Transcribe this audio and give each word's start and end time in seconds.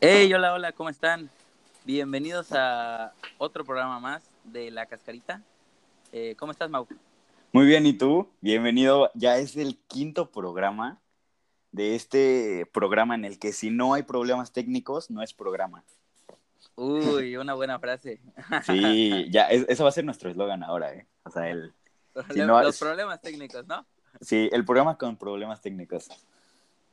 Hey, 0.00 0.32
hola, 0.32 0.52
hola, 0.54 0.72
¿cómo 0.72 0.88
están? 0.88 1.28
Bienvenidos 1.84 2.52
a 2.52 3.12
otro 3.38 3.64
programa 3.64 3.98
más 3.98 4.22
de 4.44 4.70
La 4.70 4.86
Cascarita. 4.86 5.42
Eh, 6.12 6.34
¿Cómo 6.38 6.52
estás, 6.52 6.70
Mau? 6.70 6.86
Muy 7.52 7.66
bien, 7.66 7.86
¿y 7.86 7.92
tú? 7.92 8.28
Bienvenido. 8.40 9.10
Ya 9.14 9.38
es 9.38 9.56
el 9.56 9.76
quinto 9.88 10.30
programa 10.30 11.00
de 11.72 11.94
este 11.94 12.66
programa 12.72 13.14
en 13.14 13.24
el 13.24 13.38
que 13.38 13.52
si 13.52 13.70
no 13.70 13.94
hay 13.94 14.02
problemas 14.02 14.52
técnicos, 14.52 15.10
no 15.10 15.22
es 15.22 15.32
programa. 15.34 15.82
Uy, 16.76 17.36
una 17.36 17.54
buena 17.54 17.78
frase. 17.78 18.20
Sí, 18.64 19.26
ya, 19.30 19.44
es- 19.48 19.66
eso 19.68 19.82
va 19.82 19.88
a 19.88 19.92
ser 19.92 20.04
nuestro 20.04 20.30
eslogan 20.30 20.62
ahora, 20.62 20.94
¿eh? 20.94 21.06
O 21.24 21.30
sea, 21.30 21.48
el, 21.50 21.72
Si 22.32 22.38
no- 22.38 22.62
Los 22.62 22.78
problemas 22.78 23.20
técnicos, 23.20 23.66
¿no? 23.66 23.84
sí, 24.20 24.48
el 24.52 24.64
programa 24.64 24.96
con 24.96 25.16
problemas 25.16 25.60
técnicos. 25.60 26.08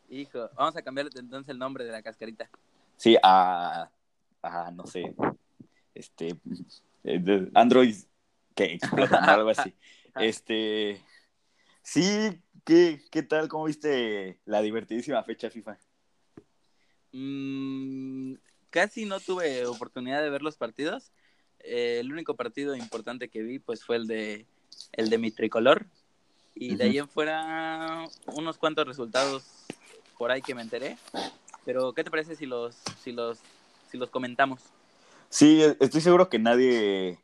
Hijo, 0.09 0.49
vamos 0.55 0.75
a 0.75 0.81
cambiar 0.81 1.07
entonces 1.15 1.49
el 1.49 1.59
nombre 1.59 1.83
de 1.83 1.91
La 1.91 2.01
Cascarita. 2.01 2.49
Sí, 2.97 3.17
a, 3.21 3.89
a 4.41 4.71
no 4.71 4.85
sé, 4.85 5.13
este, 5.93 6.35
eh, 7.03 7.49
Android 7.53 7.95
que 8.55 8.65
explotan 8.73 9.29
algo 9.29 9.49
así. 9.49 9.73
Este, 10.17 11.03
sí, 11.83 12.41
¿qué, 12.63 13.01
qué 13.11 13.21
tal? 13.21 13.49
¿Cómo 13.49 13.65
viste 13.65 14.39
la 14.45 14.61
divertidísima 14.61 15.21
fecha 15.23 15.49
FIFA? 15.49 15.77
Mm, 17.11 18.35
casi 18.69 19.03
no 19.03 19.19
tuve 19.19 19.65
oportunidad 19.65 20.21
de 20.21 20.29
ver 20.29 20.41
los 20.41 20.55
partidos. 20.55 21.11
Eh, 21.59 21.97
el 21.99 22.13
único 22.13 22.37
partido 22.37 22.77
importante 22.77 23.27
que 23.27 23.43
vi 23.43 23.59
pues 23.59 23.83
fue 23.83 23.97
el 23.97 24.07
de 24.07 24.45
el 24.93 25.09
de 25.09 25.17
mi 25.17 25.31
tricolor 25.31 25.85
y 26.53 26.75
de 26.75 26.85
ahí 26.85 26.97
en 26.97 27.09
fuera 27.09 28.07
unos 28.27 28.57
cuantos 28.57 28.87
resultados 28.87 29.43
por 30.17 30.31
ahí 30.31 30.41
que 30.41 30.55
me 30.55 30.61
enteré. 30.61 30.97
Pero 31.65 31.93
¿qué 31.93 32.03
te 32.03 32.11
parece 32.11 32.35
si 32.35 32.45
los 32.45 32.75
si 33.03 33.11
los 33.11 33.39
si 33.89 33.97
los 33.97 34.09
comentamos? 34.09 34.61
Sí, 35.29 35.61
estoy 35.79 36.01
seguro 36.01 36.29
que 36.29 36.39
nadie, 36.39 37.19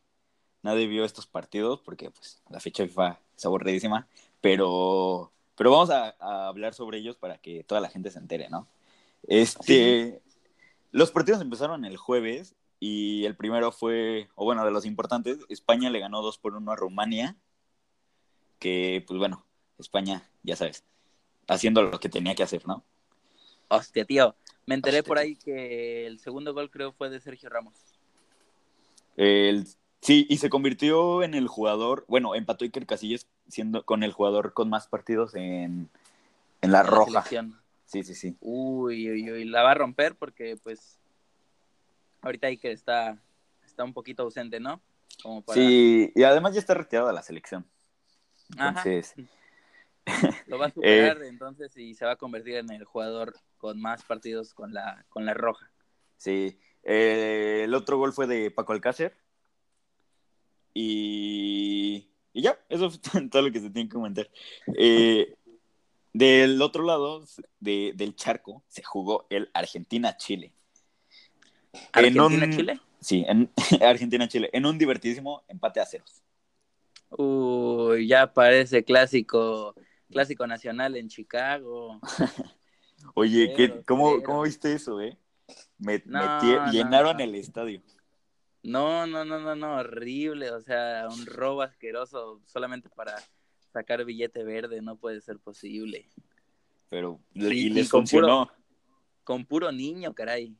nadie 0.63 0.87
vio 0.87 1.05
estos 1.05 1.27
partidos 1.27 1.79
porque 1.81 2.11
pues 2.11 2.41
la 2.49 2.59
fecha 2.59 2.85
FIFA 2.85 3.19
es 3.37 3.45
aburridísima, 3.45 4.07
pero, 4.41 5.31
pero 5.55 5.71
vamos 5.71 5.91
a, 5.91 6.15
a 6.19 6.47
hablar 6.47 6.73
sobre 6.73 6.97
ellos 6.97 7.15
para 7.15 7.37
que 7.37 7.63
toda 7.63 7.79
la 7.79 7.89
gente 7.89 8.11
se 8.11 8.19
entere, 8.19 8.49
¿no? 8.49 8.67
Este, 9.23 10.21
los 10.91 11.11
partidos 11.11 11.41
empezaron 11.41 11.85
el 11.85 11.95
jueves 11.95 12.55
y 12.79 13.25
el 13.25 13.35
primero 13.35 13.71
fue, 13.71 14.27
o 14.35 14.43
bueno, 14.43 14.65
de 14.65 14.71
los 14.71 14.85
importantes, 14.85 15.37
España 15.49 15.89
le 15.89 15.99
ganó 15.99 16.21
2 16.21 16.37
por 16.39 16.55
1 16.55 16.71
a 16.71 16.75
Rumania, 16.75 17.37
que 18.59 19.03
pues 19.07 19.19
bueno, 19.19 19.45
España, 19.77 20.27
ya 20.43 20.55
sabes, 20.55 20.83
haciendo 21.47 21.83
lo 21.83 21.99
que 21.99 22.09
tenía 22.09 22.35
que 22.35 22.43
hacer, 22.43 22.67
¿no? 22.67 22.83
Hostia, 23.73 24.03
tío, 24.03 24.35
me 24.65 24.75
enteré 24.75 24.97
Hostia, 24.97 25.07
por 25.09 25.17
ahí 25.17 25.37
que 25.37 26.05
el 26.05 26.19
segundo 26.19 26.53
gol 26.53 26.69
creo 26.69 26.91
fue 26.91 27.09
de 27.09 27.21
Sergio 27.21 27.49
Ramos. 27.49 27.73
El- 29.15 29.65
sí, 30.01 30.25
y 30.29 30.37
se 30.37 30.49
convirtió 30.49 31.23
en 31.23 31.33
el 31.35 31.47
jugador, 31.47 32.03
bueno, 32.09 32.35
empató 32.35 32.65
Iker 32.65 32.85
Casillas 32.85 33.27
siendo 33.47 33.85
con 33.85 34.03
el 34.03 34.11
jugador 34.11 34.51
con 34.51 34.69
más 34.69 34.87
partidos 34.87 35.35
en, 35.35 35.89
en 36.61 36.71
la 36.71 36.83
roja. 36.83 37.23
selección. 37.23 37.61
Sí, 37.85 38.03
sí, 38.03 38.13
sí. 38.13 38.35
Uy, 38.41 39.09
uy, 39.09 39.31
uy, 39.31 39.45
la 39.45 39.63
va 39.63 39.71
a 39.71 39.75
romper 39.75 40.15
porque 40.15 40.57
pues 40.61 40.99
ahorita 42.21 42.47
hay 42.47 42.57
que 42.57 42.73
está 42.73 43.17
está 43.65 43.85
un 43.85 43.93
poquito 43.93 44.23
ausente, 44.23 44.59
¿no? 44.59 44.81
Como 45.23 45.41
para 45.43 45.61
Sí, 45.61 46.11
y 46.13 46.23
además 46.23 46.53
ya 46.53 46.59
está 46.59 46.73
retirado 46.73 47.07
de 47.07 47.13
la 47.13 47.23
selección. 47.23 47.65
Ajá. 48.57 48.83
Lo 50.47 50.57
va 50.57 50.65
a 50.65 50.69
Eh. 50.69 50.71
superar 50.73 51.21
entonces 51.23 51.75
y 51.77 51.93
se 51.95 52.05
va 52.05 52.11
a 52.11 52.15
convertir 52.15 52.55
en 52.55 52.71
el 52.71 52.83
jugador 52.85 53.35
con 53.57 53.79
más 53.79 54.03
partidos 54.03 54.53
con 54.53 54.73
la 54.73 55.05
con 55.09 55.25
la 55.25 55.33
roja. 55.33 55.71
sí. 56.17 56.59
Eh, 56.83 57.61
el 57.65 57.75
otro 57.75 57.99
gol 57.99 58.11
fue 58.11 58.25
de 58.25 58.49
Paco 58.49 58.73
Alcácer. 58.73 59.15
Y, 60.73 62.09
y 62.33 62.41
ya, 62.41 62.57
eso 62.69 62.89
fue 62.89 62.99
todo 63.29 63.41
lo 63.43 63.51
que 63.51 63.59
se 63.59 63.69
tiene 63.69 63.87
que 63.89 63.93
comentar. 63.93 64.29
Eh, 64.75 65.35
del 66.13 66.61
otro 66.61 66.83
lado 66.83 67.23
de- 67.59 67.93
del 67.95 68.15
charco 68.15 68.63
se 68.67 68.83
jugó 68.83 69.27
el 69.29 69.49
Argentina-Chile. 69.53 70.51
En 71.93 72.19
un- 72.19 72.33
Argentina 72.33 72.49
Chile. 72.49 72.79
Sí, 72.99 73.25
en 73.27 73.51
Argentina-Chile, 73.81 74.49
en 74.53 74.65
un 74.65 74.77
divertidísimo 74.77 75.43
empate 75.47 75.79
a 75.81 75.85
ceros. 75.85 76.21
Uy, 77.09 78.07
ya 78.07 78.31
parece 78.33 78.83
clásico 78.83 79.75
clásico 80.11 80.45
nacional 80.47 80.95
en 80.95 81.07
Chicago. 81.09 81.99
Oye, 83.15 83.53
¿qué- 83.55 83.83
cómo, 83.85 84.11
cero. 84.11 84.23
cómo 84.25 84.41
viste 84.43 84.73
eso, 84.73 85.01
eh? 85.01 85.17
Me, 85.79 86.01
No, 86.05 86.19
metí- 86.19 86.55
no, 86.65 86.71
llenaron 86.71 87.17
no. 87.17 87.23
el 87.23 87.35
estadio. 87.35 87.81
No, 88.63 89.07
no, 89.07 89.25
no, 89.25 89.39
no, 89.39 89.55
no, 89.55 89.77
horrible, 89.77 90.51
o 90.51 90.61
sea, 90.61 91.07
un 91.09 91.25
robo 91.25 91.63
asqueroso 91.63 92.41
solamente 92.45 92.89
para 92.89 93.15
sacar 93.73 94.05
billete 94.05 94.43
verde, 94.43 94.81
no 94.81 94.97
puede 94.97 95.19
ser 95.21 95.39
posible. 95.39 96.09
Pero, 96.89 97.19
Y- 97.33 97.47
y, 97.47 97.59
y 97.65 97.69
les 97.69 97.89
con 97.89 98.01
funcionó. 98.01 98.51
Con 99.23 99.45
puro 99.45 99.71
niño, 99.71 100.13
caray. 100.13 100.55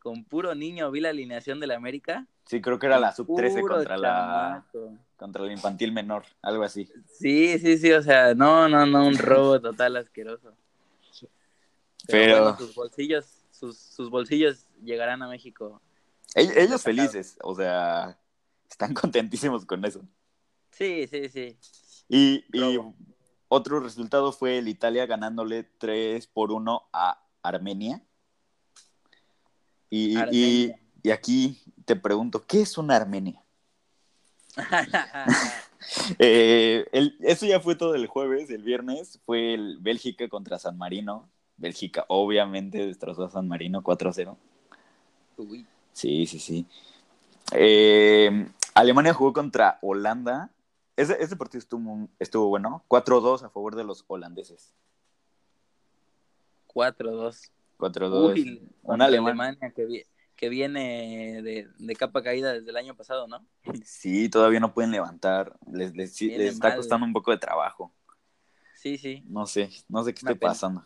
Con 0.00 0.24
puro 0.24 0.54
niño 0.54 0.90
vi 0.90 1.00
la 1.00 1.10
alineación 1.10 1.60
de 1.60 1.66
la 1.66 1.76
América. 1.76 2.26
Sí, 2.46 2.60
creo 2.60 2.78
que 2.78 2.86
era 2.86 2.98
la 2.98 3.12
sub-13 3.12 3.60
Puro 3.60 3.74
contra 3.76 3.96
la, 3.98 4.66
contra 5.16 5.44
la 5.44 5.52
infantil 5.52 5.92
menor, 5.92 6.24
algo 6.42 6.64
así. 6.64 6.88
Sí, 7.06 7.58
sí, 7.58 7.78
sí, 7.78 7.92
o 7.92 8.02
sea, 8.02 8.34
no, 8.34 8.68
no, 8.68 8.86
no, 8.86 9.06
un 9.06 9.16
robo 9.18 9.60
total 9.60 9.96
asqueroso. 9.98 10.52
Pero, 12.06 12.24
Pero- 12.24 12.42
bueno, 12.42 12.58
sus 12.58 12.74
bolsillos, 12.74 13.26
sus, 13.52 13.78
sus 13.78 14.08
bolsillos 14.10 14.66
llegarán 14.82 15.22
a 15.22 15.28
México. 15.28 15.80
Ellos, 16.34 16.82
felices, 16.82 17.38
o 17.42 17.54
sea, 17.54 18.18
están 18.68 18.94
contentísimos 18.94 19.66
con 19.66 19.84
eso. 19.84 20.02
Sí, 20.70 21.06
sí, 21.08 21.28
sí. 21.28 21.56
Y, 22.08 22.44
y 22.52 22.78
otro 23.48 23.80
resultado 23.80 24.32
fue 24.32 24.58
el 24.58 24.68
Italia 24.68 25.06
ganándole 25.06 25.64
3 25.64 26.26
por 26.26 26.52
1 26.52 26.88
a 26.92 27.22
Armenia. 27.42 28.02
Y, 29.90 30.18
y, 30.30 30.72
y 31.02 31.10
aquí 31.10 31.58
te 31.84 31.96
pregunto, 31.96 32.44
¿qué 32.46 32.62
es 32.62 32.78
una 32.78 32.96
Armenia? 32.96 33.42
Eh, 36.18 36.86
el, 36.92 37.16
eso 37.20 37.46
ya 37.46 37.60
fue 37.60 37.74
todo 37.74 37.94
el 37.94 38.06
jueves, 38.06 38.50
el 38.50 38.62
viernes 38.62 39.18
fue 39.24 39.54
el 39.54 39.78
Bélgica 39.80 40.28
contra 40.28 40.58
San 40.58 40.76
Marino. 40.76 41.28
Bélgica 41.56 42.04
obviamente 42.08 42.86
destrozó 42.86 43.24
a 43.24 43.30
San 43.30 43.48
Marino 43.48 43.82
4-0. 43.82 44.36
Uy, 45.36 45.66
Sí, 45.92 46.26
sí, 46.26 46.38
sí. 46.38 46.66
Eh, 47.52 48.46
Alemania 48.74 49.14
jugó 49.14 49.32
contra 49.32 49.78
Holanda. 49.82 50.50
Ese, 50.96 51.16
ese 51.22 51.36
partido 51.36 51.58
estuvo, 51.58 52.08
estuvo 52.18 52.48
bueno. 52.48 52.84
4-2 52.88 53.42
a 53.42 53.50
favor 53.50 53.74
de 53.74 53.84
los 53.84 54.04
holandeses. 54.06 54.72
4-2. 56.68 57.50
4-2. 57.80 58.34
Uy, 58.34 58.60
Un 58.82 58.88
contra 58.88 59.06
alemán. 59.06 59.28
Alemania 59.40 59.72
que, 59.74 59.84
vi- 59.86 60.04
que 60.36 60.48
viene 60.48 61.42
de, 61.42 61.68
de 61.78 61.96
capa 61.96 62.22
caída 62.22 62.52
desde 62.52 62.70
el 62.70 62.76
año 62.76 62.94
pasado, 62.96 63.26
¿no? 63.26 63.44
Sí, 63.84 64.28
todavía 64.28 64.60
no 64.60 64.72
pueden 64.72 64.90
levantar. 64.92 65.58
Les, 65.72 65.94
les- 65.96 66.14
sí, 66.14 66.28
Viene 66.28 66.44
les 66.44 66.54
está 66.54 66.68
mal. 66.68 66.76
costando 66.76 67.06
un 67.06 67.12
poco 67.12 67.30
de 67.30 67.38
trabajo. 67.38 67.92
Sí, 68.74 68.96
sí. 68.98 69.22
No 69.26 69.46
sé, 69.46 69.68
no 69.88 70.02
sé 70.04 70.14
qué 70.14 70.20
Una 70.24 70.30
esté 70.32 70.40
pena. 70.40 70.50
pasando. 70.52 70.84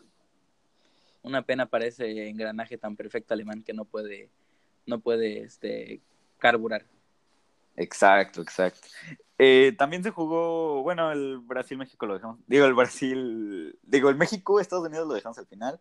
Una 1.23 1.41
pena 1.41 1.65
para 1.65 1.85
ese 1.85 2.27
engranaje 2.29 2.77
tan 2.77 2.95
perfecto 2.95 3.33
alemán 3.33 3.63
que 3.63 3.73
no 3.73 3.85
puede, 3.85 4.29
no 4.85 4.99
puede 4.99 5.39
este, 5.43 6.01
carburar. 6.37 6.85
Exacto, 7.77 8.41
exacto. 8.41 8.87
Eh, 9.37 9.73
también 9.77 10.03
se 10.03 10.11
jugó, 10.11 10.81
bueno, 10.83 11.11
el 11.11 11.39
Brasil-México 11.39 12.05
lo 12.05 12.13
dejamos. 12.13 12.39
Digo, 12.47 12.65
el 12.65 12.73
Brasil. 12.73 13.77
Digo, 13.83 14.09
el 14.09 14.15
México-Estados 14.15 14.85
Unidos 14.87 15.07
lo 15.07 15.13
dejamos 15.13 15.37
al 15.37 15.47
final. 15.47 15.79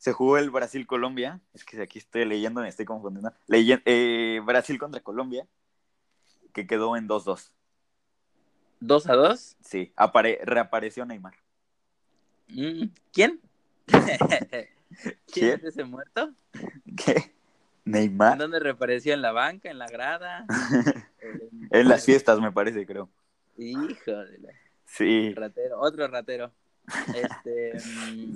Se 0.00 0.14
jugó 0.14 0.38
el 0.38 0.48
Brasil-Colombia. 0.50 1.40
Es 1.52 1.62
que 1.62 1.78
aquí 1.82 1.98
estoy 1.98 2.24
leyendo, 2.24 2.62
me 2.62 2.68
estoy 2.68 2.86
confundiendo. 2.86 3.34
Leyen- 3.48 3.82
eh, 3.84 4.40
Brasil 4.42 4.78
contra 4.78 5.02
Colombia, 5.02 5.46
que 6.54 6.66
quedó 6.66 6.96
en 6.96 7.06
2-2. 7.06 7.52
¿2 8.80 9.06
a 9.10 9.14
2? 9.14 9.56
Sí, 9.62 9.92
apare- 9.96 10.40
reapareció 10.42 11.04
Neymar. 11.04 11.34
Mm, 12.48 12.84
¿Quién? 13.12 13.40
¿Quién 13.86 14.68
¿Quién? 15.30 15.52
es 15.58 15.64
ese 15.64 15.84
muerto? 15.84 16.32
¿Qué? 16.96 17.34
¿En 17.84 17.92
¿Neymar? 17.92 18.38
dónde 18.38 18.58
reapareció? 18.58 19.12
¿En 19.12 19.20
la 19.20 19.32
banca? 19.32 19.70
¿En 19.70 19.78
la 19.78 19.86
grada? 19.86 20.46
En- 21.20 21.68
En 21.72 21.88
las 21.88 22.06
fiestas, 22.06 22.40
me 22.40 22.50
parece, 22.52 22.86
creo. 22.86 23.10
Hijo 23.58 24.12
de 24.12 24.38
la... 24.38 24.48
Sí. 24.86 25.34
Ratero, 25.34 25.78
otro 25.78 26.08
ratero. 26.08 26.52
Este, 27.14 27.74
mm, 27.84 28.34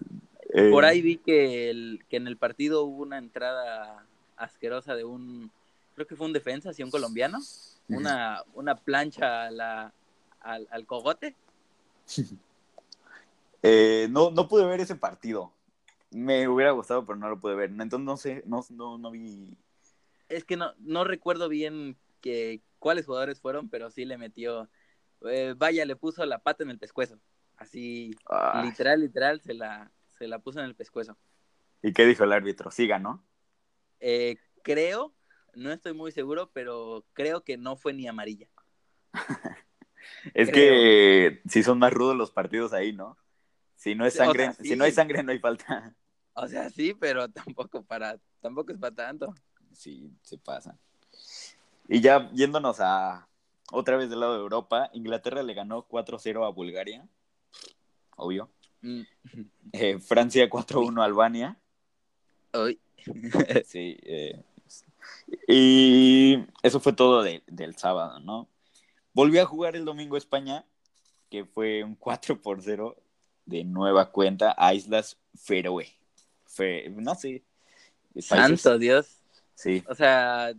eh, 0.55 0.71
por 0.71 0.85
ahí 0.85 1.03
vi 1.03 1.17
que, 1.17 1.69
el, 1.69 2.05
que 2.09 2.17
en 2.17 2.29
el 2.29 2.37
partido 2.37 2.85
hubo 2.85 3.03
una 3.03 3.19
entrada 3.19 4.07
asquerosa 4.37 4.95
de 4.95 5.03
un, 5.05 5.51
creo 5.95 6.07
que 6.07 6.15
fue 6.17 6.27
un 6.27 6.33
defensa, 6.33 6.73
sí, 6.73 6.83
un 6.83 6.91
colombiano, 6.91 7.41
una, 7.89 8.43
una 8.55 8.77
plancha 8.77 9.47
a 9.47 9.51
la, 9.51 9.93
al, 10.41 10.69
al 10.71 10.87
cogote. 10.87 11.35
eh, 13.63 14.07
no, 14.11 14.31
no 14.31 14.47
pude 14.47 14.65
ver 14.65 14.81
ese 14.81 14.95
partido. 14.95 15.53
me 16.11 16.47
hubiera 16.47 16.71
gustado, 16.71 17.05
pero 17.05 17.19
no 17.19 17.29
lo 17.29 17.41
pude 17.41 17.57
ver. 17.57 17.71
Entonces 17.71 18.01
no 18.01 18.17
sé, 18.17 18.43
no, 18.47 18.65
no, 18.71 18.97
no 18.97 19.11
vi. 19.11 19.59
Es 20.29 20.45
que 20.45 20.57
no, 20.57 20.73
no 20.79 21.03
recuerdo 21.03 21.49
bien 21.49 21.97
que 22.21 22.61
cuáles 22.79 23.07
jugadores 23.07 23.41
fueron, 23.41 23.69
pero 23.69 23.91
sí 23.91 24.05
le 24.05 24.19
metió. 24.19 24.69
eh, 25.29 25.55
vaya, 25.57 25.85
le 25.85 25.97
puso 25.97 26.25
la 26.25 26.39
pata 26.39 26.63
en 26.63 26.71
el 26.71 26.79
pescuezo. 26.79 27.19
Así, 27.57 28.15
Ay. 28.29 28.67
literal, 28.67 29.01
literal, 29.01 29.41
se 29.41 29.55
la, 29.55 29.91
se 30.19 30.29
la 30.29 30.39
puso 30.39 30.61
en 30.61 30.67
el 30.67 30.75
pescuezo. 30.75 31.17
¿Y 31.83 31.93
qué 31.93 32.07
dijo 32.07 32.25
el 32.25 32.33
árbitro? 32.33 32.71
Sí 32.71 32.87
ganó. 32.87 33.25
Eh, 34.01 34.37
creo, 34.63 35.15
no 35.55 35.73
estoy 35.73 35.95
muy 35.95 36.13
seguro, 36.13 36.51
pero 36.53 37.05
creo 37.13 37.43
que 37.45 37.57
no 37.57 37.77
fue 37.77 37.93
ni 37.93 38.07
amarilla. 38.07 38.49
Es 40.35 40.51
Creo. 40.51 40.53
que 40.53 41.43
sí 41.49 41.63
son 41.63 41.79
más 41.79 41.93
rudos 41.93 42.17
los 42.17 42.31
partidos 42.31 42.73
ahí, 42.73 42.93
¿no? 42.93 43.17
Si 43.77 43.95
no 43.95 44.07
es 44.07 44.15
o 44.15 44.19
sangre, 44.19 44.45
sea, 44.45 44.53
sí. 44.55 44.69
si 44.69 44.77
no 44.77 44.85
hay 44.85 44.93
sangre, 44.93 45.23
no 45.23 45.33
hay 45.33 45.39
falta. 45.39 45.95
O 46.37 46.49
sea, 46.49 46.69
sí, 46.69 46.95
pero 46.95 47.29
tampoco 47.29 47.85
para, 47.85 48.19
tampoco 48.41 48.73
es 48.73 48.79
para 48.79 48.93
tanto. 48.93 49.33
Sí, 49.73 50.11
se 50.21 50.37
pasan. 50.37 50.77
Y 51.87 52.01
ya 52.01 52.29
yéndonos 52.33 52.81
a 52.81 53.29
otra 53.71 53.97
vez 53.97 54.11
del 54.11 54.19
lado 54.19 54.35
de 54.35 54.41
Europa, 54.41 54.91
Inglaterra 54.95 55.45
le 55.45 55.55
ganó 55.55 55.87
4-0 55.87 56.45
a 56.45 56.51
Bulgaria. 56.51 57.07
Obvio. 58.17 58.51
Eh, 59.73 59.99
Francia 59.99 60.49
4-1 60.49 61.01
a 61.03 61.05
Albania. 61.05 61.59
Uy. 62.53 62.79
Sí. 63.67 63.97
eh, 64.03 64.43
y 65.49 66.39
eso 66.63 66.81
fue 66.81 66.93
todo 66.93 67.23
de- 67.23 67.43
del 67.47 67.77
sábado, 67.77 68.21
¿no? 68.21 68.49
Volvió 69.13 69.43
a 69.43 69.47
jugar 69.47 69.77
el 69.77 69.85
domingo 69.85 70.17
España, 70.17 70.65
que 71.31 71.45
fue 71.45 71.85
un 71.85 71.95
4 71.97 72.41
por 72.41 72.63
0 72.63 72.97
de 73.47 73.65
nueva 73.65 74.11
cuenta 74.11 74.55
a 74.57 74.75
Islas 74.75 75.19
Feroe. 75.35 75.87
Fe- 76.47 76.89
no 76.91 77.15
sé. 77.15 77.43
países- 78.29 78.61
Santo 78.63 78.79
Dios. 78.79 79.21
Sí, 79.57 79.85
O 79.89 79.95
sea, 79.95 80.53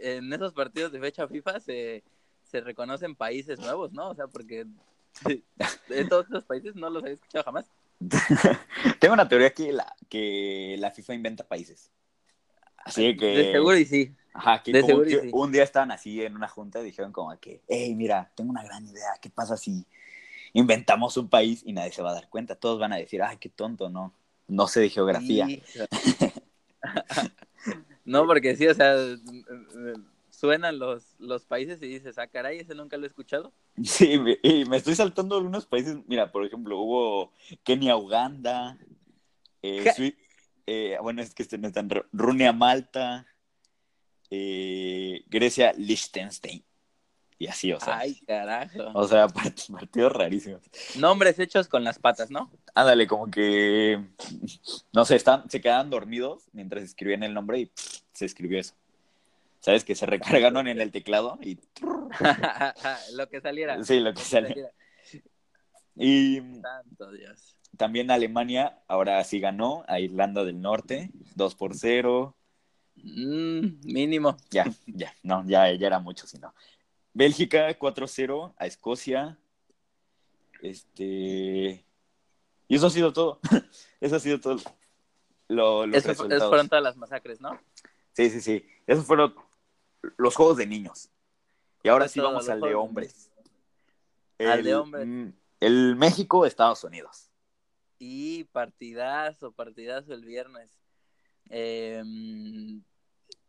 en 0.00 0.32
esos 0.32 0.52
partidos 0.52 0.90
de 0.90 0.98
fecha 1.00 1.28
FIFA 1.28 1.60
se, 1.60 2.02
se 2.42 2.60
reconocen 2.60 3.14
países 3.14 3.60
nuevos, 3.60 3.92
¿no? 3.92 4.08
O 4.10 4.14
sea, 4.14 4.26
porque 4.26 4.66
de 5.88 6.04
todos 6.06 6.26
esos 6.26 6.44
países 6.44 6.74
no 6.74 6.90
los 6.90 7.02
había 7.02 7.14
escuchado 7.14 7.44
jamás. 7.44 7.66
Tengo 8.98 9.14
una 9.14 9.28
teoría 9.28 9.52
que 9.52 9.72
la, 9.72 9.94
que 10.08 10.76
la 10.78 10.90
FIFA 10.90 11.14
inventa 11.14 11.46
países. 11.46 11.90
Así 12.78 13.16
que. 13.16 13.26
De 13.26 13.52
seguro 13.52 13.76
y 13.76 13.84
sí. 13.84 14.14
Ajá, 14.32 14.62
que 14.62 14.72
de 14.72 14.80
como 14.80 14.88
seguro 14.88 15.10
y 15.10 15.12
que 15.12 15.20
sí. 15.22 15.30
un 15.32 15.52
día 15.52 15.64
estaban 15.64 15.90
así 15.90 16.22
en 16.22 16.36
una 16.36 16.48
junta 16.48 16.80
y 16.80 16.84
dijeron 16.84 17.12
como 17.12 17.38
que, 17.38 17.62
hey, 17.68 17.94
mira, 17.94 18.30
tengo 18.34 18.50
una 18.50 18.62
gran 18.62 18.86
idea, 18.86 19.12
¿qué 19.20 19.28
pasa 19.28 19.56
si 19.56 19.84
inventamos 20.52 21.16
un 21.16 21.28
país 21.28 21.62
y 21.66 21.72
nadie 21.72 21.92
se 21.92 22.02
va 22.02 22.10
a 22.10 22.14
dar 22.14 22.28
cuenta? 22.28 22.54
Todos 22.54 22.78
van 22.78 22.92
a 22.92 22.96
decir, 22.96 23.22
ay, 23.22 23.38
qué 23.38 23.48
tonto, 23.48 23.90
no, 23.90 24.14
no 24.46 24.68
sé 24.68 24.80
de 24.80 24.90
geografía. 24.90 25.46
No, 28.04 28.26
porque 28.26 28.56
sí, 28.56 28.66
o 28.66 28.74
sea, 28.74 28.96
suenan 30.40 30.78
los, 30.78 31.16
los 31.18 31.44
países 31.44 31.82
y 31.82 31.86
dices, 31.88 32.16
ah, 32.16 32.26
caray, 32.26 32.60
ese 32.60 32.74
nunca 32.74 32.96
lo 32.96 33.04
he 33.04 33.06
escuchado. 33.08 33.52
Sí, 33.84 34.18
y 34.42 34.64
me 34.64 34.78
estoy 34.78 34.94
saltando 34.94 35.36
algunos 35.36 35.66
países, 35.66 35.98
mira, 36.06 36.32
por 36.32 36.46
ejemplo, 36.46 36.78
hubo 36.78 37.32
Kenia, 37.62 37.94
Uganda, 37.96 38.78
eh, 39.60 40.14
eh, 40.66 40.96
bueno, 41.02 41.20
es 41.20 41.34
que 41.34 41.42
este 41.42 41.58
no 41.58 41.68
es 41.68 41.74
tan, 41.74 41.90
Ru- 41.90 42.06
Runia, 42.12 42.54
Malta, 42.54 43.26
eh, 44.30 45.24
Grecia, 45.28 45.72
Liechtenstein, 45.76 46.64
y 47.38 47.46
así, 47.46 47.72
o 47.72 47.80
sea, 47.80 47.98
Ay, 47.98 48.18
carajo. 48.26 48.78
o 48.94 49.06
sea, 49.06 49.26
part- 49.28 49.70
partidos 49.72 50.12
rarísimos. 50.12 50.62
Nombres 50.96 51.38
hechos 51.38 51.68
con 51.68 51.84
las 51.84 51.98
patas, 51.98 52.30
¿no? 52.30 52.50
Ándale, 52.74 53.06
como 53.06 53.30
que, 53.30 54.02
no 54.94 55.04
sé, 55.04 55.16
están, 55.16 55.50
se 55.50 55.60
quedaban 55.60 55.90
dormidos 55.90 56.48
mientras 56.52 56.82
escribían 56.82 57.24
el 57.24 57.34
nombre 57.34 57.58
y 57.60 57.66
pff, 57.66 58.00
se 58.14 58.24
escribió 58.24 58.58
eso. 58.58 58.74
¿Sabes? 59.60 59.84
Que 59.84 59.94
se 59.94 60.06
recargaron 60.06 60.68
en 60.68 60.80
el 60.80 60.90
teclado 60.90 61.38
y... 61.42 61.58
lo 63.14 63.28
que 63.28 63.40
saliera. 63.40 63.82
Sí, 63.84 64.00
lo 64.00 64.12
que 64.14 64.22
sale. 64.22 64.72
Y 65.96 66.40
Santo 66.62 67.12
Dios. 67.12 67.58
también 67.76 68.10
Alemania 68.10 68.78
ahora 68.88 69.22
sí 69.24 69.38
ganó 69.38 69.84
a 69.86 70.00
Irlanda 70.00 70.44
del 70.44 70.60
Norte, 70.60 71.10
2 71.34 71.54
por 71.56 71.74
0. 71.76 72.34
Mm, 72.96 73.80
mínimo. 73.84 74.36
Ya, 74.50 74.64
ya, 74.86 75.12
no, 75.22 75.44
ya, 75.46 75.70
ya 75.72 75.86
era 75.86 75.98
mucho, 75.98 76.26
si 76.26 76.38
no. 76.38 76.54
Bélgica 77.12 77.78
4-0 77.78 78.54
a 78.56 78.66
Escocia. 78.66 79.38
Este... 80.62 81.84
Y 82.68 82.76
eso 82.76 82.86
ha 82.86 82.90
sido 82.90 83.12
todo. 83.12 83.40
eso 84.00 84.16
ha 84.16 84.20
sido 84.20 84.40
todo. 84.40 84.58
Lo, 85.48 85.86
los 85.86 85.96
Eso, 85.96 86.12
eso 86.12 86.22
resultados. 86.22 86.48
fueron 86.48 86.68
todas 86.68 86.84
las 86.84 86.96
masacres, 86.96 87.40
¿no? 87.40 87.60
Sí, 88.12 88.30
sí, 88.30 88.40
sí. 88.40 88.64
Esos 88.86 89.04
fueron 89.04 89.34
los 90.16 90.36
juegos 90.36 90.56
de 90.56 90.66
niños. 90.66 91.10
Y 91.82 91.88
ahora 91.88 92.08
sí 92.08 92.20
vamos 92.20 92.48
al 92.48 92.60
de 92.60 92.74
hombres. 92.74 93.30
Al 94.38 94.62
de 94.62 94.74
hombres. 94.74 95.06
mm, 95.06 95.28
El 95.60 95.96
México, 95.96 96.46
Estados 96.46 96.84
Unidos. 96.84 97.30
Y 97.98 98.44
partidazo, 98.44 99.52
partidazo 99.52 100.14
el 100.14 100.24
viernes. 100.24 100.78
Eh, 101.50 102.02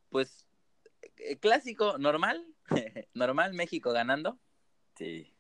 pues 0.10 0.48
eh, 1.18 1.38
clásico, 1.40 1.98
normal. 1.98 2.46
normal, 3.14 3.54
México 3.54 3.92
ganando. 3.92 4.40
Sí. 4.98 5.34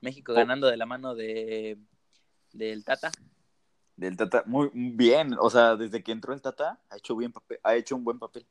México 0.00 0.32
Oh. 0.32 0.36
ganando 0.36 0.68
de 0.68 0.76
la 0.76 0.86
mano 0.86 1.14
de 1.14 1.78
del 2.52 2.84
Tata. 2.84 3.10
Del 3.96 4.16
Tata, 4.16 4.44
muy 4.46 4.70
bien. 4.72 5.36
O 5.40 5.50
sea, 5.50 5.76
desde 5.76 6.02
que 6.02 6.12
entró 6.12 6.32
el 6.32 6.40
Tata, 6.40 6.80
ha 6.88 6.96
hecho, 6.96 7.16
bien 7.16 7.32
papel, 7.32 7.58
ha 7.62 7.74
hecho 7.74 7.96
un 7.96 8.04
buen 8.04 8.18
papel. 8.18 8.46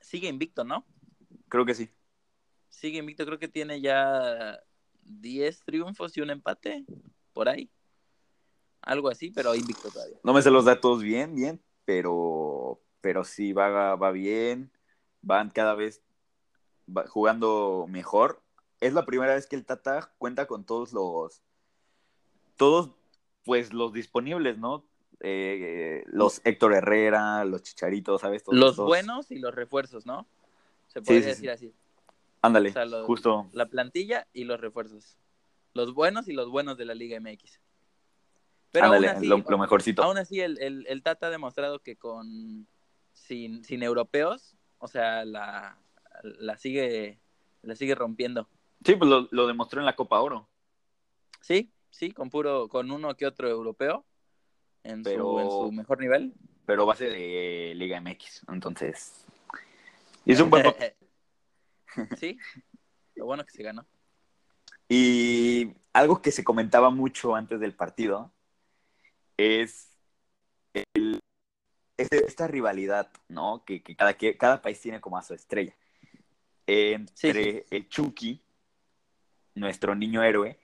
Sigue 0.00 0.28
invicto, 0.28 0.64
¿no? 0.64 0.84
Creo 1.48 1.64
que 1.64 1.74
sí. 1.74 1.90
Sigue 2.68 2.98
invicto, 2.98 3.24
creo 3.24 3.38
que 3.38 3.48
tiene 3.48 3.80
ya 3.80 4.58
10 5.02 5.60
triunfos 5.64 6.16
y 6.16 6.20
un 6.20 6.30
empate 6.30 6.84
por 7.32 7.48
ahí. 7.48 7.70
Algo 8.82 9.08
así, 9.08 9.30
pero 9.30 9.54
invicto 9.54 9.90
todavía. 9.90 10.18
No 10.22 10.32
me 10.32 10.42
sé 10.42 10.50
los 10.50 10.64
datos 10.64 11.02
bien, 11.02 11.34
bien, 11.34 11.60
pero, 11.84 12.80
pero 13.00 13.24
sí 13.24 13.52
va, 13.52 13.96
va 13.96 14.10
bien. 14.12 14.70
Van 15.20 15.50
cada 15.50 15.74
vez 15.74 16.02
va- 16.88 17.06
jugando 17.06 17.86
mejor. 17.88 18.42
Es 18.80 18.92
la 18.92 19.04
primera 19.04 19.34
vez 19.34 19.46
que 19.46 19.56
el 19.56 19.64
Tata 19.66 20.12
cuenta 20.18 20.46
con 20.46 20.64
todos 20.64 20.92
los, 20.92 21.42
todos, 22.56 22.90
pues 23.44 23.72
los 23.72 23.92
disponibles, 23.92 24.58
¿no? 24.58 24.84
Eh, 25.20 26.04
los 26.06 26.40
Héctor 26.44 26.74
Herrera, 26.74 27.44
los 27.44 27.62
Chicharitos, 27.62 28.20
¿sabes? 28.20 28.44
Todos 28.44 28.58
Los 28.58 28.76
buenos 28.76 29.30
y 29.32 29.38
los 29.38 29.54
refuerzos, 29.54 30.06
¿no? 30.06 30.28
Se 30.88 31.00
podría 31.00 31.20
sí, 31.20 31.24
sí. 31.24 31.28
decir 31.30 31.50
así. 31.50 31.74
Ándale, 32.42 32.70
O 32.70 32.72
sea, 32.72 32.84
los- 32.84 33.06
justo. 33.06 33.48
La 33.52 33.66
plantilla 33.66 34.26
y 34.32 34.44
los 34.44 34.60
refuerzos. 34.60 35.16
Los 35.74 35.94
buenos 35.94 36.28
y 36.28 36.32
los 36.32 36.48
buenos 36.50 36.76
de 36.76 36.84
la 36.84 36.94
Liga 36.94 37.18
MX. 37.20 37.60
Pero 38.70 38.86
Ándale, 38.86 39.08
aún 39.08 39.16
así, 39.18 39.26
lo, 39.26 39.38
lo 39.38 39.58
mejorcito. 39.58 40.02
aún 40.02 40.18
así 40.18 40.40
el, 40.40 40.60
el, 40.60 40.86
el 40.88 41.02
Tata 41.02 41.28
ha 41.28 41.30
demostrado 41.30 41.78
que 41.80 41.96
con 41.96 42.66
sin, 43.12 43.64
sin 43.64 43.82
europeos, 43.82 44.56
o 44.78 44.88
sea, 44.88 45.24
la, 45.24 45.78
la 46.22 46.56
sigue 46.58 47.18
la 47.62 47.74
sigue 47.74 47.94
rompiendo. 47.94 48.48
Sí, 48.84 48.94
pues 48.94 49.10
lo, 49.10 49.26
lo 49.30 49.46
demostró 49.46 49.80
en 49.80 49.86
la 49.86 49.96
Copa 49.96 50.20
Oro. 50.20 50.48
Sí, 51.40 51.70
sí, 51.90 52.12
con 52.12 52.30
puro, 52.30 52.68
con 52.68 52.90
uno 52.90 53.16
que 53.16 53.26
otro 53.26 53.48
europeo 53.48 54.04
en, 54.84 55.02
Pero- 55.02 55.24
su, 55.24 55.38
en 55.40 55.50
su 55.50 55.72
mejor 55.72 56.00
nivel. 56.00 56.34
pero 56.66 56.86
base 56.86 57.08
de 57.08 57.72
Liga 57.74 58.00
MX. 58.00 58.42
Entonces, 58.52 59.24
hizo 60.32 60.44
un 60.44 60.50
buen 60.50 60.62
papel. 60.62 60.94
sí, 62.18 62.38
lo 63.14 63.26
bueno 63.26 63.44
que 63.44 63.52
se 63.52 63.62
ganó. 63.62 63.86
Y 64.88 65.72
algo 65.92 66.22
que 66.22 66.30
se 66.30 66.44
comentaba 66.44 66.90
mucho 66.90 67.34
antes 67.34 67.60
del 67.60 67.74
partido 67.74 68.32
es 69.36 69.90
el- 70.72 71.20
esta 71.96 72.46
rivalidad, 72.46 73.10
¿no? 73.28 73.64
Que, 73.64 73.82
que 73.82 73.96
cada, 73.96 74.14
que 74.14 74.36
cada 74.36 74.62
país 74.62 74.80
tiene 74.80 75.00
como 75.00 75.18
a 75.18 75.22
su 75.22 75.34
estrella. 75.34 75.74
Entre 76.66 77.66
el 77.70 77.88
Chucky, 77.88 78.40
nuestro 79.54 79.94
niño 79.94 80.22
héroe, 80.22 80.58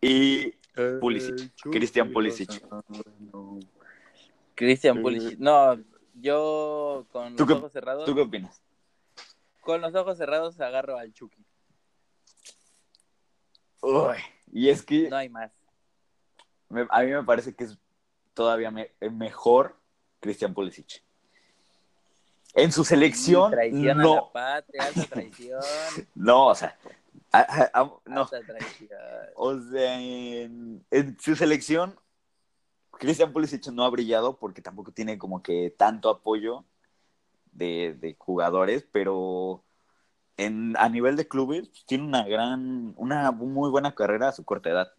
y 0.00 0.54
Pulisic, 1.00 1.52
Christian 1.70 2.12
Pulisic. 2.12 2.62
Christian 4.54 5.00
Pulisic. 5.02 5.38
No, 5.38 5.78
yo 6.20 7.06
con 7.12 7.36
¿Tú 7.36 7.44
los 7.44 7.48
qué- 7.48 7.58
ojos 7.58 7.72
cerrados, 7.72 8.04
¿tú 8.06 8.14
qué 8.14 8.20
opinas? 8.22 8.60
con 9.60 9.80
los 9.80 9.94
ojos 9.94 10.16
cerrados 10.18 10.60
agarro 10.60 10.96
al 10.98 11.12
Chucky. 11.12 11.44
Uy, 13.82 14.16
y 14.52 14.68
es 14.68 14.82
que 14.82 15.08
No 15.08 15.16
hay 15.16 15.28
más. 15.28 15.52
me- 16.68 16.86
a 16.90 17.02
mí 17.02 17.10
me 17.12 17.22
parece 17.24 17.54
que 17.54 17.64
es 17.64 17.78
todavía 18.34 18.70
me- 18.70 18.90
mejor 19.12 19.76
Christian 20.20 20.54
Pulisic. 20.54 21.02
En 22.54 22.72
su 22.72 22.84
selección, 22.84 23.50
traición 23.50 24.00
a 24.00 24.02
no, 24.02 24.14
la 24.16 24.32
patria, 24.32 24.84
alta 24.84 25.02
traición. 25.06 25.60
no, 26.14 26.46
o 26.48 26.54
sea, 26.54 26.76
a- 27.32 27.40
a- 27.40 27.70
a- 27.80 27.92
no, 28.06 28.22
Alta 28.22 28.40
traición. 28.42 28.90
o 29.34 29.60
sea, 29.60 30.00
en, 30.00 30.84
en 30.90 31.18
su 31.20 31.36
selección 31.36 31.98
Christian 32.98 33.32
Pulisic 33.32 33.66
no 33.68 33.84
ha 33.84 33.90
brillado 33.90 34.36
porque 34.36 34.62
tampoco 34.62 34.92
tiene 34.92 35.18
como 35.18 35.42
que 35.42 35.74
tanto 35.76 36.08
apoyo 36.10 36.64
de, 37.52 37.96
de 37.98 38.14
jugadores, 38.18 38.86
pero 38.90 39.62
en, 40.36 40.76
a 40.76 40.88
nivel 40.88 41.16
de 41.16 41.28
clubes 41.28 41.68
pues, 41.68 41.84
tiene 41.86 42.04
una 42.04 42.24
gran, 42.24 42.94
una 42.96 43.30
muy 43.30 43.70
buena 43.70 43.94
carrera 43.94 44.28
a 44.28 44.32
su 44.32 44.44
corta 44.44 44.70
edad. 44.70 44.92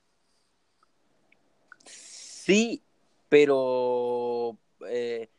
Sí, 1.85 2.81
pero 3.29 4.57
eh, 4.87 5.29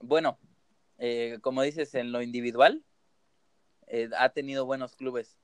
bueno, 0.00 0.38
eh, 0.98 1.38
como 1.42 1.62
dices, 1.62 1.94
en 1.94 2.12
lo 2.12 2.22
individual 2.22 2.82
eh, 3.86 4.08
ha 4.18 4.30
tenido 4.30 4.66
buenos 4.66 4.96
clubes, 4.96 5.36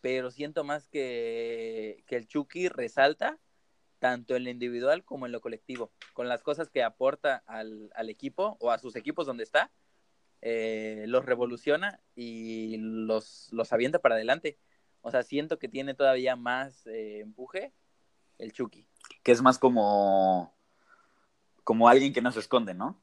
pero 0.00 0.30
siento 0.30 0.64
más 0.64 0.88
que, 0.88 2.04
que 2.06 2.16
el 2.16 2.26
Chucky 2.26 2.68
resalta 2.68 3.38
tanto 4.02 4.34
en 4.34 4.42
lo 4.42 4.50
individual 4.50 5.04
como 5.04 5.26
en 5.26 5.32
lo 5.32 5.40
colectivo, 5.40 5.92
con 6.12 6.28
las 6.28 6.42
cosas 6.42 6.68
que 6.68 6.82
aporta 6.82 7.44
al, 7.46 7.88
al 7.94 8.10
equipo 8.10 8.56
o 8.58 8.72
a 8.72 8.78
sus 8.78 8.96
equipos 8.96 9.28
donde 9.28 9.44
está, 9.44 9.70
eh, 10.40 11.04
los 11.06 11.24
revoluciona 11.24 12.00
y 12.16 12.78
los, 12.78 13.46
los 13.52 13.72
avienta 13.72 14.00
para 14.00 14.16
adelante. 14.16 14.58
O 15.02 15.12
sea, 15.12 15.22
siento 15.22 15.60
que 15.60 15.68
tiene 15.68 15.94
todavía 15.94 16.34
más 16.34 16.84
eh, 16.88 17.20
empuje 17.20 17.72
el 18.38 18.52
Chucky. 18.52 18.88
Que 19.22 19.30
es 19.30 19.40
más 19.40 19.56
como, 19.60 20.52
como 21.62 21.88
alguien 21.88 22.12
que 22.12 22.22
no 22.22 22.32
se 22.32 22.40
esconde, 22.40 22.74
¿no? 22.74 23.00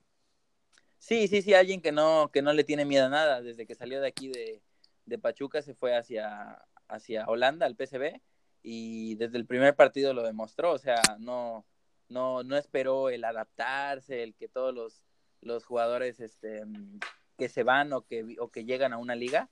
Sí, 0.97 1.29
sí, 1.29 1.41
sí, 1.41 1.53
alguien 1.53 1.81
que 1.81 1.93
no, 1.93 2.29
que 2.33 2.41
no 2.41 2.51
le 2.51 2.65
tiene 2.65 2.83
miedo 2.83 3.05
a 3.05 3.09
nada. 3.09 3.41
Desde 3.41 3.65
que 3.65 3.73
salió 3.73 4.01
de 4.01 4.07
aquí 4.09 4.27
de, 4.27 4.61
de 5.05 5.17
Pachuca 5.17 5.61
se 5.61 5.75
fue 5.75 5.95
hacia, 5.95 6.61
hacia 6.89 7.25
Holanda, 7.25 7.65
al 7.65 7.77
PSV, 7.77 8.19
y 8.61 9.15
desde 9.15 9.37
el 9.37 9.45
primer 9.45 9.75
partido 9.75 10.13
lo 10.13 10.23
demostró. 10.23 10.71
O 10.73 10.77
sea, 10.77 11.01
no, 11.19 11.65
no, 12.09 12.43
no 12.43 12.57
esperó 12.57 13.09
el 13.09 13.23
adaptarse, 13.23 14.23
el 14.23 14.35
que 14.35 14.47
todos 14.47 14.73
los, 14.73 15.03
los 15.41 15.65
jugadores 15.65 16.19
este, 16.19 16.63
que 17.37 17.49
se 17.49 17.63
van 17.63 17.93
o 17.93 18.05
que, 18.05 18.35
o 18.39 18.49
que 18.49 18.65
llegan 18.65 18.93
a 18.93 18.97
una 18.97 19.15
liga, 19.15 19.49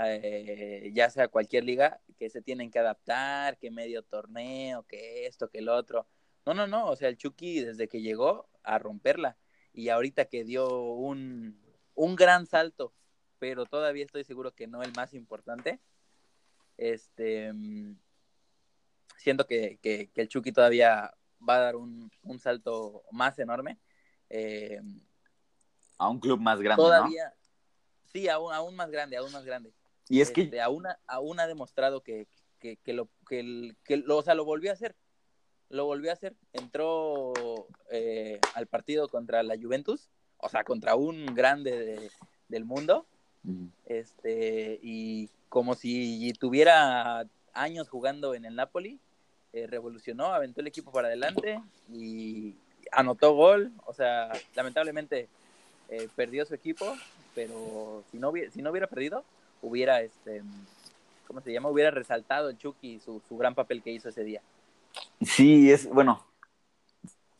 eh, 0.00 0.90
ya 0.94 1.10
sea 1.10 1.28
cualquier 1.28 1.64
liga, 1.64 2.00
que 2.18 2.30
se 2.30 2.42
tienen 2.42 2.70
que 2.70 2.78
adaptar, 2.78 3.58
que 3.58 3.70
medio 3.70 4.02
torneo, 4.02 4.84
que 4.84 5.26
esto, 5.26 5.48
que 5.50 5.58
el 5.58 5.68
otro. 5.68 6.06
No, 6.46 6.54
no, 6.54 6.66
no, 6.66 6.88
o 6.88 6.96
sea, 6.96 7.08
el 7.08 7.16
Chucky 7.16 7.60
desde 7.60 7.88
que 7.88 8.02
llegó 8.02 8.48
a 8.62 8.78
romperla 8.78 9.36
y 9.72 9.88
ahorita 9.88 10.26
que 10.26 10.44
dio 10.44 10.68
un, 10.92 11.60
un 11.94 12.16
gran 12.16 12.46
salto, 12.46 12.94
pero 13.38 13.66
todavía 13.66 14.04
estoy 14.04 14.24
seguro 14.24 14.54
que 14.54 14.66
no 14.66 14.82
el 14.82 14.92
más 14.96 15.14
importante, 15.14 15.80
este, 16.76 17.52
siento 19.22 19.46
que, 19.46 19.78
que, 19.80 20.10
que 20.12 20.20
el 20.20 20.28
Chucky 20.28 20.52
todavía 20.52 21.12
va 21.48 21.56
a 21.56 21.60
dar 21.60 21.76
un, 21.76 22.10
un 22.22 22.38
salto 22.38 23.02
más 23.10 23.38
enorme. 23.38 23.78
Eh, 24.28 24.80
a 25.98 26.08
un 26.08 26.18
club 26.20 26.40
más 26.40 26.60
grande, 26.60 26.82
todavía, 26.82 27.26
¿no? 27.28 27.34
sí, 28.12 28.28
aún, 28.28 28.52
aún 28.52 28.74
más 28.74 28.90
grande, 28.90 29.16
aún 29.16 29.32
más 29.32 29.44
grande. 29.44 29.72
Y 30.08 30.20
es 30.20 30.28
Este, 30.28 30.50
que, 30.50 30.60
aún, 30.60 30.86
ha- 30.86 30.98
aún 31.06 31.38
ha 31.40 31.46
demostrado 31.46 32.00
que, 32.02 32.26
que, 32.58 32.76
que 32.76 32.92
lo, 32.92 33.08
que, 33.28 33.40
el- 33.40 33.76
que 33.84 33.96
lo, 33.98 34.18
o 34.18 34.22
sea, 34.22 34.34
lo 34.34 34.44
volvió 34.44 34.70
a 34.70 34.74
hacer. 34.74 34.96
Lo 35.68 35.84
volvió 35.86 36.10
a 36.10 36.14
hacer. 36.14 36.34
Entró 36.52 37.32
eh, 37.90 38.40
al 38.54 38.66
partido 38.66 39.08
contra 39.08 39.42
la 39.42 39.56
Juventus, 39.56 40.10
o 40.38 40.48
sea, 40.48 40.64
contra 40.64 40.96
un 40.96 41.26
grande 41.34 41.70
de- 41.78 42.10
del 42.48 42.64
mundo, 42.64 43.06
este, 43.86 44.78
y 44.82 45.30
como 45.48 45.74
si 45.74 46.32
tuviera 46.38 47.26
años 47.54 47.88
jugando 47.88 48.34
en 48.34 48.44
el 48.44 48.54
Napoli, 48.56 49.00
eh, 49.52 49.66
revolucionó, 49.66 50.26
aventó 50.26 50.60
el 50.60 50.66
equipo 50.66 50.90
para 50.90 51.08
adelante 51.08 51.60
y 51.92 52.54
anotó 52.90 53.34
gol. 53.34 53.72
O 53.86 53.92
sea, 53.92 54.32
lamentablemente 54.54 55.28
eh, 55.88 56.08
perdió 56.16 56.46
su 56.46 56.54
equipo, 56.54 56.96
pero 57.34 58.02
si 58.10 58.18
no 58.18 58.30
hubiera, 58.30 58.50
si 58.50 58.62
no 58.62 58.70
hubiera 58.70 58.86
perdido, 58.86 59.24
hubiera, 59.60 60.00
este, 60.00 60.42
¿cómo 61.26 61.40
se 61.40 61.52
llama? 61.52 61.68
Hubiera 61.68 61.90
resaltado 61.90 62.50
el 62.50 62.58
Chucky 62.58 63.00
su, 63.00 63.20
su 63.28 63.36
gran 63.36 63.54
papel 63.54 63.82
que 63.82 63.92
hizo 63.92 64.08
ese 64.08 64.24
día. 64.24 64.40
sí, 65.20 65.70
es, 65.70 65.88
bueno, 65.88 66.24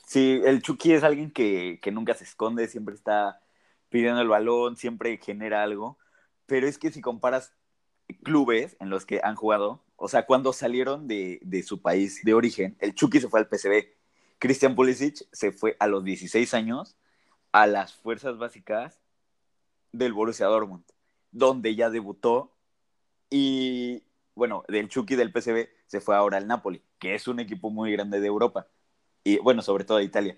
sí, 0.07 0.41
el 0.45 0.63
Chucky 0.63 0.93
es 0.93 1.05
alguien 1.05 1.31
que, 1.31 1.79
que 1.83 1.93
nunca 1.93 2.15
se 2.15 2.25
esconde, 2.25 2.69
siempre 2.69 2.95
está 2.95 3.41
pidiendo 3.89 4.21
el 4.21 4.29
balón, 4.29 4.77
siempre 4.77 5.19
genera 5.19 5.63
algo, 5.63 5.99
pero 6.47 6.67
es 6.67 6.79
que 6.79 6.91
si 6.91 7.01
comparas 7.01 7.53
clubes 8.23 8.77
en 8.81 8.91
los 8.91 9.07
que 9.07 9.21
han 9.23 9.37
jugado, 9.37 9.83
o 10.05 10.09
sea, 10.09 10.27
cuando 10.27 10.53
salieron 10.53 11.07
de, 11.07 11.39
de 11.43 11.63
su 11.63 11.81
país 11.81 12.25
de 12.25 12.35
origen, 12.35 12.77
el 12.81 12.93
Chucky 12.93 13.21
se 13.21 13.29
fue 13.29 13.39
al 13.39 13.47
PSV, 13.49 13.87
Christian 14.41 14.75
Pulisic 14.75 15.29
se 15.31 15.53
fue 15.53 15.77
a 15.79 15.87
los 15.87 16.03
16 16.03 16.55
años 16.55 16.97
a 17.53 17.69
las 17.69 17.95
fuerzas 17.95 18.37
básicas 18.37 19.01
del 19.93 20.13
Borussia 20.13 20.47
Dortmund, 20.47 20.83
donde 21.31 21.77
ya 21.77 21.89
debutó 21.89 22.53
y 23.31 24.03
bueno, 24.35 24.65
del 24.67 24.89
Chucky 24.89 25.15
del 25.15 25.31
PSV 25.31 25.69
se 25.87 26.01
fue 26.01 26.17
ahora 26.17 26.39
al 26.39 26.49
Napoli, 26.49 26.83
que 26.99 27.15
es 27.15 27.29
un 27.29 27.39
equipo 27.39 27.71
muy 27.71 27.93
grande 27.93 28.19
de 28.19 28.27
Europa 28.27 28.67
y 29.23 29.39
bueno, 29.39 29.63
sobre 29.63 29.85
todo 29.85 29.99
de 29.99 30.05
Italia. 30.05 30.37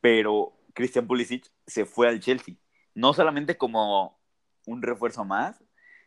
Pero 0.00 0.52
Christian 0.72 1.08
Pulisic 1.08 1.50
se 1.66 1.84
fue 1.84 2.06
al 2.06 2.20
Chelsea, 2.20 2.54
no 2.94 3.12
solamente 3.12 3.58
como 3.58 4.20
un 4.66 4.82
refuerzo 4.82 5.24
más, 5.24 5.60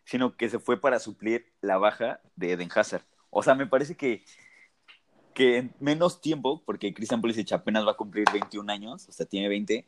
sino 0.06 0.36
que 0.36 0.50
se 0.50 0.60
fue 0.60 0.80
para 0.80 1.00
suplir 1.00 1.52
la 1.62 1.78
baja 1.78 2.22
de 2.36 2.52
Eden 2.52 2.70
Hazard. 2.74 3.06
O 3.30 3.44
sea, 3.44 3.56
me 3.56 3.68
parece 3.68 3.96
que, 3.96 4.24
que 5.34 5.58
en 5.58 5.74
menos 5.80 6.22
tiempo, 6.22 6.62
porque 6.66 6.94
Christian 6.94 7.22
Pulisic 7.22 7.52
apenas 7.52 7.86
va 7.86 7.92
a 7.92 7.98
cumplir 7.98 8.26
21 8.32 8.72
años, 8.72 9.08
o 9.08 9.12
sea, 9.12 9.26
tiene 9.26 9.48
20, 9.50 9.88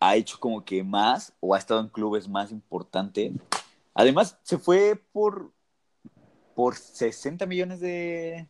ha 0.00 0.16
hecho 0.16 0.38
como 0.38 0.64
que 0.64 0.82
más 0.82 1.34
o 1.40 1.54
ha 1.54 1.58
estado 1.58 1.80
en 1.80 1.88
clubes 1.88 2.28
más 2.28 2.50
importantes. 2.50 3.32
Además, 3.94 4.38
se 4.42 4.58
fue 4.58 5.00
por, 5.12 5.52
por 6.54 6.76
60 6.76 7.46
millones 7.46 7.80
de, 7.80 8.48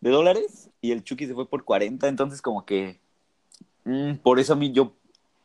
de 0.00 0.10
dólares 0.10 0.70
y 0.80 0.92
el 0.92 1.04
Chucky 1.04 1.26
se 1.26 1.34
fue 1.34 1.48
por 1.48 1.64
40, 1.64 2.08
entonces 2.08 2.42
como 2.42 2.64
que 2.64 3.00
mm, 3.84 4.16
por 4.16 4.38
eso 4.38 4.52
a 4.52 4.56
mí 4.56 4.72
yo, 4.72 4.96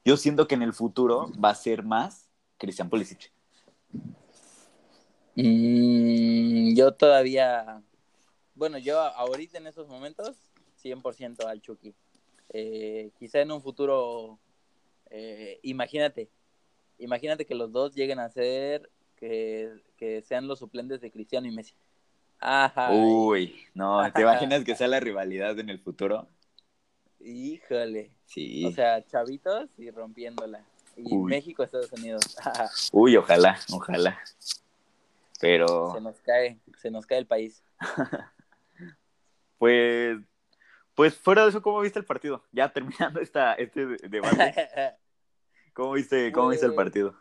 yo 0.03 0.17
siento 0.17 0.47
que 0.47 0.55
en 0.55 0.63
el 0.63 0.73
futuro 0.73 1.31
va 1.43 1.51
a 1.51 1.55
ser 1.55 1.83
más 1.83 2.29
Christian 2.57 2.89
Pulisic. 2.89 3.31
Mm, 5.39 6.75
yo 6.75 6.93
todavía, 6.93 7.83
bueno, 8.55 8.79
yo 8.79 8.99
ahorita 8.99 9.59
en 9.59 9.67
estos 9.67 9.87
momentos, 9.87 10.35
100% 10.81 11.47
al 11.47 11.61
Chucky. 11.61 11.93
Eh, 12.49 13.11
quizá 13.19 13.41
en 13.41 13.51
un 13.51 13.61
futuro, 13.61 14.39
eh, 15.11 15.59
imagínate, 15.61 16.27
imagínate 16.97 17.45
que 17.45 17.53
los 17.53 17.71
dos 17.71 17.93
lleguen 17.93 18.17
a 18.17 18.29
ser, 18.29 18.89
que, 19.15 19.71
que 19.95 20.23
sean 20.23 20.47
los 20.47 20.57
suplentes 20.57 21.01
de 21.01 21.11
Cristiano 21.11 21.47
y 21.47 21.51
Messi. 21.51 21.75
Ajá. 22.39 22.91
Uy, 22.91 23.63
no, 23.75 24.11
¿te 24.11 24.21
imaginas 24.21 24.63
que 24.63 24.75
sea 24.75 24.87
la 24.87 24.99
rivalidad 24.99 25.59
en 25.59 25.69
el 25.69 25.79
futuro? 25.79 26.27
Híjole. 27.19 28.11
Sí. 28.25 28.65
O 28.65 28.71
sea, 28.71 29.05
chavitos 29.05 29.69
y 29.77 29.91
rompiéndola. 29.91 30.63
Y 30.95 31.15
Uy. 31.15 31.29
México, 31.29 31.61
Estados 31.61 31.91
Unidos. 31.91 32.23
Uy, 32.91 33.17
ojalá, 33.17 33.59
ojalá. 33.71 34.19
Pero, 35.39 35.93
se 35.93 36.01
nos 36.01 36.21
cae, 36.21 36.59
se 36.77 36.91
nos 36.91 37.05
cae 37.05 37.19
el 37.19 37.27
país. 37.27 37.63
pues, 39.57 40.17
pues 40.95 41.15
fuera 41.15 41.43
de 41.43 41.49
eso, 41.49 41.61
¿cómo 41.61 41.81
viste 41.81 41.99
el 41.99 42.05
partido? 42.05 42.43
Ya 42.51 42.71
terminando 42.71 43.19
esta, 43.19 43.53
este 43.53 43.85
de- 43.85 44.09
debate, 44.09 44.53
¿cómo 45.73 45.93
viste, 45.93 46.31
cómo 46.31 46.49
viste 46.49 46.65
el 46.65 46.73
Pues, 46.73 46.85
partido? 46.85 47.15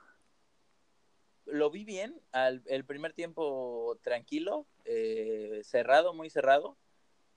Lo 1.46 1.70
vi 1.70 1.84
bien, 1.84 2.20
al, 2.32 2.62
el 2.66 2.84
primer 2.84 3.12
tiempo 3.12 3.98
tranquilo, 4.02 4.66
eh, 4.84 5.60
cerrado, 5.62 6.12
muy 6.12 6.28
cerrado. 6.28 6.76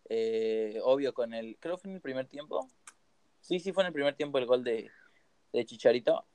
Eh, 0.10 0.80
obvio 0.84 1.14
con 1.14 1.34
el, 1.36 1.58
creo 1.60 1.76
que 1.76 1.82
fue 1.82 1.90
en 1.92 1.96
el 1.96 2.02
primer 2.02 2.28
tiempo. 2.28 2.68
Sí, 3.42 3.60
sí 3.60 3.72
fue 3.72 3.84
en 3.84 3.88
el 3.88 3.94
primer 3.94 4.16
tiempo 4.16 4.40
el 4.40 4.48
gol 4.48 4.64
de, 4.64 4.90
de 5.54 5.66
Chicharito. 5.66 6.26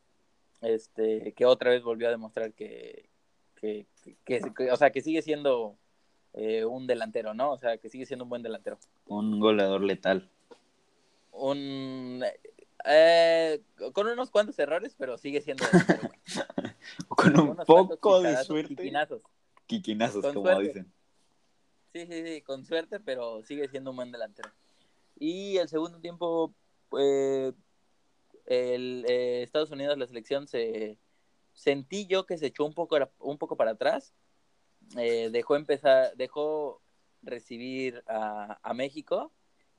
Este, 0.60 1.34
que 1.34 1.44
otra 1.44 1.70
vez 1.70 1.82
volvió 1.82 2.06
a 2.06 2.12
demostrar 2.12 2.52
que, 2.54 3.10
que, 3.64 3.86
que- 4.24 4.52
que- 4.54 4.70
o 4.72 4.76
sea, 4.76 4.90
que 4.90 5.00
sigue 5.00 5.22
siendo 5.22 5.76
eh, 6.34 6.64
un 6.64 6.86
delantero, 6.86 7.32
¿no? 7.34 7.52
O 7.52 7.58
sea, 7.58 7.78
que 7.78 7.88
sigue 7.88 8.04
siendo 8.06 8.24
un 8.24 8.28
buen 8.30 8.42
delantero. 8.42 8.78
Un 9.06 9.40
goleador 9.40 9.82
letal. 9.82 10.28
Un 11.32 12.22
eh, 12.86 13.62
con 13.92 14.06
unos 14.06 14.30
cuantos 14.30 14.58
errores, 14.58 14.94
pero 14.98 15.16
sigue 15.16 15.40
siendo 15.40 15.64
delantero. 15.66 16.10
Con 17.08 17.40
un 17.40 17.56
poco 17.56 18.20
de 18.20 18.36
suerte. 18.44 18.74
Quiquinazos, 19.66 20.22
Con 20.22 20.34
como 20.34 20.46
suerte. 20.46 20.62
dicen. 20.68 20.92
Sí, 21.94 22.06
sí, 22.06 22.26
sí, 22.26 22.42
con 22.42 22.64
suerte, 22.64 23.00
pero 23.00 23.42
sigue 23.42 23.68
siendo 23.68 23.90
un 23.90 23.96
buen 23.96 24.12
delantero. 24.12 24.50
Y 25.18 25.56
el 25.56 25.68
segundo 25.68 25.98
tiempo, 26.00 26.52
eh, 26.98 27.52
el, 28.46 29.06
eh, 29.08 29.42
Estados 29.42 29.70
Unidos, 29.70 29.96
la 29.96 30.06
selección, 30.06 30.46
se 30.46 30.98
sentí 31.54 32.06
yo 32.06 32.26
que 32.26 32.36
se 32.36 32.46
echó 32.46 32.64
un 32.64 32.74
poco, 32.74 32.96
un 33.20 33.38
poco 33.38 33.56
para 33.56 33.72
atrás. 33.72 34.12
Eh, 34.96 35.30
dejó 35.32 35.56
empezar, 35.56 36.14
dejó 36.16 36.82
recibir 37.22 38.04
a, 38.06 38.58
a 38.62 38.74
México 38.74 39.32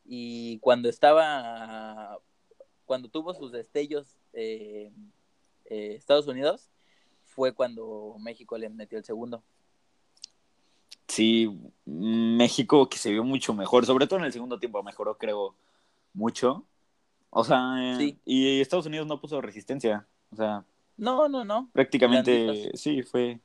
y 0.03 0.57
cuando 0.59 0.89
estaba 0.89 2.19
cuando 2.85 3.09
tuvo 3.09 3.33
sus 3.33 3.51
destellos 3.51 4.17
eh, 4.33 4.91
eh, 5.65 5.95
Estados 5.95 6.27
Unidos, 6.27 6.69
fue 7.23 7.53
cuando 7.53 8.15
México 8.19 8.57
le 8.57 8.69
metió 8.69 8.97
el 8.97 9.03
segundo. 9.03 9.43
Sí, 11.07 11.49
México 11.85 12.89
que 12.89 12.97
se 12.97 13.11
vio 13.11 13.23
mucho 13.23 13.53
mejor, 13.53 13.85
sobre 13.85 14.07
todo 14.07 14.19
en 14.19 14.25
el 14.25 14.33
segundo 14.33 14.59
tiempo 14.59 14.81
mejoró, 14.83 15.17
creo, 15.17 15.55
mucho. 16.13 16.63
O 17.29 17.43
sea, 17.43 17.95
Sí. 17.97 18.17
y 18.25 18.61
Estados 18.61 18.85
Unidos 18.85 19.07
no 19.07 19.19
puso 19.19 19.41
resistencia. 19.41 20.07
O 20.31 20.35
sea, 20.35 20.65
No, 20.97 21.27
no, 21.27 21.43
no. 21.43 21.69
prácticamente 21.73 22.71
sí, 22.75 23.03
fue, 23.03 23.39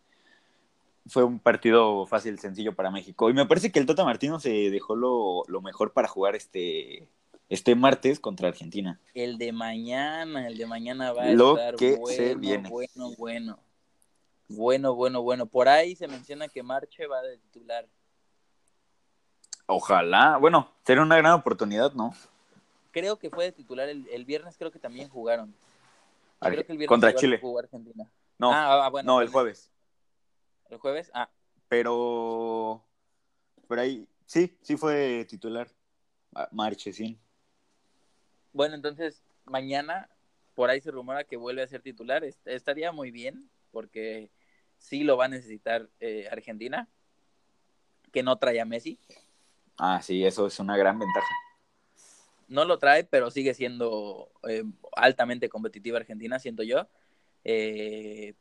fue 1.06 1.24
un 1.24 1.38
partido 1.38 2.06
fácil, 2.06 2.38
sencillo 2.38 2.74
para 2.74 2.90
México. 2.90 3.28
Y 3.28 3.34
me 3.34 3.46
parece 3.46 3.72
que 3.72 3.78
el 3.78 3.86
Tata 3.86 4.04
Martino 4.04 4.38
se 4.38 4.70
dejó 4.70 4.94
lo, 4.94 5.42
lo 5.48 5.60
mejor 5.60 5.92
para 5.92 6.06
jugar 6.08 6.36
este, 6.36 7.08
este 7.48 7.74
martes 7.74 8.20
contra 8.20 8.48
Argentina. 8.48 9.00
El 9.14 9.36
de 9.38 9.52
mañana, 9.52 10.46
el 10.46 10.56
de 10.56 10.66
mañana 10.66 11.12
va 11.12 11.24
a 11.24 11.32
Lo 11.32 11.56
estar 11.58 11.74
que 11.74 11.96
bueno, 11.96 12.16
se 12.16 12.34
viene. 12.36 12.68
bueno, 12.68 13.10
bueno. 13.18 13.58
Bueno, 14.48 14.94
bueno, 14.94 15.22
bueno. 15.22 15.46
Por 15.46 15.68
ahí 15.68 15.94
se 15.96 16.08
menciona 16.08 16.48
que 16.48 16.62
Marche 16.62 17.06
va 17.06 17.22
de 17.22 17.38
titular. 17.38 17.86
Ojalá, 19.66 20.36
bueno, 20.38 20.72
sería 20.84 21.02
una 21.02 21.16
gran 21.16 21.32
oportunidad, 21.34 21.92
¿no? 21.92 22.12
Creo 22.90 23.16
que 23.18 23.30
fue 23.30 23.44
de 23.44 23.52
titular 23.52 23.88
el, 23.88 24.08
el 24.12 24.24
viernes, 24.24 24.56
creo 24.56 24.72
que 24.72 24.80
también 24.80 25.08
jugaron. 25.08 25.54
Ar- 26.40 26.52
Creo 26.52 26.66
que 26.66 26.72
el 26.72 26.78
viernes 26.78 26.88
contra 26.88 27.14
Chile. 27.14 27.40
Argentina. 27.58 28.10
No, 28.38 28.50
Ah, 28.52 28.86
ah, 28.86 28.88
bueno, 28.88 29.12
no, 29.14 29.20
el 29.20 29.28
jueves. 29.28 29.70
¿El 30.70 30.78
jueves? 30.78 31.10
Ah, 31.14 31.28
Pero, 31.68 32.84
pero 33.68 33.82
ahí, 33.82 34.08
sí, 34.26 34.56
sí 34.62 34.76
fue 34.76 35.24
titular. 35.28 35.68
Ah, 36.34 36.48
Marchesín. 36.52 37.20
bueno, 38.52 38.74
entonces 38.74 39.22
mañana 39.44 40.08
por 40.54 40.70
ahí 40.70 40.80
se 40.80 40.90
rumora 40.90 41.24
que 41.24 41.36
vuelve 41.36 41.62
a 41.62 41.66
ser 41.66 41.82
titular. 41.82 42.24
Est- 42.24 42.46
estaría 42.46 42.92
muy 42.92 43.10
bien 43.10 43.50
porque 43.70 44.30
sí 44.78 45.04
lo 45.04 45.16
va 45.16 45.26
a 45.26 45.28
necesitar 45.28 45.88
eh, 46.00 46.28
Argentina, 46.30 46.88
que 48.12 48.22
no 48.22 48.36
trae 48.38 48.60
a 48.60 48.64
Messi. 48.64 48.98
Ah, 49.78 50.00
sí, 50.02 50.24
eso 50.24 50.46
es 50.46 50.58
una 50.58 50.76
gran 50.76 50.98
ventaja. 50.98 51.34
No 52.50 52.66
lo 52.66 52.78
trae, 52.78 53.04
pero 53.04 53.30
sigue 53.30 53.54
siendo 53.54 54.30
eh, 54.46 54.64
altamente 54.96 55.48
competitiva 55.48 55.98
Argentina, 55.98 56.38
siento 56.38 56.62
yo. 56.62 56.86
Eh, 57.44 58.34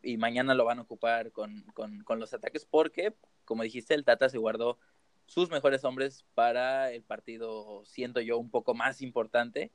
y 0.00 0.16
mañana 0.16 0.54
lo 0.54 0.64
van 0.64 0.78
a 0.78 0.82
ocupar 0.82 1.32
con, 1.32 1.62
con, 1.74 2.02
con 2.04 2.18
los 2.18 2.32
ataques 2.32 2.64
porque, 2.64 3.14
como 3.44 3.62
dijiste, 3.62 3.94
el 3.94 4.04
Tata 4.04 4.30
se 4.30 4.38
guardó 4.38 4.78
sus 5.26 5.50
mejores 5.50 5.84
hombres 5.84 6.24
para 6.34 6.90
el 6.90 7.02
partido, 7.02 7.84
siento 7.84 8.20
yo, 8.20 8.38
un 8.38 8.50
poco 8.50 8.74
más 8.74 9.02
importante 9.02 9.70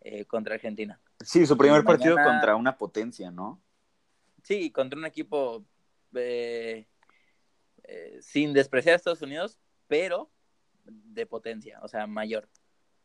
eh, 0.00 0.26
contra 0.26 0.54
Argentina. 0.54 1.00
Sí, 1.24 1.46
su 1.46 1.56
primer 1.56 1.82
partido 1.82 2.16
contra 2.16 2.54
una 2.56 2.76
potencia, 2.76 3.30
¿no? 3.30 3.60
Sí, 4.42 4.70
contra 4.70 4.98
un 4.98 5.06
equipo 5.06 5.64
eh, 6.14 6.86
eh, 7.84 8.18
sin 8.20 8.52
despreciar 8.52 8.92
a 8.92 8.96
Estados 8.96 9.22
Unidos, 9.22 9.58
pero 9.86 10.30
de 10.84 11.26
potencia, 11.26 11.80
o 11.82 11.88
sea, 11.88 12.06
mayor. 12.06 12.48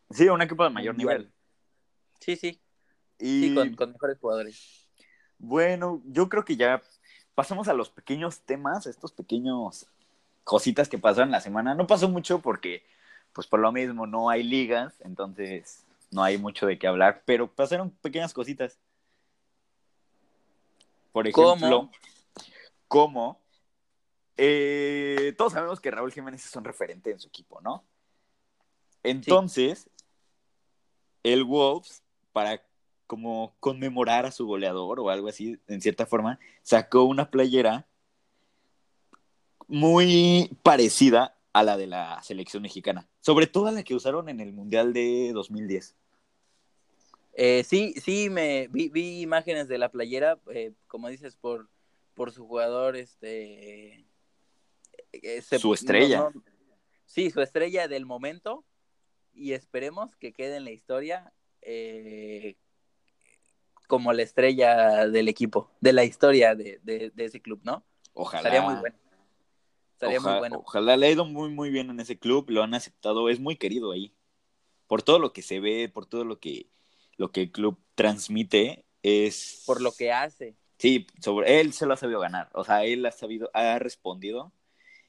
Sí, 0.10 0.28
un 0.28 0.42
equipo 0.42 0.64
de 0.64 0.70
mayor 0.70 0.96
nivel. 0.96 1.32
Sí, 2.20 2.36
sí, 2.36 2.62
Y 3.20 3.50
sí, 3.50 3.54
con, 3.54 3.76
con 3.76 3.92
mejores 3.92 4.18
jugadores. 4.20 4.88
bueno, 5.38 6.02
yo 6.06 6.30
creo 6.30 6.46
que 6.46 6.56
ya 6.56 6.82
pasamos 7.36 7.68
a 7.68 7.74
los 7.74 7.90
pequeños 7.90 8.42
temas, 8.42 8.86
estos 8.88 9.12
pequeños 9.12 9.88
cositas 10.44 10.88
que 10.90 10.98
pasaron 11.00 11.32
la 11.32 11.42
semana. 11.42 11.76
No 11.76 11.88
pasó 11.88 12.08
mucho 12.10 12.42
porque, 12.42 12.84
pues 13.34 13.48
por 13.48 13.60
lo 13.60 13.72
mismo, 13.72 14.08
no 14.08 14.30
hay 14.30 14.44
ligas, 14.44 14.94
entonces 15.02 15.86
no 16.12 16.24
hay 16.24 16.38
mucho 16.38 16.66
de 16.68 16.78
qué 16.78 16.88
hablar, 16.88 17.24
pero 17.26 17.52
pasaron 17.52 17.90
pequeñas 17.92 18.34
cositas. 18.34 18.80
Por 21.12 21.28
ejemplo, 21.28 21.70
¿Cómo? 21.70 21.92
como 22.88 23.42
eh, 24.38 25.34
todos 25.38 25.54
sabemos 25.54 25.80
que 25.80 25.92
Raúl 25.92 26.12
Jiménez 26.12 26.46
es 26.46 26.56
un 26.56 26.64
referente 26.64 27.12
en 27.12 27.20
su 27.20 27.28
equipo, 27.28 27.62
¿no? 27.62 27.84
Entonces, 29.04 29.90
el 31.24 31.44
Wolves, 31.44 32.04
para 32.32 32.62
como 33.08 33.54
conmemorar 33.60 34.26
a 34.26 34.32
su 34.32 34.46
goleador 34.48 35.00
o 35.00 35.10
algo 35.10 35.28
así, 35.28 35.58
en 35.68 35.82
cierta 35.82 36.06
forma, 36.06 36.40
sacó 36.62 37.04
una 37.04 37.30
playera 37.30 37.86
muy 39.68 40.50
parecida 40.64 41.36
a 41.54 41.64
la 41.64 41.78
de 41.78 41.88
la 41.88 42.22
selección 42.24 42.64
mexicana, 42.64 43.08
sobre 43.22 43.48
todo 43.48 43.68
a 43.68 43.72
la 43.72 43.84
que 43.84 43.96
usaron 43.96 44.30
en 44.30 44.40
el 44.40 44.54
Mundial 44.54 44.94
de 44.94 45.32
2010. 45.34 45.96
Eh, 47.36 47.64
sí, 47.64 47.94
sí, 48.04 48.30
me 48.30 48.68
vi, 48.70 48.90
vi 48.90 49.22
imágenes 49.22 49.68
de 49.68 49.78
la 49.78 49.90
playera, 49.90 50.40
eh, 50.54 50.74
como 50.88 51.08
dices, 51.10 51.36
por, 51.36 51.68
por 52.14 52.32
su 52.32 52.46
jugador, 52.48 52.96
este... 52.96 54.06
eh, 55.14 55.42
se- 55.42 55.60
Su 55.60 55.74
estrella. 55.74 56.18
no- 56.20 56.30
no- 56.32 56.44
sí, 57.06 57.30
su 57.32 57.42
estrella 57.42 57.88
del 57.88 58.06
momento 58.06 58.64
y 59.34 59.54
esperemos 59.54 60.16
que 60.16 60.34
quede 60.34 60.58
en 60.58 60.66
la 60.66 60.72
historia 60.72 61.34
eh, 61.62 62.56
como 63.88 64.14
la 64.14 64.24
estrella 64.24 65.08
del 65.08 65.28
equipo, 65.28 65.70
de 65.82 65.94
la 65.94 66.04
historia 66.04 66.56
de, 66.56 66.80
de- 66.84 67.12
de 67.14 67.26
ese 67.26 67.42
club, 67.42 67.60
¿no? 67.64 67.84
Ojalá. 68.14 68.40
Estaría 68.50 68.62
muy 68.62 68.76
bueno. 68.80 68.96
Estaría 69.94 70.20
Oja- 70.20 70.30
muy 70.32 70.40
bueno. 70.40 70.58
Ojalá 70.66 70.98
le 70.98 71.08
ha 71.08 71.12
ido 71.12 71.26
muy, 71.26 71.50
muy 71.50 71.70
bien 71.70 71.90
en 71.90 72.00
ese 72.00 72.18
club, 72.18 72.50
lo 72.50 72.64
han 72.64 72.74
aceptado, 72.74 73.30
es 73.30 73.40
muy 73.40 73.56
querido 73.56 73.92
ahí. 73.92 74.14
Por 74.88 75.02
todo 75.02 75.20
lo 75.20 75.34
que 75.34 75.42
se 75.42 75.60
ve, 75.60 75.90
por 75.90 76.06
todo 76.06 76.26
lo 76.26 76.40
que, 76.40 76.68
lo 77.18 77.32
que 77.32 77.42
el 77.44 77.52
club 77.52 77.80
transmite, 77.96 78.86
es... 79.02 79.64
Por 79.66 79.82
lo 79.82 79.92
que 79.94 80.12
hace. 80.12 80.56
Sí, 80.78 81.08
sobre 81.22 81.62
él 81.62 81.72
se 81.74 81.86
lo 81.86 81.94
ha 81.94 81.98
sabido 81.98 82.20
ganar, 82.20 82.50
o 82.54 82.64
sea, 82.64 82.84
él 82.84 83.06
ha 83.06 83.12
sabido, 83.12 83.50
ha 83.54 83.80
respondido 83.80 84.52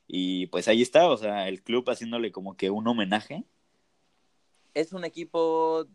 y 0.07 0.47
pues 0.49 0.69
ahí 0.69 0.83
está, 0.83 1.09
o 1.09 1.17
sea, 1.17 1.49
el 1.49 1.63
club 1.63 1.89
haciéndole 1.91 2.31
como 2.31 2.57
que 2.57 2.71
un 2.71 2.87
homenaje. 2.87 3.45
Es 4.75 4.93
un 4.93 5.05
equipo 5.05 5.87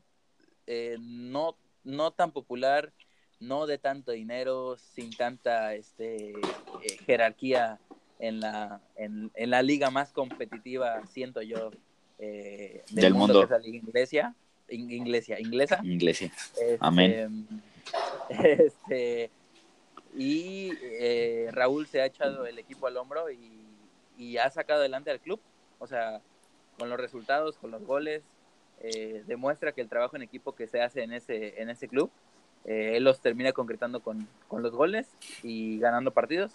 eh, 0.67 0.97
no, 0.99 1.55
no 1.83 2.11
tan 2.11 2.31
popular, 2.31 2.91
no 3.39 3.67
de 3.67 3.77
tanto 3.77 4.11
dinero, 4.11 4.77
sin 4.77 5.15
tanta 5.15 5.73
este, 5.75 6.31
eh, 6.31 6.97
jerarquía 7.05 7.79
en 8.19 8.39
la, 8.41 8.81
en, 8.95 9.31
en 9.35 9.49
la 9.49 9.61
liga 9.61 9.89
más 9.91 10.11
competitiva, 10.11 11.05
siento 11.07 11.41
yo, 11.41 11.71
eh, 12.19 12.83
del, 12.91 13.03
Del 13.03 13.13
mundo, 13.13 13.33
mundo. 13.33 13.39
que 13.39 13.45
es 13.45 13.49
la 13.61 13.65
liga 13.65 13.77
inglesa, 13.77 14.35
in- 14.69 14.91
inglesa, 14.91 15.39
inglesa. 15.39 15.81
Este, 15.85 16.77
Amén. 16.81 17.47
este, 18.29 19.29
y 20.15 20.71
eh, 20.81 21.49
Raúl 21.51 21.87
se 21.87 22.01
ha 22.01 22.05
echado 22.05 22.45
el 22.45 22.59
equipo 22.59 22.87
al 22.87 22.97
hombro 22.97 23.29
y, 23.31 23.63
y 24.17 24.37
ha 24.37 24.49
sacado 24.49 24.79
adelante 24.81 25.11
al 25.11 25.19
club. 25.19 25.39
O 25.79 25.87
sea, 25.87 26.21
con 26.77 26.89
los 26.89 26.99
resultados, 26.99 27.57
con 27.57 27.71
los 27.71 27.83
goles, 27.85 28.23
eh, 28.79 29.23
demuestra 29.27 29.71
que 29.71 29.81
el 29.81 29.89
trabajo 29.89 30.15
en 30.15 30.21
equipo 30.21 30.53
que 30.53 30.67
se 30.67 30.81
hace 30.81 31.03
en 31.03 31.13
ese, 31.13 31.61
en 31.61 31.69
ese 31.69 31.87
club, 31.87 32.11
eh, 32.65 32.93
él 32.95 33.03
los 33.03 33.21
termina 33.21 33.51
concretando 33.51 34.01
con, 34.01 34.27
con 34.47 34.61
los 34.61 34.71
goles 34.71 35.07
y 35.43 35.79
ganando 35.79 36.11
partidos. 36.11 36.51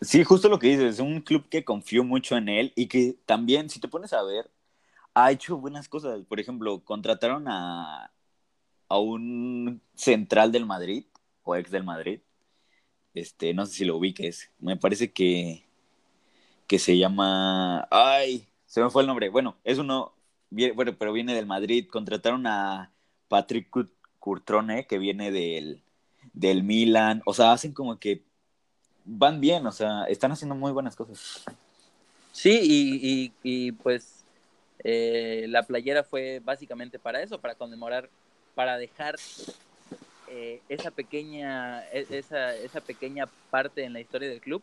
Sí, 0.00 0.24
justo 0.24 0.48
lo 0.48 0.58
que 0.58 0.68
dices, 0.68 0.94
es 0.94 1.00
un 1.00 1.20
club 1.20 1.48
que 1.48 1.64
confió 1.64 2.04
mucho 2.04 2.36
en 2.36 2.48
él 2.48 2.72
y 2.74 2.86
que 2.86 3.16
también, 3.26 3.68
si 3.68 3.80
te 3.80 3.88
pones 3.88 4.12
a 4.12 4.22
ver, 4.22 4.50
ha 5.14 5.30
hecho 5.30 5.58
buenas 5.58 5.88
cosas. 5.88 6.22
Por 6.26 6.40
ejemplo, 6.40 6.82
contrataron 6.84 7.48
a, 7.48 8.10
a 8.88 8.98
un 8.98 9.82
central 9.94 10.52
del 10.52 10.64
Madrid, 10.64 11.04
o 11.42 11.56
ex 11.56 11.70
del 11.70 11.84
Madrid, 11.84 12.20
este, 13.14 13.54
no 13.54 13.66
sé 13.66 13.72
si 13.74 13.84
lo 13.84 13.96
ubiques, 13.96 14.50
me 14.58 14.76
parece 14.76 15.12
que, 15.12 15.64
que 16.66 16.78
se 16.78 16.96
llama, 16.96 17.88
ay, 17.90 18.46
se 18.66 18.82
me 18.82 18.90
fue 18.90 19.02
el 19.02 19.08
nombre, 19.08 19.28
bueno, 19.30 19.56
es 19.64 19.78
uno, 19.78 20.12
bueno, 20.50 20.94
pero 20.98 21.12
viene 21.12 21.34
del 21.34 21.46
Madrid, 21.46 21.86
contrataron 21.88 22.46
a 22.46 22.90
Patrick 23.28 23.70
Cur- 23.70 23.92
Curtrone, 24.18 24.86
que 24.86 24.98
viene 24.98 25.30
del, 25.30 25.82
del 26.32 26.62
Milan, 26.62 27.22
o 27.24 27.32
sea, 27.34 27.52
hacen 27.52 27.72
como 27.72 27.98
que 27.98 28.22
van 29.04 29.40
bien, 29.40 29.66
o 29.66 29.72
sea, 29.72 30.04
están 30.04 30.32
haciendo 30.32 30.54
muy 30.54 30.72
buenas 30.72 30.96
cosas. 30.96 31.44
Sí, 32.32 32.60
y, 32.62 33.00
y, 33.02 33.32
y, 33.42 33.72
pues 33.72 34.24
eh, 34.84 35.46
la 35.48 35.62
playera 35.62 36.04
fue 36.04 36.40
básicamente 36.44 36.98
para 36.98 37.22
eso, 37.22 37.40
para 37.40 37.54
conmemorar, 37.54 38.08
para 38.54 38.78
dejar 38.78 39.16
eh, 40.28 40.60
esa 40.68 40.90
pequeña 40.90 41.84
e- 41.90 42.06
esa, 42.10 42.54
esa 42.56 42.80
pequeña 42.80 43.26
parte 43.50 43.84
en 43.84 43.92
la 43.92 44.00
historia 44.00 44.28
del 44.28 44.40
club 44.40 44.62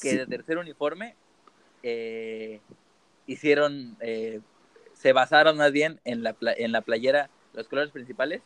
que 0.00 0.10
Sí. 0.10 0.16
de 0.16 0.26
tercer 0.26 0.58
uniforme 0.58 1.14
eh, 1.82 2.60
hicieron 3.28 3.96
eh, 4.00 4.40
se 4.94 5.12
basaron 5.12 5.56
más 5.56 5.70
bien 5.70 6.00
en 6.04 6.24
la 6.24 6.34
en 6.40 6.72
la 6.72 6.80
playera 6.80 7.30
los 7.52 7.68
colores 7.68 7.92
principales 7.92 8.42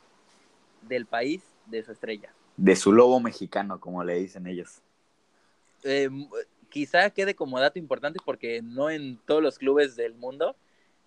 del 0.82 1.06
país 1.06 1.42
de 1.66 1.82
su 1.82 1.92
estrella 1.92 2.34
De 2.56 2.76
su 2.76 2.92
lobo 2.92 3.20
mexicano, 3.20 3.80
como 3.80 4.04
le 4.04 4.16
dicen 4.16 4.46
ellos. 4.46 4.82
Eh, 5.84 6.10
quizá 6.68 7.08
quede 7.10 7.34
como 7.34 7.58
dato 7.58 7.78
importante 7.78 8.18
porque 8.24 8.60
no 8.62 8.90
en 8.90 9.18
todos 9.18 9.42
los 9.42 9.58
clubes 9.58 9.96
del 9.96 10.14
mundo 10.14 10.56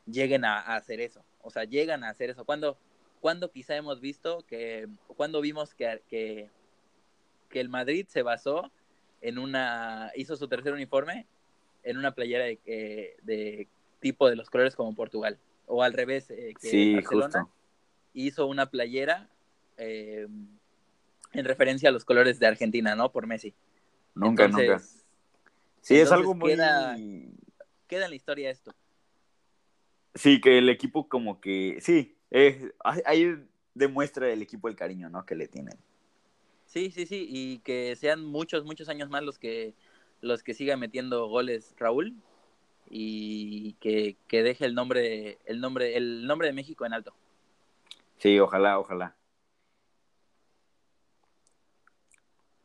lleguen 0.06 0.46
a, 0.46 0.60
a 0.60 0.76
hacer 0.76 1.02
eso 1.02 1.24
O 1.42 1.50
sea, 1.50 1.64
llegan 1.66 2.04
a 2.04 2.10
hacer 2.10 2.30
eso. 2.30 2.46
¿Cuándo, 2.46 2.78
cuando 3.20 3.52
quizá 3.52 3.76
hemos 3.76 4.00
visto 4.00 4.44
que, 4.48 4.88
cuando 5.18 5.42
vimos 5.42 5.74
que, 5.74 6.02
que, 6.08 6.50
que 7.50 7.60
el 7.60 7.70
Madrid 7.70 8.06
se 8.08 8.22
basó 8.22 8.72
en 9.22 9.40
una, 9.40 10.12
hizo 10.16 10.36
su 10.36 10.48
tercer 10.48 10.74
uniforme 10.74 11.26
en 11.86 11.98
una 11.98 12.12
playera 12.14 12.44
de, 12.46 12.60
de 13.24 13.68
tipo 14.02 14.30
de 14.30 14.36
los 14.36 14.50
colores 14.50 14.76
como 14.76 14.94
Portugal? 14.94 15.40
O 15.68 15.82
al 15.82 15.94
revés, 15.94 16.30
eh, 16.30 16.54
que 16.60 16.68
Sí, 16.70 16.94
Barcelona 16.96 17.42
justo. 17.44 17.56
hizo 18.14 18.48
una 18.48 18.70
playera 18.70 19.30
eh, 19.78 20.28
en 21.32 21.46
referencia 21.46 21.90
a 21.90 21.92
los 21.92 22.06
colores 22.06 22.40
de 22.40 22.48
Argentina, 22.48 22.96
¿no? 22.96 23.12
Por 23.12 23.26
Messi. 23.28 23.54
Nunca, 24.14 24.46
Entonces, 24.46 24.70
nunca. 24.70 24.84
Sí, 25.82 25.96
es 25.98 26.12
algo 26.12 26.34
muy... 26.36 26.52
queda- 26.52 26.98
Queda 27.88 28.06
en 28.06 28.10
la 28.10 28.16
historia 28.16 28.50
esto. 28.50 28.74
Sí, 30.16 30.42
que 30.42 30.58
el 30.58 30.70
equipo 30.70 31.08
como 31.08 31.40
que... 31.40 31.78
Sí, 31.82 32.16
eh, 32.32 32.72
ahí 32.84 33.36
demuestra 33.74 34.32
el 34.32 34.42
equipo 34.42 34.68
el 34.70 34.76
cariño, 34.76 35.10
¿no? 35.10 35.26
Que 35.26 35.36
le 35.36 35.48
tienen. 35.48 35.78
Sí, 36.66 36.90
sí, 36.92 37.06
sí, 37.06 37.28
y 37.30 37.60
que 37.60 37.96
sean 37.96 38.26
muchos, 38.26 38.66
muchos 38.66 38.90
años 38.90 39.10
más 39.10 39.24
los 39.24 39.38
que 39.38 39.74
los 40.22 40.44
que 40.44 40.54
siga 40.54 40.78
metiendo 40.78 41.28
goles 41.28 41.74
Raúl 41.78 42.16
y 42.90 43.74
que, 43.80 44.18
que 44.28 44.44
deje 44.44 44.66
el 44.66 44.76
nombre, 44.76 45.38
el 45.46 45.60
nombre, 45.62 45.98
el 45.98 46.26
nombre 46.28 46.48
de 46.48 46.54
México 46.54 46.86
en 46.86 46.94
alto. 46.94 47.14
Sí, 48.18 48.40
ojalá, 48.40 48.80
ojalá. 48.80 49.16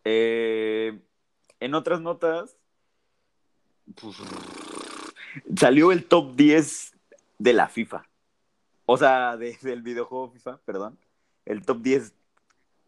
Eh, 0.05 0.99
en 1.61 1.75
otras 1.75 2.01
notas, 2.01 2.57
pues, 4.01 4.17
salió 5.57 5.93
el 5.93 6.07
top 6.07 6.35
10 6.37 6.97
de 7.39 7.53
la 7.53 7.69
FIFA. 7.69 8.07
O 8.87 8.97
sea, 8.97 9.37
de- 9.37 9.59
del 9.63 9.83
videojuego 9.83 10.31
FIFA, 10.31 10.59
perdón. 10.65 10.99
El 11.45 11.65
top 11.65 11.79
10 11.83 12.15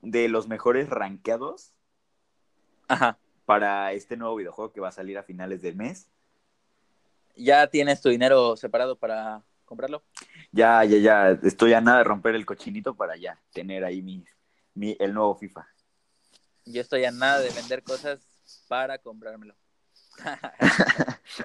de 0.01 0.29
los 0.29 0.49
mejores 0.49 0.89
rankeados 0.89 1.73
Ajá. 2.89 3.17
Para 3.45 3.93
este 3.93 4.17
nuevo 4.17 4.37
videojuego 4.37 4.73
que 4.73 4.81
va 4.81 4.89
a 4.89 4.93
salir 4.93 5.19
a 5.19 5.23
finales 5.23 5.63
del 5.63 5.77
mes. 5.77 6.11
¿Ya 7.37 7.67
tienes 7.67 8.01
tu 8.01 8.09
dinero 8.11 8.57
separado 8.57 8.99
para 8.99 9.43
comprarlo? 9.65 10.05
Ya, 10.53 10.85
ya, 10.85 10.99
ya. 10.99 11.31
Estoy 11.43 11.73
a 11.73 11.81
nada 11.81 11.99
de 11.99 12.05
romper 12.05 12.35
el 12.35 12.47
cochinito 12.47 12.95
para 12.97 13.17
ya 13.17 13.41
tener 13.53 13.85
ahí 13.85 14.03
mi, 14.03 14.25
mi- 14.75 14.97
el 15.01 15.15
nuevo 15.15 15.35
FIFA. 15.37 15.67
Yo 16.65 16.81
estoy 16.81 17.05
a 17.05 17.11
nada 17.11 17.41
de 17.41 17.51
vender 17.53 17.83
cosas 17.83 18.21
para 18.69 18.99
comprármelo. 18.99 19.57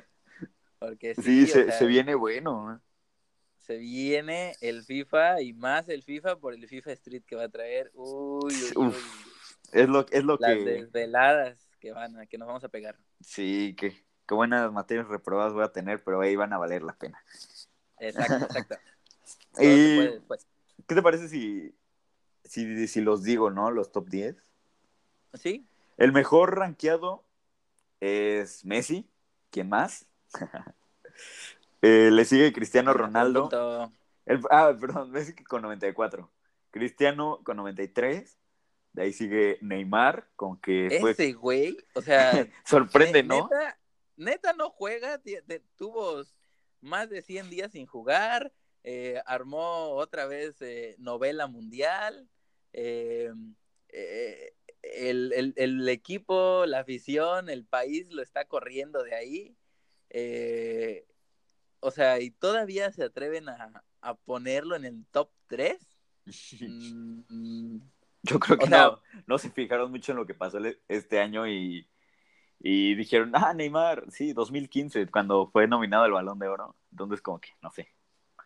Porque 0.80 1.16
sí, 1.16 1.34
Sí, 1.34 1.48
se, 1.48 1.64
sea, 1.66 1.78
se 1.78 1.86
viene 1.86 2.16
bueno. 2.16 2.74
¿eh? 2.76 2.80
se 3.58 3.78
viene 3.78 4.58
el 4.62 4.84
FIFA 4.84 5.42
y 5.42 5.54
más 5.54 5.90
el 5.90 6.04
FIFA 6.04 6.38
por 6.40 6.54
el 6.54 6.68
FIFA 6.68 6.92
Street 6.94 7.24
que 7.26 7.36
va 7.36 7.44
a 7.46 7.50
traer. 7.50 7.92
Uy, 7.94 8.64
uy, 8.64 8.76
Uf, 8.76 8.98
uy. 8.98 9.36
Es 9.74 9.88
lo, 9.90 10.06
es 10.12 10.24
lo 10.24 10.38
Las 10.38 10.64
que... 10.64 10.64
desveladas 10.64 11.67
que 11.80 11.92
van 11.92 12.18
a, 12.18 12.26
que 12.26 12.38
nos 12.38 12.48
vamos 12.48 12.64
a 12.64 12.70
pegar. 12.70 12.98
Sí, 13.22 13.76
que, 13.78 14.04
qué 14.28 14.36
buenas 14.36 14.72
materias 14.72 15.08
reprobadas 15.08 15.54
voy 15.54 15.64
a 15.64 15.72
tener, 15.72 16.04
pero 16.04 16.22
ahí 16.22 16.36
van 16.36 16.54
a 16.54 16.58
valer 16.58 16.84
la 16.84 16.94
pena. 16.94 17.24
Exacto, 18.00 18.46
exacto. 18.46 18.76
Y, 19.60 19.96
puede. 19.96 20.22
¿Qué 20.88 20.96
te 20.96 21.02
parece 21.02 21.28
si, 21.28 21.76
si, 22.44 22.88
si 22.88 23.02
los 23.02 23.24
digo, 23.24 23.50
no? 23.50 23.72
Los 23.72 23.92
top 23.92 24.08
10. 24.08 24.38
¿Sí? 25.34 25.68
El 25.98 26.12
mejor 26.12 26.58
rankeado 26.58 27.24
es 28.00 28.64
Messi. 28.66 29.10
¿Quién 29.52 29.70
más? 29.70 30.06
Eh, 31.84 32.10
le 32.12 32.26
sigue 32.26 32.52
Cristiano 32.54 32.92
Ronaldo. 32.92 33.52
El- 34.26 34.42
ah, 34.50 34.76
perdón, 34.82 35.12
Messi 35.12 35.36
con 35.36 35.62
94. 35.62 36.28
Cristiano 36.72 37.40
con 37.44 37.56
93. 37.58 38.36
De 38.98 39.04
ahí 39.04 39.14
sigue 39.14 39.60
Neymar, 39.62 40.28
con 40.36 40.60
que 40.60 40.98
fue... 41.00 41.12
Ese 41.12 41.34
güey, 41.34 41.78
o 41.94 42.02
sea, 42.02 42.32
Sorprende, 42.66 43.22
ne- 43.22 43.30
¿no? 43.30 43.44
Neta, 43.44 43.80
neta 44.16 44.54
no 44.54 44.72
juega, 44.72 45.22
tuvo 45.76 46.24
más 46.82 47.08
de 47.08 47.22
100 47.22 47.52
días 47.52 47.74
sin 47.74 47.86
jugar, 47.86 48.52
eh, 48.84 49.22
armó 49.28 49.90
otra 49.90 50.26
vez 50.26 50.60
eh, 50.64 50.96
novela 50.98 51.46
mundial, 51.46 52.28
eh, 52.74 53.32
el, 54.82 55.32
el- 55.32 55.54
el 55.58 55.88
equipo, 55.90 56.66
la 56.66 56.80
afición, 56.80 57.50
el 57.50 57.66
país 57.66 58.10
lo 58.12 58.24
está 58.24 58.46
corriendo 58.46 59.04
de 59.04 59.14
ahí. 59.14 59.56
o 61.82 61.92
sea, 61.92 62.20
y 62.20 62.32
todavía 62.32 62.92
se 62.92 63.04
atreven 63.04 63.48
a, 63.48 63.84
a 64.02 64.16
ponerlo 64.16 64.76
en 64.76 64.86
el 64.86 65.06
top 65.12 65.30
3. 65.46 65.78
Yo 68.24 68.40
creo 68.40 68.58
que 68.58 68.68
no, 68.68 69.02
no 69.26 69.38
se 69.38 69.50
fijaron 69.50 69.92
mucho 69.92 70.12
en 70.12 70.18
lo 70.18 70.26
que 70.26 70.34
pasó 70.34 70.60
este 70.88 71.20
año 71.20 71.48
y, 71.48 71.88
y 72.60 72.96
dijeron, 72.96 73.32
ah, 73.36 73.54
Neymar, 73.54 74.06
sí, 74.12 74.34
2015, 74.34 75.08
cuando 75.08 75.48
fue 75.48 75.68
nominado 75.68 76.04
al 76.04 76.12
Balón 76.12 76.40
de 76.40 76.48
Oro. 76.48 76.76
Entonces, 76.92 77.22
como 77.22 77.40
que, 77.40 77.50
no 77.62 77.70
sé. 77.72 77.88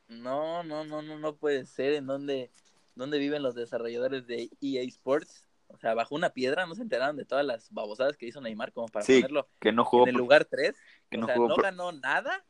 No, 0.08 0.64
no, 0.64 0.84
no, 0.84 1.02
no, 1.02 1.18
no 1.18 1.36
puede 1.36 1.66
ser. 1.66 1.94
¿En 1.94 2.06
dónde, 2.06 2.52
dónde 2.96 3.18
viven 3.18 3.44
los 3.44 3.56
desarrolladores 3.56 4.28
de 4.28 4.50
EA 4.62 4.84
Sports? 4.84 5.48
O 5.68 5.78
sea, 5.78 5.94
bajo 5.94 6.16
una 6.16 6.32
piedra 6.32 6.66
no 6.66 6.76
se 6.76 6.82
enteraron 6.82 7.16
de 7.16 7.24
todas 7.24 7.46
las 7.46 7.72
babosadas 7.72 8.18
que 8.18 8.26
hizo 8.28 8.42
Neymar 8.42 8.74
como 8.74 8.88
para 8.88 9.06
Sí, 9.06 9.16
ponerlo 9.22 9.48
Que 9.62 9.72
no 9.72 9.86
jugó. 9.86 10.04
en 10.04 10.10
el 10.10 10.16
por- 10.16 10.22
lugar 10.22 10.46
3. 10.46 10.76
que 11.10 11.18
o 11.18 11.22
no 11.22 11.28
sea, 11.28 11.36
no 11.38 11.48
por- 11.48 11.64
ganó 11.64 11.92
nada, 11.94 12.46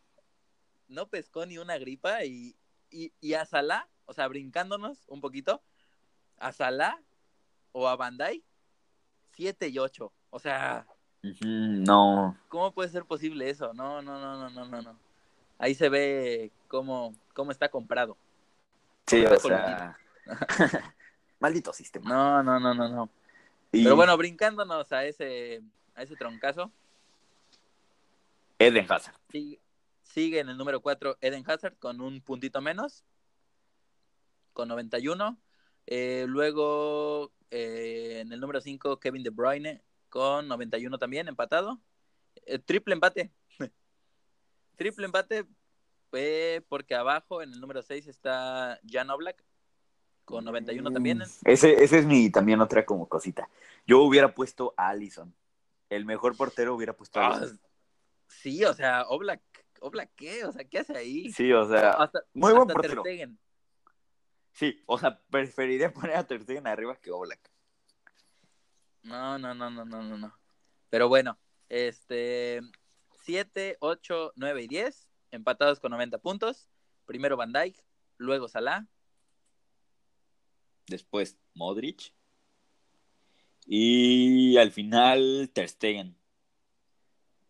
no 0.87 1.07
pescó 1.07 1.45
ni 1.45 1.59
una 1.59 1.77
gripa 1.77 2.25
y, 2.25 2.55
y, 2.89 3.13
y 3.21 3.35
a 3.35 3.45
Salah, 3.45 3.87
o 4.05 4.13
sea, 4.13 4.27
brincándonos 4.27 5.07
un 5.07 5.21
poquito, 5.21 5.61
a 6.37 6.51
Salah 6.51 6.99
o 7.71 7.87
a 7.87 7.95
Bandai, 7.95 8.43
7 9.31 9.67
y 9.69 9.79
8. 9.79 10.11
O 10.29 10.39
sea, 10.39 10.85
No. 11.41 12.37
¿cómo 12.49 12.71
puede 12.73 12.89
ser 12.89 13.05
posible 13.05 13.49
eso? 13.49 13.73
No, 13.73 14.01
no, 14.01 14.19
no, 14.19 14.37
no, 14.37 14.49
no, 14.49 14.65
no, 14.65 14.81
no. 14.81 14.99
Ahí 15.57 15.75
se 15.75 15.89
ve 15.89 16.51
cómo, 16.67 17.13
cómo 17.33 17.51
está 17.51 17.69
comprado. 17.69 18.17
Sí, 19.07 19.23
o 19.25 19.39
sea. 19.39 19.97
Maldito 21.39 21.73
sistema. 21.73 22.09
No, 22.09 22.43
no, 22.43 22.59
no, 22.59 22.73
no, 22.73 22.87
no. 22.89 23.09
Y 23.71 23.83
Pero 23.83 23.95
bueno, 23.95 24.15
brincándonos 24.17 24.91
a 24.91 25.05
ese, 25.05 25.61
a 25.95 26.03
ese 26.03 26.15
troncazo, 26.15 26.71
Eden 28.59 28.85
Hazard. 28.91 29.15
sigue, 29.29 29.59
sigue 30.03 30.39
en 30.39 30.49
el 30.49 30.57
número 30.57 30.81
4 30.81 31.17
Eden 31.21 31.43
Hazard 31.49 31.75
con 31.77 31.99
un 32.01 32.21
puntito 32.21 32.61
menos, 32.61 33.03
con 34.53 34.67
91. 34.67 35.37
Eh, 35.87 36.25
luego 36.27 37.31
eh, 37.49 38.19
en 38.21 38.31
el 38.31 38.39
número 38.39 38.61
5 38.61 38.99
Kevin 38.99 39.23
De 39.23 39.29
Bruyne 39.29 39.81
con 40.09 40.47
91 40.47 40.97
también, 40.97 41.27
empatado. 41.27 41.79
Eh, 42.45 42.59
triple 42.59 42.93
empate. 42.93 43.31
triple 44.75 45.05
empate 45.05 45.45
eh, 46.13 46.61
porque 46.67 46.95
abajo 46.95 47.41
en 47.41 47.53
el 47.53 47.59
número 47.59 47.81
6 47.81 48.07
está 48.07 48.79
Jan 48.89 49.09
Oblak 49.09 49.43
con 50.25 50.45
91 50.45 50.91
también. 50.91 51.19
Mm, 51.19 51.23
Ese, 51.45 51.83
ese 51.83 51.99
es 51.99 52.05
mi 52.05 52.29
también 52.29 52.61
otra 52.61 52.85
como 52.85 53.07
cosita. 53.07 53.49
Yo 53.85 54.01
hubiera 54.01 54.33
puesto 54.33 54.73
a 54.77 54.89
Allison. 54.89 55.33
El 55.89 56.05
mejor 56.05 56.37
portero 56.37 56.75
hubiera 56.75 56.93
puesto 56.93 57.19
a 57.19 57.27
Ah, 57.27 57.33
Allison. 57.35 57.59
sí, 58.27 58.63
o 58.63 58.73
sea, 58.73 59.03
Oblak, 59.07 59.41
Oblak 59.81 60.11
qué, 60.15 60.45
o 60.45 60.51
sea, 60.51 60.63
¿qué 60.63 60.79
hace 60.79 60.95
ahí? 60.95 61.31
Sí, 61.31 61.51
o 61.51 61.67
sea, 61.67 61.91
hasta, 61.91 62.21
muy 62.33 62.53
buen 62.53 62.61
hasta 62.63 62.73
portero. 62.73 63.03
Sí, 64.53 64.81
o 64.85 64.97
sea, 64.97 65.19
preferiría 65.29 65.93
poner 65.93 66.15
a 66.15 66.25
Ter 66.25 66.41
Stegen 66.41 66.67
arriba 66.67 66.95
que 66.95 67.11
Oblak. 67.11 67.51
No, 69.03 69.39
no, 69.39 69.53
no, 69.53 69.69
no, 69.69 69.85
no, 69.85 70.03
no, 70.03 70.17
no. 70.17 70.37
Pero 70.89 71.07
bueno, 71.07 71.37
este 71.69 72.61
7, 73.23 73.77
8, 73.79 74.33
9 74.35 74.63
y 74.63 74.67
10, 74.67 75.07
empatados 75.31 75.79
con 75.79 75.91
90 75.91 76.19
puntos. 76.19 76.69
Primero 77.05 77.37
Van 77.37 77.51
Dijk, 77.51 77.75
luego 78.17 78.47
Salah. 78.47 78.87
Después 80.87 81.37
Modric. 81.53 82.13
Y 83.65 84.57
al 84.57 84.71
final 84.71 85.49
Ter 85.53 85.69
Stegen. 85.69 86.15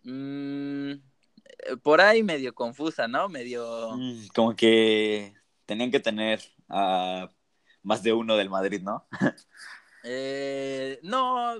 Mm, 0.03 0.91
eh, 0.91 1.77
por 1.81 2.01
ahí 2.01 2.23
medio 2.23 2.53
confusa, 2.53 3.07
¿no? 3.07 3.29
Medio. 3.29 3.95
Mm, 3.97 4.27
Como 4.35 4.55
que 4.55 5.33
tenían 5.65 5.91
que 5.91 5.99
tener 5.99 6.41
a 6.71 7.29
más 7.83 8.01
de 8.03 8.13
uno 8.13 8.35
del 8.37 8.49
Madrid, 8.49 8.81
¿no? 8.81 9.05
Eh, 10.03 10.99
no, 11.03 11.53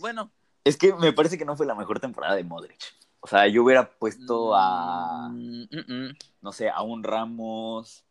bueno. 0.00 0.30
Es 0.64 0.76
que 0.76 0.92
me 0.92 1.14
parece 1.14 1.38
que 1.38 1.46
no 1.46 1.56
fue 1.56 1.64
la 1.64 1.74
mejor 1.74 1.98
temporada 1.98 2.34
de 2.34 2.44
Modric. 2.44 2.82
O 3.20 3.26
sea, 3.26 3.46
yo 3.46 3.64
hubiera 3.64 3.88
puesto 3.88 4.54
a, 4.54 5.30
mm, 5.30 5.62
mm, 5.70 5.92
mm. 5.92 6.18
no 6.42 6.52
sé, 6.52 6.68
a 6.68 6.82
un 6.82 7.02
Ramos, 7.02 8.04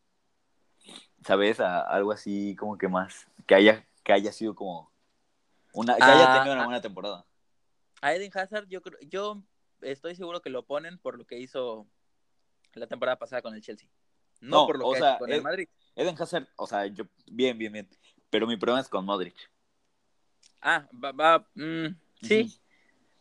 ¿sabes? 1.24 1.60
A 1.60 1.82
algo 1.82 2.12
así 2.12 2.56
como 2.56 2.78
que 2.78 2.88
más, 2.88 3.28
que 3.46 3.54
haya, 3.54 3.86
que 4.04 4.14
haya 4.14 4.32
sido 4.32 4.56
como 4.56 4.92
una, 5.74 5.96
que 5.98 6.04
haya 6.04 6.34
Ah, 6.34 6.38
tenido 6.38 6.54
una 6.54 6.64
ah. 6.64 6.66
buena 6.66 6.82
temporada. 6.82 7.26
A 8.02 8.14
Eden 8.14 8.32
Hazard, 8.34 8.68
yo 8.68 8.82
creo, 8.82 8.98
yo 9.02 9.44
estoy 9.82 10.16
seguro 10.16 10.42
que 10.42 10.50
lo 10.50 10.66
ponen 10.66 10.98
por 10.98 11.18
lo 11.18 11.26
que 11.26 11.38
hizo 11.38 11.88
la 12.74 12.88
temporada 12.88 13.18
pasada 13.18 13.42
con 13.42 13.54
el 13.54 13.62
Chelsea. 13.62 13.88
No, 14.42 14.66
por 14.66 14.80
lo 14.80 14.92
que 14.92 15.00
sea, 15.00 15.18
con 15.18 15.32
el 15.32 15.42
Madrid. 15.42 15.70
Eden 15.96 16.16
Hazard, 16.20 16.48
o 16.56 16.68
sea, 16.68 16.86
yo, 16.88 17.06
bien, 17.28 17.58
bien, 17.58 17.72
bien. 17.72 17.90
Pero 18.30 18.48
mi 18.48 18.58
problema 18.58 18.82
es 18.82 18.90
con 18.90 19.06
Modric. 19.06 19.36
Ah, 20.62 20.88
va, 21.04 21.12
va 21.12 21.48
mm, 21.56 21.88
sí. 22.22 22.60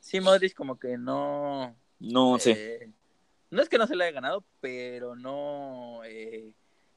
Sí, 0.00 0.20
Modric 0.20 0.54
como 0.54 0.78
que 0.78 0.98
no. 0.98 1.74
No 1.98 2.38
sé. 2.38 2.52
Eh, 2.52 2.92
no 3.50 3.62
es 3.62 3.68
que 3.68 3.78
no 3.78 3.86
se 3.86 3.96
le 3.96 4.04
haya 4.04 4.14
ganado, 4.14 4.44
pero 4.60 5.14
no. 5.14 6.00
Eh, 6.04 6.52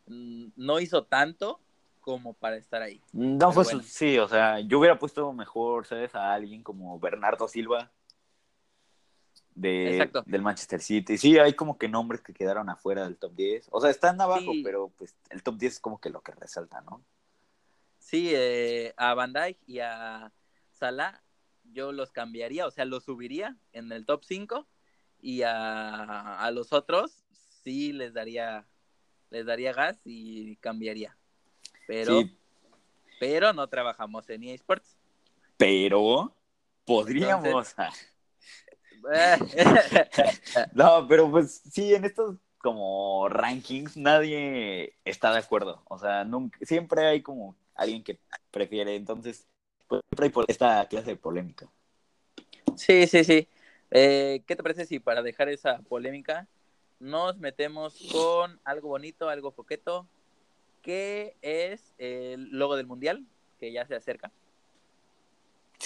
no 0.07 0.79
hizo 0.79 1.03
tanto 1.03 1.59
como 2.01 2.33
para 2.33 2.55
estar 2.55 2.81
ahí. 2.81 3.01
No, 3.11 3.51
pues 3.51 3.69
sí, 3.83 4.17
o 4.17 4.27
sea, 4.27 4.59
yo 4.61 4.79
hubiera 4.79 4.97
puesto 4.97 5.31
mejor, 5.33 5.85
¿sabes? 5.85 6.15
A 6.15 6.33
alguien 6.33 6.63
como 6.63 6.99
Bernardo 6.99 7.47
Silva 7.47 7.91
de, 9.57 10.09
del 10.25 10.41
Manchester 10.41 10.81
City. 10.81 11.17
Sí, 11.17 11.37
hay 11.37 11.53
como 11.53 11.77
que 11.77 11.89
nombres 11.89 12.21
que 12.21 12.33
quedaron 12.33 12.69
afuera 12.69 13.03
del 13.03 13.17
top 13.17 13.33
10. 13.35 13.67
O 13.71 13.81
sea, 13.81 13.89
están 13.89 14.21
abajo, 14.21 14.51
pero 14.63 14.89
pues 14.97 15.15
el 15.29 15.43
top 15.43 15.57
10 15.57 15.73
es 15.73 15.79
como 15.79 15.99
que 15.99 16.09
lo 16.09 16.21
que 16.21 16.31
resalta, 16.31 16.81
¿no? 16.81 17.03
Sí, 17.99 18.31
eh, 18.33 18.93
a 18.97 19.13
Van 19.13 19.33
Dijk 19.33 19.57
y 19.67 19.79
a 19.79 20.31
Salah 20.71 21.21
yo 21.73 21.91
los 21.91 22.11
cambiaría, 22.11 22.65
o 22.65 22.71
sea, 22.71 22.85
los 22.85 23.03
subiría 23.03 23.57
en 23.73 23.91
el 23.91 24.05
top 24.05 24.23
5 24.23 24.65
y 25.19 25.41
a, 25.41 26.37
a 26.37 26.51
los 26.51 26.71
otros 26.71 27.25
sí 27.63 27.91
les 27.91 28.13
daría 28.13 28.65
les 29.29 29.45
daría 29.45 29.73
gas 29.73 29.99
y 30.05 30.55
cambiaría. 30.57 31.17
Pero, 31.85 32.21
pero 33.19 33.53
no 33.53 33.67
trabajamos 33.67 34.29
en 34.29 34.43
eSports. 34.43 34.97
Pero 35.57 36.33
podríamos. 36.85 37.75
no, 40.73 41.07
pero 41.07 41.29
pues 41.29 41.61
sí, 41.71 41.93
en 41.93 42.05
estos 42.05 42.37
como 42.57 43.29
rankings 43.29 43.97
nadie 43.97 44.95
está 45.05 45.31
de 45.31 45.39
acuerdo. 45.39 45.81
O 45.87 45.97
sea, 45.97 46.23
nunca, 46.23 46.57
siempre 46.63 47.05
hay 47.05 47.21
como 47.21 47.55
alguien 47.75 48.03
que 48.03 48.19
prefiere. 48.51 48.95
Entonces, 48.95 49.47
pues, 49.87 50.01
siempre 50.09 50.25
hay 50.25 50.45
esta 50.47 50.85
clase 50.87 51.11
de 51.11 51.15
polémica. 51.15 51.67
Sí, 52.75 53.07
sí, 53.07 53.23
sí. 53.23 53.47
Eh, 53.91 54.43
¿Qué 54.45 54.55
te 54.55 54.63
parece 54.63 54.85
si 54.85 54.99
para 54.99 55.21
dejar 55.21 55.49
esa 55.49 55.79
polémica 55.79 56.47
nos 56.99 57.37
metemos 57.37 57.97
con 58.11 58.59
algo 58.63 58.89
bonito, 58.89 59.29
algo 59.29 59.51
coqueto, 59.51 60.07
que 60.81 61.35
es 61.41 61.93
el 61.97 62.49
logo 62.51 62.75
del 62.75 62.87
mundial, 62.87 63.25
que 63.59 63.71
ya 63.71 63.85
se 63.85 63.95
acerca. 63.95 64.31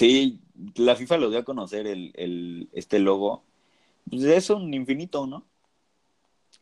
Sí, 0.01 0.39
la 0.77 0.95
FIFA 0.95 1.17
lo 1.17 1.29
dio 1.29 1.37
a 1.37 1.43
conocer 1.43 1.85
el, 1.85 2.67
este 2.73 2.97
logo. 2.97 3.43
Pues 4.09 4.23
es 4.23 4.49
un 4.49 4.73
infinito, 4.73 5.27
¿no? 5.27 5.45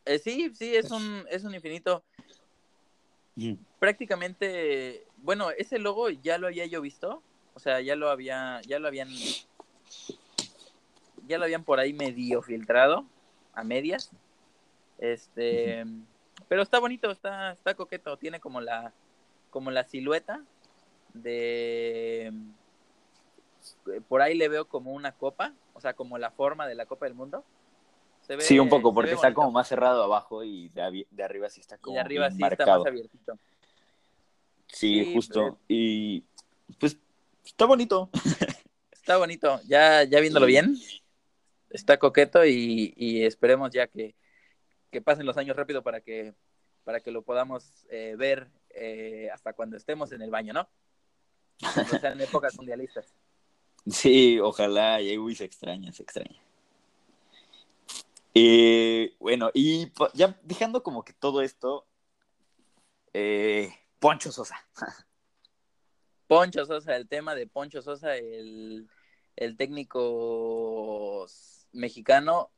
Eh, 0.04 0.20
sí, 0.20 0.52
sí, 0.54 0.76
es 0.76 0.92
un, 0.92 1.24
es 1.30 1.46
un 1.46 1.56
infinito. 1.56 2.04
Prácticamente, 3.80 5.06
bueno, 5.20 5.52
ese 5.52 5.80
logo 5.80 6.10
ya 6.10 6.38
lo 6.38 6.48
había 6.48 6.66
yo 6.66 6.82
visto. 6.82 7.24
O 7.54 7.62
sea, 7.62 7.80
ya 7.80 7.96
lo 7.96 8.10
había, 8.10 8.60
ya 8.68 8.78
lo 8.78 8.90
habían, 8.90 9.08
ya 11.26 11.38
lo 11.38 11.46
habían 11.46 11.64
por 11.64 11.80
ahí 11.80 11.94
medio 11.94 12.42
filtrado, 12.42 13.06
a 13.54 13.64
medias. 13.64 14.12
Este, 14.98 15.86
pero 16.50 16.62
está 16.62 16.78
bonito, 16.80 17.10
está, 17.10 17.54
está 17.54 17.74
coqueto, 17.74 18.18
tiene 18.18 18.42
como 18.42 18.60
la, 18.60 18.92
como 19.50 19.72
la 19.72 19.86
silueta 19.86 20.44
de, 21.14 22.34
por 24.08 24.22
ahí 24.22 24.36
le 24.36 24.48
veo 24.48 24.68
como 24.68 24.92
una 24.92 25.14
copa, 25.14 25.54
o 25.74 25.82
sea, 25.82 25.94
como 25.94 26.18
la 26.18 26.32
forma 26.32 26.68
de 26.68 26.76
la 26.76 26.86
Copa 26.86 27.06
del 27.06 27.16
Mundo. 27.16 27.44
sí, 28.40 28.60
un 28.60 28.70
poco, 28.70 28.94
porque 28.94 29.14
está 29.14 29.34
como 29.34 29.52
más 29.52 29.68
cerrado 29.68 30.04
abajo 30.04 30.44
y 30.44 30.70
de, 30.70 31.06
arriba 31.24 31.50
sí 31.50 31.62
está 31.62 31.78
como. 31.78 31.94
Y 31.94 31.96
de 31.96 32.02
arriba 32.02 32.32
sí 32.32 32.42
está 32.44 32.66
más 32.66 32.86
abiertito. 32.86 33.38
Sí, 34.68 35.14
justo. 35.14 35.58
Y 35.68 36.24
pues 36.80 36.98
está 37.44 37.66
bonito. 37.66 38.10
Está 38.92 39.18
bonito, 39.18 39.60
ya, 39.66 40.04
ya 40.04 40.20
viéndolo 40.20 40.46
bien, 40.46 40.76
está 41.72 41.98
coqueto 41.98 42.46
y, 42.46 42.94
y 42.96 43.24
esperemos 43.24 43.72
ya 43.72 43.88
que, 43.88 44.14
que 44.92 45.02
pasen 45.02 45.26
los 45.26 45.38
años 45.38 45.56
rápido 45.56 45.82
para 45.82 46.02
que, 46.02 46.36
para 46.84 47.00
que 47.00 47.12
lo 47.12 47.22
podamos 47.24 47.72
eh, 47.90 48.16
ver 48.18 48.50
eh, 48.70 49.30
hasta 49.34 49.54
cuando 49.54 49.78
estemos 49.78 50.12
en 50.12 50.22
el 50.22 50.30
baño, 50.30 50.54
¿no? 50.54 50.70
O 51.62 52.00
sea, 52.00 52.12
en 52.12 52.22
épocas 52.22 52.56
mundialistas. 52.56 53.14
Sí, 53.88 54.40
ojalá, 54.40 55.02
y 55.02 55.36
se 55.36 55.46
extraña, 55.46 55.92
se 55.92 56.04
extraña. 56.04 56.42
Eh, 58.34 59.16
bueno, 59.20 59.52
y 59.54 59.92
ya 60.14 60.40
dejando 60.44 60.84
como 60.84 61.04
que 61.04 61.14
todo 61.14 61.42
esto, 61.42 61.86
Poncho 64.00 64.32
Sosa. 64.32 64.56
Poncho 66.28 66.66
Sosa, 66.66 66.96
el 66.96 67.08
tema 67.08 67.36
de 67.36 67.48
Poncho 67.48 67.82
Sosa, 67.82 68.16
el, 68.16 68.88
el 69.36 69.58
técnico 69.58 71.26
mexicano 71.72 72.52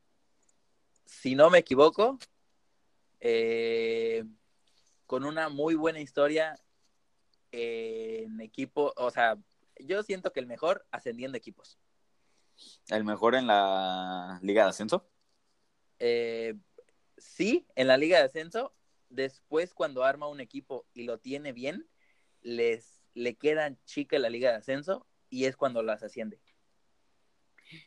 si 1.11 1.35
no 1.35 1.49
me 1.49 1.59
equivoco, 1.59 2.17
eh, 3.19 4.23
con 5.05 5.25
una 5.25 5.49
muy 5.49 5.75
buena 5.75 5.99
historia 5.99 6.57
en 7.51 8.39
equipo, 8.39 8.93
o 8.95 9.11
sea, 9.11 9.37
yo 9.85 10.03
siento 10.03 10.31
que 10.31 10.39
el 10.39 10.47
mejor 10.47 10.85
ascendiendo 10.91 11.37
equipos. 11.37 11.79
¿El 12.89 13.03
mejor 13.03 13.35
en 13.35 13.47
la 13.47 14.39
Liga 14.41 14.63
de 14.63 14.69
Ascenso? 14.69 15.07
Eh, 15.99 16.55
sí, 17.17 17.65
en 17.75 17.87
la 17.87 17.97
Liga 17.97 18.17
de 18.19 18.25
Ascenso. 18.25 18.73
Después, 19.09 19.73
cuando 19.73 20.03
arma 20.03 20.27
un 20.27 20.39
equipo 20.39 20.85
y 20.93 21.03
lo 21.03 21.19
tiene 21.19 21.51
bien, 21.51 21.87
les 22.41 23.01
le 23.13 23.35
queda 23.35 23.75
chica 23.85 24.17
la 24.19 24.29
Liga 24.29 24.51
de 24.51 24.57
Ascenso 24.57 25.05
y 25.29 25.45
es 25.45 25.57
cuando 25.57 25.83
las 25.83 26.03
asciende. 26.03 26.39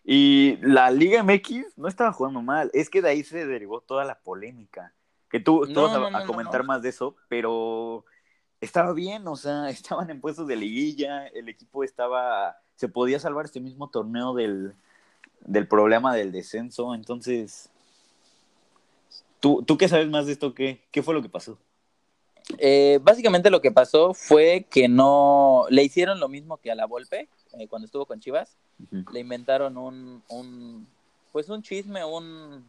Y 0.02 0.57
la 0.62 0.90
Liga 0.90 1.22
MX 1.22 1.76
no 1.76 1.88
estaba 1.88 2.12
jugando 2.12 2.42
mal. 2.42 2.70
Es 2.72 2.88
que 2.88 3.02
de 3.02 3.11
ahí 3.11 3.24
se 3.24 3.46
derivó 3.46 3.80
toda 3.80 4.04
la 4.04 4.20
polémica. 4.20 4.94
Que 5.30 5.40
tú, 5.40 5.66
vas 5.74 6.14
a, 6.14 6.26
comentar 6.26 6.64
más 6.64 6.83
de 6.83 6.90
eso, 6.90 7.16
pero 7.28 8.04
estaba 8.64 8.92
bien, 8.92 9.27
o 9.29 9.37
sea, 9.37 9.68
estaban 9.70 10.11
en 10.11 10.20
puestos 10.20 10.46
de 10.46 10.57
liguilla, 10.57 11.27
el 11.29 11.48
equipo 11.48 11.85
estaba, 11.85 12.59
se 12.77 12.88
podía 12.88 13.18
salvar 13.18 13.44
este 13.44 13.61
mismo 13.61 13.88
torneo 13.88 14.35
del, 14.35 14.74
problema 15.68 16.14
del 16.14 16.33
descenso, 16.33 16.94
entonces, 16.94 17.70
¿tú, 19.40 19.62
¿tú 19.62 19.77
qué 19.77 19.88
sabes 19.88 20.09
más 20.09 20.27
de 20.27 20.33
esto? 20.33 20.55
¿Qué, 20.55 20.81
qué 20.90 21.03
fue 21.03 21.14
lo 21.14 21.22
que 21.22 21.29
pasó? 21.29 21.59
Eh, 22.59 22.98
básicamente 23.03 23.50
lo 23.50 23.62
que 23.62 23.72
pasó 23.72 24.12
fue 24.12 24.66
que 24.68 24.87
no 24.87 25.64
le 25.70 25.83
hicieron 25.83 26.20
lo 26.20 26.29
mismo 26.29 26.59
que 26.59 26.70
a 26.70 26.74
la 26.74 26.85
Volpe 26.85 27.29
eh, 27.59 27.68
cuando 27.68 27.87
estuvo 27.87 28.05
con 28.05 28.20
Chivas, 28.20 28.57
le 29.12 29.20
inventaron 29.20 29.79
un, 29.79 30.22
un, 30.29 30.87
pues 31.33 31.48
un 31.48 31.62
chisme, 31.62 32.05
un, 32.05 32.68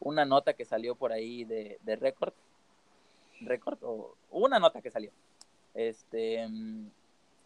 una 0.00 0.24
nota 0.24 0.54
que 0.54 0.64
salió 0.64 0.94
por 0.94 1.12
ahí 1.12 1.44
de, 1.44 1.78
de 1.84 1.96
récord, 1.96 2.32
récord 3.46 3.78
o 3.82 4.14
una 4.30 4.58
nota 4.58 4.82
que 4.82 4.90
salió. 4.90 5.10
Este, 5.74 6.48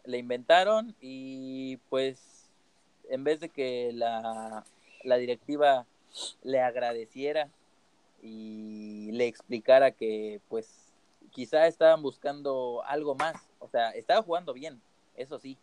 le 0.05 0.17
inventaron 0.17 0.95
y 1.01 1.77
pues 1.89 2.49
en 3.09 3.23
vez 3.23 3.39
de 3.39 3.49
que 3.49 3.91
la, 3.93 4.63
la 5.03 5.17
directiva 5.17 5.85
le 6.43 6.61
agradeciera 6.61 7.49
y 8.21 9.11
le 9.11 9.27
explicara 9.27 9.91
que 9.91 10.41
pues 10.49 10.93
quizá 11.31 11.67
estaban 11.67 12.01
buscando 12.01 12.83
algo 12.85 13.15
más, 13.15 13.35
o 13.59 13.67
sea, 13.67 13.91
estaba 13.91 14.21
jugando 14.21 14.53
bien, 14.53 14.81
eso 15.15 15.39
sí, 15.39 15.57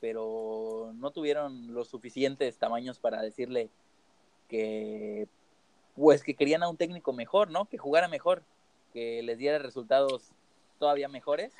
pero 0.00 0.92
no 0.94 1.10
tuvieron 1.10 1.74
los 1.74 1.88
suficientes 1.88 2.56
tamaños 2.58 2.98
para 2.98 3.22
decirle 3.22 3.68
que 4.48 5.28
pues 5.96 6.22
que 6.22 6.34
querían 6.34 6.62
a 6.62 6.68
un 6.68 6.76
técnico 6.76 7.12
mejor, 7.12 7.50
¿no? 7.50 7.64
Que 7.64 7.78
jugara 7.78 8.06
mejor, 8.06 8.42
que 8.96 9.22
les 9.22 9.36
diera 9.36 9.58
resultados 9.58 10.22
todavía 10.78 11.06
mejores. 11.06 11.52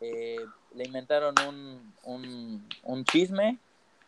Eh, 0.00 0.42
le 0.74 0.84
inventaron 0.84 1.34
un, 1.46 2.66
un, 2.82 3.04
chisme 3.04 3.58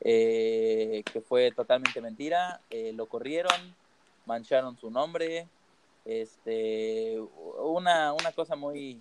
eh, 0.00 1.02
que 1.12 1.20
fue 1.20 1.50
totalmente 1.52 2.00
mentira, 2.00 2.62
eh, 2.70 2.94
lo 2.94 3.04
corrieron, 3.04 3.74
mancharon 4.24 4.78
su 4.78 4.90
nombre, 4.90 5.46
este, 6.06 7.20
una, 7.58 8.14
una 8.14 8.32
cosa 8.32 8.56
muy, 8.56 8.98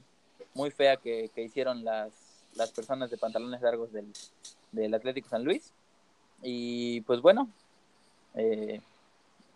muy 0.54 0.70
fea 0.70 0.98
que, 0.98 1.30
que 1.34 1.44
hicieron 1.44 1.86
las, 1.86 2.12
las 2.56 2.72
personas 2.74 3.10
de 3.10 3.18
pantalones 3.18 3.62
largos 3.62 3.94
del, 3.94 4.12
del 4.74 4.94
Atlético 4.94 5.30
San 5.30 5.46
Luis. 5.46 5.72
Y 6.42 7.00
pues 7.02 7.22
bueno, 7.22 7.50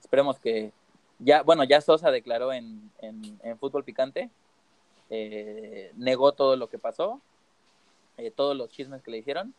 esperemos 0.01 0.39
que 0.39 0.71
ya, 1.23 1.43
bueno, 1.43 1.63
ya 1.63 1.81
Sosa 1.81 2.11
declaró 2.11 2.53
en, 2.53 2.91
en, 3.01 3.57
Fútbol 3.57 3.83
Picante, 3.83 4.29
eh, 5.09 5.91
negó 5.95 6.33
todo 6.33 6.55
lo 6.55 6.69
que 6.69 6.79
pasó, 6.79 7.21
eh, 8.17 8.31
todos 8.31 8.55
los 8.55 8.69
chismes 8.69 9.01
que 9.01 9.11
le 9.11 9.17
hicieron. 9.17 9.53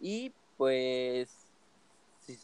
Y 0.00 0.32
pues 0.56 1.28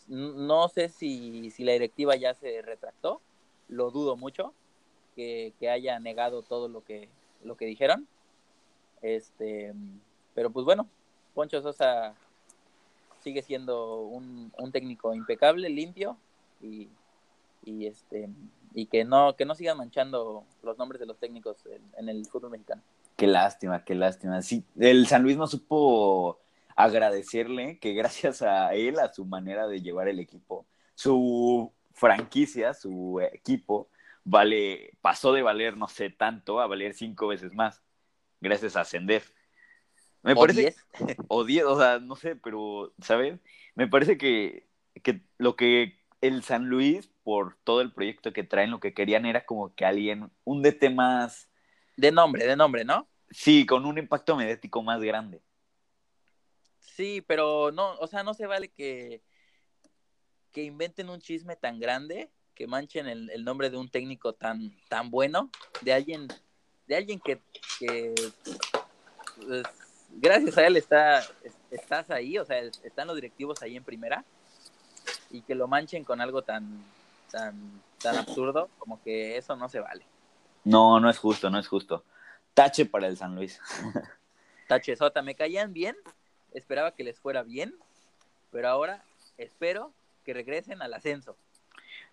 no 0.08 0.68
sé 0.68 0.88
si, 0.88 1.50
si 1.50 1.64
la 1.64 1.72
directiva 1.72 2.16
ya 2.16 2.34
se 2.34 2.62
retractó, 2.62 3.20
lo 3.68 3.90
dudo 3.90 4.16
mucho, 4.16 4.52
que, 5.14 5.52
que 5.58 5.70
haya 5.70 5.98
negado 5.98 6.42
todo 6.42 6.68
lo 6.68 6.84
que, 6.84 7.08
lo 7.42 7.56
que 7.56 7.66
dijeron. 7.66 8.06
Este, 9.02 9.74
pero 10.34 10.50
pues 10.50 10.64
bueno, 10.64 10.88
Poncho 11.34 11.60
Sosa 11.62 12.14
sigue 13.20 13.42
siendo 13.42 14.02
un, 14.02 14.52
un 14.58 14.72
técnico 14.72 15.14
impecable, 15.14 15.68
limpio 15.68 16.16
y, 16.62 16.88
y, 17.64 17.86
este 17.86 18.28
y 18.74 18.86
que 18.86 19.04
no 19.04 19.36
que 19.36 19.44
no 19.44 19.54
sigan 19.54 19.78
manchando 19.78 20.44
los 20.62 20.78
nombres 20.78 21.00
de 21.00 21.06
los 21.06 21.18
técnicos 21.18 21.64
en, 21.66 21.82
en, 21.96 22.08
el 22.08 22.26
fútbol 22.26 22.50
mexicano. 22.50 22.82
Qué 23.16 23.26
lástima, 23.26 23.84
qué 23.84 23.94
lástima. 23.94 24.42
Sí, 24.42 24.64
el 24.78 25.06
San 25.06 25.22
Luis 25.22 25.36
no 25.36 25.46
supo 25.46 26.38
agradecerle 26.78 27.78
que 27.80 27.92
gracias 27.92 28.40
a 28.42 28.72
él, 28.74 29.00
a 29.00 29.12
su 29.12 29.24
manera 29.24 29.66
de 29.66 29.80
llevar 29.80 30.06
el 30.06 30.20
equipo, 30.20 30.64
su 30.94 31.72
franquicia, 31.92 32.72
su 32.72 33.20
equipo, 33.32 33.88
vale, 34.22 34.92
pasó 35.00 35.32
de 35.32 35.42
valer, 35.42 35.76
no 35.76 35.88
sé, 35.88 36.10
tanto 36.10 36.60
a 36.60 36.68
valer 36.68 36.94
cinco 36.94 37.26
veces 37.26 37.52
más, 37.52 37.82
gracias 38.40 38.76
a 38.76 38.82
ascender. 38.82 39.24
Me 40.22 40.32
¿O 40.32 40.36
parece, 40.36 40.60
diez? 40.60 40.86
o 41.28 41.44
diez, 41.44 41.64
o 41.64 41.76
sea, 41.76 41.98
no 41.98 42.14
sé, 42.14 42.36
pero, 42.36 42.92
¿sabes? 43.02 43.40
Me 43.74 43.88
parece 43.88 44.16
que, 44.16 44.68
que 45.02 45.22
lo 45.36 45.56
que 45.56 45.97
el 46.20 46.42
San 46.42 46.66
Luis, 46.68 47.08
por 47.22 47.56
todo 47.64 47.80
el 47.80 47.92
proyecto 47.92 48.32
que 48.32 48.44
traen, 48.44 48.70
lo 48.70 48.80
que 48.80 48.94
querían 48.94 49.26
era 49.26 49.44
como 49.46 49.74
que 49.74 49.84
alguien, 49.84 50.30
un 50.44 50.62
DT 50.62 50.90
más, 50.90 51.48
De 51.96 52.10
nombre, 52.12 52.46
de 52.46 52.56
nombre, 52.56 52.84
¿no? 52.84 53.08
sí, 53.30 53.66
con 53.66 53.84
un 53.84 53.98
impacto 53.98 54.36
mediático 54.36 54.82
más 54.82 55.00
grande. 55.02 55.40
Sí, 56.80 57.22
pero 57.26 57.70
no, 57.70 57.94
o 57.98 58.06
sea, 58.06 58.22
no 58.22 58.34
se 58.34 58.46
vale 58.46 58.68
que, 58.68 59.22
que 60.52 60.64
inventen 60.64 61.08
un 61.10 61.20
chisme 61.20 61.54
tan 61.56 61.78
grande, 61.78 62.30
que 62.54 62.66
manchen 62.66 63.06
el, 63.06 63.30
el 63.30 63.44
nombre 63.44 63.70
de 63.70 63.76
un 63.76 63.88
técnico 63.88 64.32
tan, 64.32 64.72
tan 64.88 65.10
bueno, 65.10 65.50
de 65.82 65.92
alguien, 65.92 66.26
de 66.86 66.96
alguien 66.96 67.20
que, 67.20 67.40
que 67.78 68.14
pues, 69.46 69.62
gracias 70.10 70.58
a 70.58 70.66
él 70.66 70.76
está, 70.76 71.20
es- 71.44 71.54
estás 71.70 72.10
ahí, 72.10 72.36
o 72.38 72.44
sea, 72.44 72.58
es- 72.58 72.82
están 72.82 73.06
los 73.06 73.14
directivos 73.16 73.62
ahí 73.62 73.76
en 73.76 73.84
primera, 73.84 74.24
y 75.30 75.42
que 75.42 75.54
lo 75.54 75.68
manchen 75.68 76.04
con 76.04 76.20
algo 76.20 76.42
tan, 76.42 76.82
tan, 77.30 77.54
tan 78.02 78.16
absurdo, 78.16 78.68
como 78.78 79.02
que 79.02 79.36
eso 79.36 79.56
no 79.56 79.68
se 79.68 79.80
vale. 79.80 80.04
No, 80.64 81.00
no 81.00 81.08
es 81.08 81.18
justo, 81.18 81.50
no 81.50 81.58
es 81.58 81.68
justo. 81.68 82.04
Tache 82.54 82.86
para 82.86 83.06
el 83.06 83.16
San 83.16 83.34
Luis. 83.34 83.60
Tachezota, 84.68 85.22
me 85.22 85.34
caían 85.34 85.72
bien, 85.72 85.96
esperaba 86.52 86.92
que 86.92 87.04
les 87.04 87.18
fuera 87.18 87.42
bien, 87.42 87.74
pero 88.50 88.68
ahora 88.68 89.02
espero 89.38 89.92
que 90.24 90.34
regresen 90.34 90.82
al 90.82 90.92
ascenso. 90.92 91.36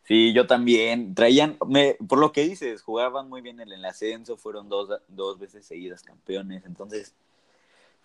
Sí, 0.03 0.33
yo 0.33 0.45
también. 0.45 1.15
Traían, 1.15 1.57
me, 1.67 1.97
por 2.07 2.19
lo 2.19 2.31
que 2.31 2.43
dices, 2.43 2.81
jugaban 2.81 3.27
muy 3.27 3.41
bien 3.41 3.59
en 3.59 3.71
el 3.71 3.83
ascenso, 3.83 4.37
fueron 4.37 4.69
dos, 4.69 4.89
dos 5.07 5.39
veces 5.39 5.65
seguidas 5.65 6.03
campeones, 6.03 6.63
entonces, 6.65 7.13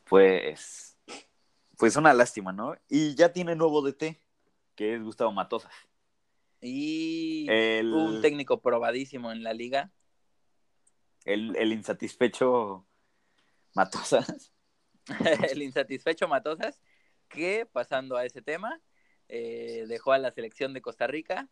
pues, 0.09 0.97
pues 1.77 1.97
una 1.97 2.15
lástima, 2.15 2.53
¿no? 2.53 2.75
Y 2.89 3.15
ya 3.15 3.33
tiene 3.33 3.55
nuevo 3.55 3.83
DT, 3.83 4.19
que 4.75 4.95
es 4.95 5.03
Gustavo 5.03 5.33
Matosas. 5.33 5.73
Y 6.61 7.47
El, 7.49 7.93
un 7.93 8.21
técnico 8.21 8.61
probadísimo 8.61 9.33
en 9.33 9.43
la 9.43 9.55
liga. 9.55 9.91
el, 11.25 11.57
el 11.57 11.73
insatisfecho 11.73 12.87
Matosas. 13.75 14.53
el 15.51 15.63
insatisfecho 15.63 16.29
Matosas, 16.29 16.81
que 17.29 17.67
pasando 17.67 18.17
a 18.17 18.25
ese 18.25 18.43
tema, 18.43 18.81
eh, 19.29 19.85
dejó 19.89 20.13
a 20.13 20.19
la 20.19 20.33
selección 20.33 20.75
de 20.75 20.83
Costa 20.83 21.07
Rica 21.07 21.49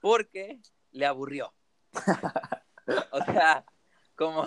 porque 0.00 0.60
le 0.90 1.06
aburrió. 1.06 1.54
o 3.12 3.24
sea, 3.24 3.64
como, 4.16 4.46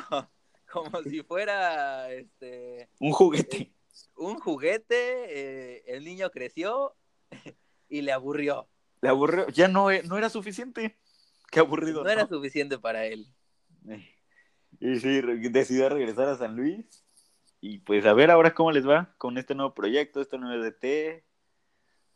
como 0.71 1.01
si 1.03 1.21
fuera 1.23 2.11
este 2.11 2.89
Un 2.99 3.11
juguete. 3.11 3.73
un 4.15 4.39
juguete, 4.39 4.95
eh, 5.77 5.83
el 5.87 6.03
niño 6.03 6.29
creció 6.29 6.95
y 7.89 8.01
le 8.01 8.11
aburrió. 8.11 8.67
Le 9.01 9.09
aburrió. 9.09 9.47
Ya 9.49 9.67
no, 9.67 9.91
e- 9.91 10.03
no 10.03 10.17
era 10.17 10.29
suficiente. 10.29 10.97
Qué 11.51 11.59
aburrido. 11.59 12.03
No 12.03 12.09
era 12.09 12.27
suficiente 12.27 12.77
para 12.77 13.05
él. 13.05 13.25
Y 14.79 14.99
sí, 14.99 15.21
decidió 15.49 15.89
regresar 15.89 16.27
a 16.27 16.37
San 16.37 16.55
Luis. 16.55 16.85
Y 17.61 17.79
pues 17.79 18.05
a 18.05 18.13
ver 18.13 18.29
ahora 18.29 18.53
cómo 18.53 18.71
les 18.71 18.87
va 18.87 19.13
con 19.17 19.37
este 19.37 19.55
nuevo 19.55 19.73
proyecto, 19.73 20.21
este 20.21 20.37
nuevo 20.37 20.61
DT. 20.63 21.23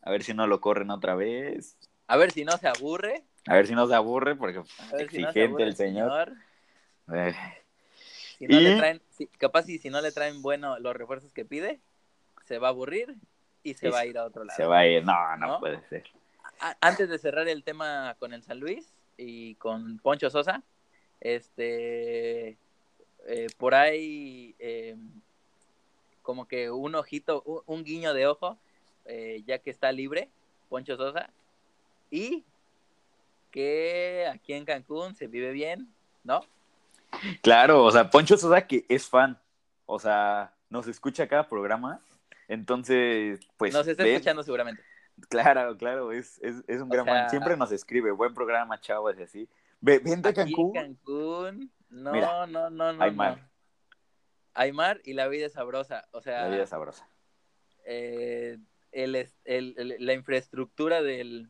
A 0.03 0.12
ver 0.12 0.23
si 0.23 0.34
no 0.34 0.47
lo 0.47 0.62
corren 0.62 0.91
otra 0.91 1.15
vez. 1.15 1.77
A 2.07 2.17
ver 2.17 2.31
si 2.31 2.43
no 2.43 2.57
se 2.57 2.67
aburre. 2.67 3.23
A 3.47 3.55
ver 3.55 3.67
si 3.67 3.73
no 3.73 3.88
se 3.88 3.95
aburre, 3.95 4.36
porque 4.36 4.60
A 4.60 4.62
ver 4.62 4.67
si 4.69 4.84
no 4.84 4.95
se 4.97 5.03
exigente 5.39 5.63
el 5.63 5.75
señor. 5.75 6.34
Eh, 7.13 7.34
Si 8.38 8.47
no 8.47 8.60
Y- 8.60 8.63
le 8.63 8.75
traen, 8.77 9.01
si- 9.12 9.27
capaz 9.27 9.63
si, 9.63 9.77
si 9.79 9.89
no 9.89 10.01
le 10.01 10.12
traen 10.12 10.41
bueno 10.41 10.77
los 10.79 10.95
refuerzos 10.95 11.31
que 11.31 11.45
pide, 11.45 11.79
se 12.45 12.57
va 12.57 12.67
a 12.67 12.71
aburrir 12.71 13.15
y 13.63 13.74
se 13.74 13.89
va 13.89 14.00
a 14.00 14.06
ir 14.06 14.17
a 14.17 14.26
otro 14.26 14.43
lado. 14.43 14.56
se 14.58 14.65
va 14.65 14.80
a 14.80 14.88
ir. 14.88 15.04
No, 15.06 15.38
no, 15.38 15.47
¿No? 15.47 15.60
puede 15.60 15.82
ser. 15.88 16.04
A- 16.60 16.78
Antes 16.82 17.10
de 17.10 17.17
cerrar 17.17 17.47
el 17.47 17.63
tema 17.63 18.15
con 18.19 18.34
el 18.34 18.43
San 18.43 18.60
Luis 18.60 18.91
y 19.17 19.56
con 19.56 20.00
Poncho 20.00 20.30
Sosa, 20.30 20.62
este 21.19 22.58
eh, 23.28 23.47
por 23.58 23.76
ahí 23.76 24.56
eh, 24.60 24.95
como 26.21 26.47
que 26.47 26.69
un 26.71 26.95
ojito, 26.95 27.41
un, 27.45 27.62
un 27.65 27.84
guiño 27.84 28.13
de 28.13 28.28
ojo, 28.28 28.58
eh, 29.06 29.43
ya 29.45 29.60
que 29.60 29.69
está 29.71 29.91
libre, 29.91 30.30
Poncho 30.69 30.97
Sosa, 30.97 31.30
y 32.10 32.43
que 33.52 34.28
aquí 34.32 34.54
en 34.54 34.65
Cancún 34.65 35.15
se 35.15 35.28
vive 35.28 35.52
bien, 35.52 35.88
¿no? 36.24 36.41
Claro, 37.41 37.84
o 37.84 37.91
sea, 37.91 38.10
Poncho 38.10 38.38
Sosa 38.38 38.65
que 38.67 38.86
es 38.88 39.08
fan. 39.08 39.38
O 39.86 40.00
sea, 40.00 40.54
nos 40.69 40.88
escucha 40.88 41.28
cada 41.28 41.47
programa. 41.47 42.00
Entonces, 42.52 43.40
pues. 43.58 43.74
Nos 43.74 43.88
está 43.88 44.04
ven- 44.04 44.14
escuchando 44.14 44.44
seguramente. 44.44 44.84
Claro, 45.30 45.78
claro, 45.78 46.12
es, 46.12 46.40
es, 46.42 46.64
es 46.68 46.82
un 46.82 46.90
gran 46.90 47.06
sea- 47.06 47.14
fan. 47.22 47.30
Siempre 47.30 47.56
nos 47.56 47.72
escribe, 47.72 48.12
buen 48.12 48.34
programa, 48.34 48.80
chavos, 48.82 49.16
y 49.18 49.24
así. 49.24 49.50
Ve- 49.80 50.00
Vente 50.00 50.30
a 50.30 50.34
Cancún. 50.34 50.74
Cancún, 50.74 51.72
no, 51.90 52.12
Mira, 52.12 52.46
no, 52.48 52.70
no, 52.70 52.92
no. 52.94 53.04
Aymar. 53.04 53.38
no. 53.38 53.50
Aymar 54.54 55.00
y 55.06 55.14
la 55.14 55.28
vida 55.28 55.46
es 55.46 55.54
sabrosa. 55.54 56.08
O 56.12 56.22
sea, 56.22 56.44
La 56.44 56.50
vida 56.50 56.64
es 56.64 56.70
sabrosa. 56.70 57.08
eh, 57.86 58.58
el, 58.92 59.16
el- 59.46 59.76
el- 59.78 59.96
la 60.00 60.14
infraestructura 60.14 61.02
del, 61.02 61.50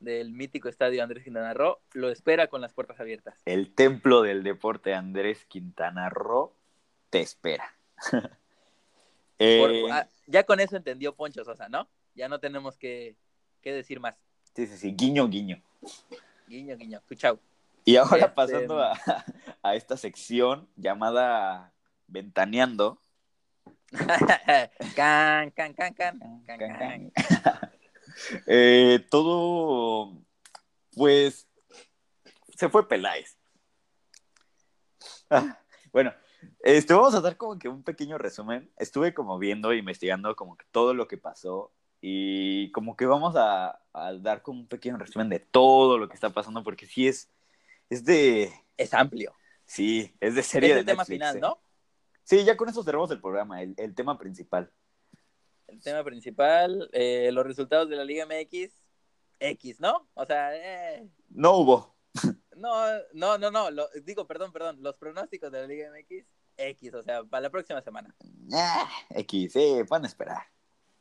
del 0.00 0.32
mítico 0.32 0.68
estadio 0.68 1.02
Andrés 1.04 1.22
Quintana 1.22 1.54
Roo 1.54 1.78
lo 1.92 2.10
espera 2.10 2.48
con 2.48 2.60
las 2.60 2.72
puertas 2.72 2.98
abiertas. 2.98 3.40
El 3.44 3.72
templo 3.74 4.22
del 4.22 4.42
deporte 4.42 4.92
Andrés 4.94 5.44
Quintana 5.44 6.08
Roo 6.10 6.56
te 7.10 7.20
espera. 7.20 7.72
Eh, 9.44 9.58
Por- 9.58 9.92
ah, 9.92 10.06
ya 10.26 10.44
con 10.44 10.60
eso 10.60 10.76
entendió 10.76 11.14
Poncho 11.16 11.44
Sosa, 11.44 11.68
¿no? 11.68 11.88
Ya 12.14 12.28
no 12.28 12.38
tenemos 12.38 12.76
que, 12.76 13.16
que 13.60 13.72
decir 13.72 13.98
más. 13.98 14.14
sí, 14.54 14.66
sí, 14.66 14.76
sí, 14.76 14.92
guiño, 14.94 15.26
guiño. 15.28 15.60
Guiño, 16.46 16.76
guiño. 16.76 17.00
Tu 17.08 17.14
chau. 17.16 17.40
Y 17.84 17.96
ahora 17.96 18.16
Este- 18.26 18.28
pasando 18.28 18.80
a, 18.80 18.92
a 19.62 19.74
esta 19.74 19.96
sección 19.96 20.68
llamada 20.76 21.72
Ventaneando. 22.06 23.02
can, 24.94 25.50
can, 25.50 25.74
can, 25.74 25.94
can, 25.94 25.94
can, 25.94 26.58
Can, 26.58 26.78
can. 26.78 27.12
Eh, 28.46 29.04
todo, 29.10 30.22
pues, 30.94 31.48
se 32.56 32.68
fue 32.68 32.86
Peláez. 32.88 33.36
Ah, 35.30 35.58
bueno, 35.92 36.12
este, 36.60 36.94
vamos 36.94 37.14
a 37.14 37.20
dar 37.20 37.36
como 37.36 37.58
que 37.58 37.68
un 37.68 37.82
pequeño 37.82 38.18
resumen. 38.18 38.70
Estuve 38.78 39.14
como 39.14 39.38
viendo, 39.38 39.72
investigando 39.72 40.34
como 40.36 40.56
que 40.56 40.64
todo 40.70 40.94
lo 40.94 41.08
que 41.08 41.18
pasó 41.18 41.72
y 42.00 42.70
como 42.72 42.96
que 42.96 43.06
vamos 43.06 43.34
a, 43.36 43.80
a 43.92 44.12
dar 44.14 44.42
como 44.42 44.60
un 44.60 44.66
pequeño 44.66 44.96
resumen 44.98 45.28
de 45.28 45.38
todo 45.38 45.98
lo 45.98 46.08
que 46.08 46.14
está 46.14 46.30
pasando 46.30 46.62
porque 46.64 46.86
sí 46.86 47.06
es, 47.06 47.30
es 47.90 48.04
de, 48.04 48.52
Es 48.76 48.92
amplio. 48.94 49.34
sí, 49.64 50.12
es 50.20 50.34
de 50.34 50.40
Es 50.40 50.46
serie 50.46 50.74
de 50.74 50.84
tema 50.84 51.02
Netflix, 51.02 51.14
final, 51.16 51.36
eh. 51.36 51.40
¿no? 51.40 51.58
Sí, 52.24 52.44
ya 52.44 52.56
con 52.56 52.68
eso 52.68 52.82
cerramos 52.82 53.10
el 53.10 53.20
programa, 53.20 53.62
el, 53.62 53.74
el 53.76 53.94
tema 53.94 54.18
principal. 54.18 54.70
El 55.66 55.82
tema 55.82 56.04
principal, 56.04 56.88
eh, 56.92 57.30
los 57.32 57.46
resultados 57.46 57.88
de 57.88 57.96
la 57.96 58.04
Liga 58.04 58.26
MX, 58.26 58.72
X, 59.40 59.80
¿no? 59.80 60.08
O 60.14 60.24
sea, 60.26 60.54
eh, 60.54 61.08
No 61.30 61.52
hubo. 61.56 61.91
No, 62.56 62.84
no, 63.14 63.38
no, 63.38 63.50
no, 63.50 63.70
lo- 63.70 63.88
digo, 64.04 64.26
perdón, 64.26 64.52
perdón, 64.52 64.78
los 64.82 64.96
pronósticos 64.98 65.50
de 65.50 65.60
la 65.62 65.66
Liga 65.66 65.90
MX, 65.90 66.24
X, 66.56 66.94
o 66.94 67.02
sea, 67.02 67.24
para 67.24 67.42
la 67.42 67.50
próxima 67.50 67.80
semana. 67.82 68.14
Ah, 68.52 68.88
X, 69.10 69.52
sí, 69.52 69.80
van 69.88 70.04
a 70.04 70.06
esperar. 70.06 70.46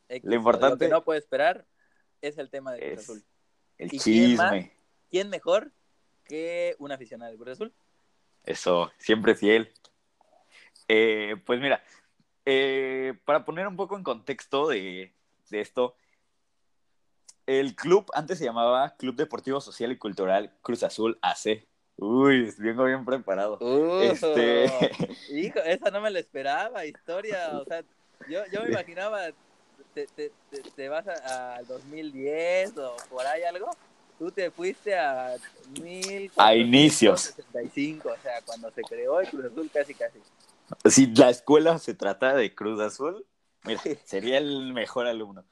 X. 0.08 0.28
Lo 0.30 0.36
importante- 0.36 0.86
que 0.86 0.92
no 0.92 1.04
puedo 1.04 1.20
esperar 1.20 1.66
es 2.22 2.38
el 2.38 2.50
tema 2.50 2.74
de 2.74 2.80
Cruz 2.94 3.00
Azul. 3.04 3.24
el 3.78 3.94
¿Y 3.94 4.00
quién 4.00 4.36
más? 4.38 4.52
chisme. 4.54 4.78
¿Quién 5.10 5.30
mejor 5.30 5.72
que 6.26 6.76
un 6.80 6.92
aficionado 6.92 7.32
de 7.32 7.38
Cruz 7.38 7.50
Azul? 7.52 7.74
Eso, 8.44 8.92
siempre 8.98 9.36
fiel. 9.36 9.72
Eh, 10.88 11.36
pues 11.46 11.60
mira, 11.60 11.84
eh, 12.46 13.14
para 13.26 13.46
poner 13.46 13.68
un 13.68 13.76
poco 13.76 13.96
en 13.98 14.04
contexto 14.04 14.68
de, 14.68 15.14
de 15.50 15.62
esto, 15.62 15.96
el 17.46 17.76
club 17.76 18.10
antes 18.14 18.38
se 18.38 18.46
llamaba 18.46 18.96
Club 18.98 19.16
Deportivo 19.16 19.62
Social 19.62 19.92
y 19.92 19.98
Cultural 19.98 20.54
Cruz 20.62 20.84
Azul 20.84 21.18
AC. 21.22 21.68
Uy, 21.98 22.52
vengo 22.58 22.86
bien 22.86 23.06
preparado. 23.06 23.60
este... 24.02 24.66
Hijo, 25.30 25.60
esa 25.60 25.92
no 25.92 26.02
me 26.02 26.10
la 26.10 26.20
esperaba, 26.20 26.86
historia. 26.86 27.60
O 27.60 27.66
sea, 27.66 27.84
yo, 28.28 28.42
yo 28.52 28.64
me 28.64 28.70
imaginaba, 28.70 29.28
te, 29.94 30.08
te, 30.08 30.32
te, 30.76 30.90
vas 30.90 31.08
al 31.08 31.68
2010 31.68 32.78
o 32.78 32.96
por 33.10 33.26
ahí 33.26 33.44
algo. 33.44 33.70
Tú 34.18 34.32
te 34.32 34.52
fuiste 34.52 34.98
a 34.98 35.36
A 36.38 36.56
inicios. 36.56 37.34
o 37.38 38.22
sea, 38.22 38.42
cuando 38.46 38.72
se 38.72 38.82
creó 38.84 39.20
el 39.20 39.28
Cruz 39.28 39.46
Azul 39.46 39.70
casi 39.74 39.94
casi. 39.94 40.20
Si 40.86 41.08
la 41.08 41.30
escuela 41.30 41.78
se 41.80 41.94
trata 41.94 42.36
de 42.36 42.54
Cruz 42.56 42.80
Azul, 42.80 43.26
mira, 43.64 43.82
sería 44.06 44.38
el 44.38 44.74
mejor 44.74 45.08
alumno. 45.08 45.44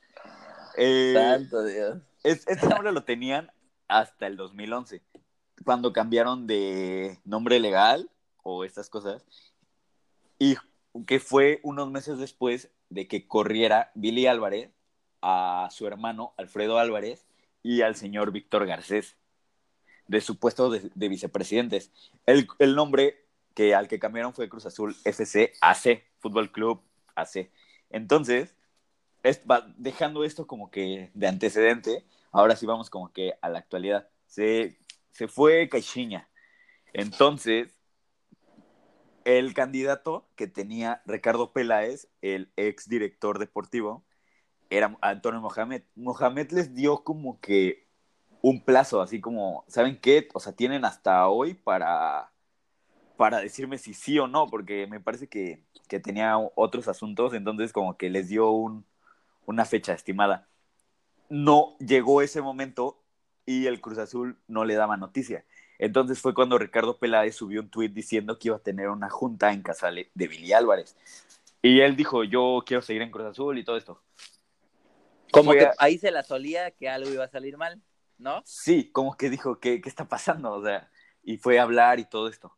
Eh, 0.80 1.14
Santo 1.14 1.64
Dios. 1.66 1.98
este 2.24 2.68
nombre 2.68 2.92
lo 2.92 3.04
tenían 3.04 3.52
hasta 3.88 4.28
el 4.28 4.38
2011 4.38 5.02
cuando 5.64 5.94
cambiaron 5.94 6.48
de 6.48 7.20
nombre 7.26 7.60
legal 7.60 8.10
o 8.44 8.64
estas 8.64 8.90
cosas, 8.90 9.26
y 10.38 10.56
que 11.06 11.20
fue 11.20 11.60
unos 11.64 11.92
meses 11.92 12.18
después 12.18 12.72
de 12.90 13.08
que 13.08 13.28
corriera 13.28 13.92
Billy 13.96 14.28
Álvarez 14.28 14.72
a 15.22 15.68
su 15.72 15.86
hermano 15.86 16.34
Alfredo 16.38 16.80
Álvarez 16.80 17.26
y 17.62 17.82
al 17.82 17.96
señor 17.96 18.32
Víctor 18.32 18.66
Garcés 18.66 19.18
de 20.08 20.22
su 20.22 20.40
puesto 20.40 20.70
de, 20.72 21.10
vicepresidentes. 21.10 21.92
El, 22.26 22.48
el, 22.58 22.76
nombre 22.76 23.28
que 23.54 23.76
al 23.76 23.88
que 23.88 24.00
cambiaron 24.00 24.34
fue 24.34 24.50
Cruz 24.50 24.66
Azul 24.66 24.96
FC 25.04 25.54
AC, 25.62 26.04
Fútbol 26.20 26.52
Club 26.52 26.82
AC. 27.16 27.52
Entonces, 27.92 28.56
dejando 29.78 30.24
esto 30.24 30.47
como 30.47 30.72
que 30.72 31.11
de 31.13 31.28
antecedente, 31.28 32.05
ahora 32.32 32.55
sí 32.55 32.65
vamos 32.65 32.89
como 32.89 33.11
que 33.11 33.34
a 33.41 33.49
la 33.49 33.59
actualidad. 33.59 34.09
Se 34.28 34.78
se 35.20 35.28
fue 35.28 35.67
Caixinha. 35.67 36.30
Entonces, 36.93 37.76
el 39.26 39.53
candidato 39.53 40.30
que 40.38 40.47
tenía 40.47 41.01
Ricardo 41.05 41.51
Peláez, 41.51 42.07
el 42.22 42.53
ex 42.55 42.88
director 42.88 43.38
deportivo, 43.38 44.05
era 44.70 44.97
Antonio 45.01 45.41
Mohamed. 45.41 45.84
Mohamed 45.95 46.51
les 46.51 46.74
dio 46.74 47.03
como 47.03 47.38
que 47.41 47.86
un 48.41 48.63
plazo, 48.63 49.01
así 49.01 49.20
como, 49.20 49.65
¿saben 49.67 49.99
qué? 49.99 50.30
O 50.34 50.39
sea, 50.39 50.53
tienen 50.53 50.86
hasta 50.86 51.28
hoy 51.28 51.53
para, 51.53 52.32
para 53.17 53.39
decirme 53.39 53.78
si 53.78 53.93
sí 53.93 54.17
o 54.20 54.28
no, 54.28 54.47
porque 54.47 54.88
me 54.88 55.01
parece 55.01 55.28
que, 55.28 55.61
que 55.89 55.99
tenía 55.99 56.38
otros 56.55 56.88
asuntos, 56.88 57.34
entonces 57.34 57.74
como 57.74 57.97
que 57.97 58.09
les 58.09 58.30
dio 58.30 58.51
un, 58.51 58.86
una 59.50 59.66
fecha 59.66 59.93
estimada. 59.93 60.47
No 61.28 61.76
llegó 61.80 62.22
ese 62.22 62.41
momento 62.41 63.04
y 63.45 63.66
el 63.66 63.82
Cruz 63.82 63.97
Azul 63.97 64.39
no 64.47 64.64
le 64.64 64.76
daba 64.76 64.95
noticia. 64.95 65.43
Entonces 65.80 66.20
fue 66.20 66.36
cuando 66.36 66.58
Ricardo 66.60 66.97
Peláez 67.00 67.36
subió 67.36 67.62
un 67.62 67.70
tuit 67.70 67.91
diciendo 67.91 68.38
que 68.38 68.50
iba 68.50 68.58
a 68.58 68.62
tener 68.62 68.89
una 68.89 69.10
junta 69.10 69.52
en 69.52 69.64
casa 69.64 69.89
de 69.91 70.10
Billy 70.14 70.54
Álvarez. 70.54 70.95
Y 71.64 71.82
él 71.82 71.95
dijo, 71.95 72.24
yo 72.24 72.64
quiero 72.66 72.82
seguir 72.82 73.02
en 73.02 73.12
Cruz 73.12 73.26
Azul 73.26 73.58
y 73.58 73.64
todo 73.64 73.78
esto. 73.78 74.04
Como 75.32 75.52
que 75.52 75.70
ahí 75.80 75.97
se 75.97 76.12
la 76.12 76.24
solía 76.24 76.72
que 76.72 76.88
algo 76.88 77.10
iba 77.10 77.24
a 77.24 77.30
salir 77.30 77.58
mal, 77.58 77.82
¿no? 78.18 78.41
Sí, 78.45 78.91
como 78.91 79.18
que 79.18 79.30
dijo, 79.30 79.60
¿qué, 79.60 79.82
qué 79.82 79.89
está 79.89 80.08
pasando? 80.08 80.52
O 80.54 80.64
sea, 80.64 80.91
y 81.24 81.38
fue 81.38 81.60
a 81.60 81.64
hablar 81.64 82.00
y 82.00 82.06
todo 82.06 82.28
esto. 82.28 82.56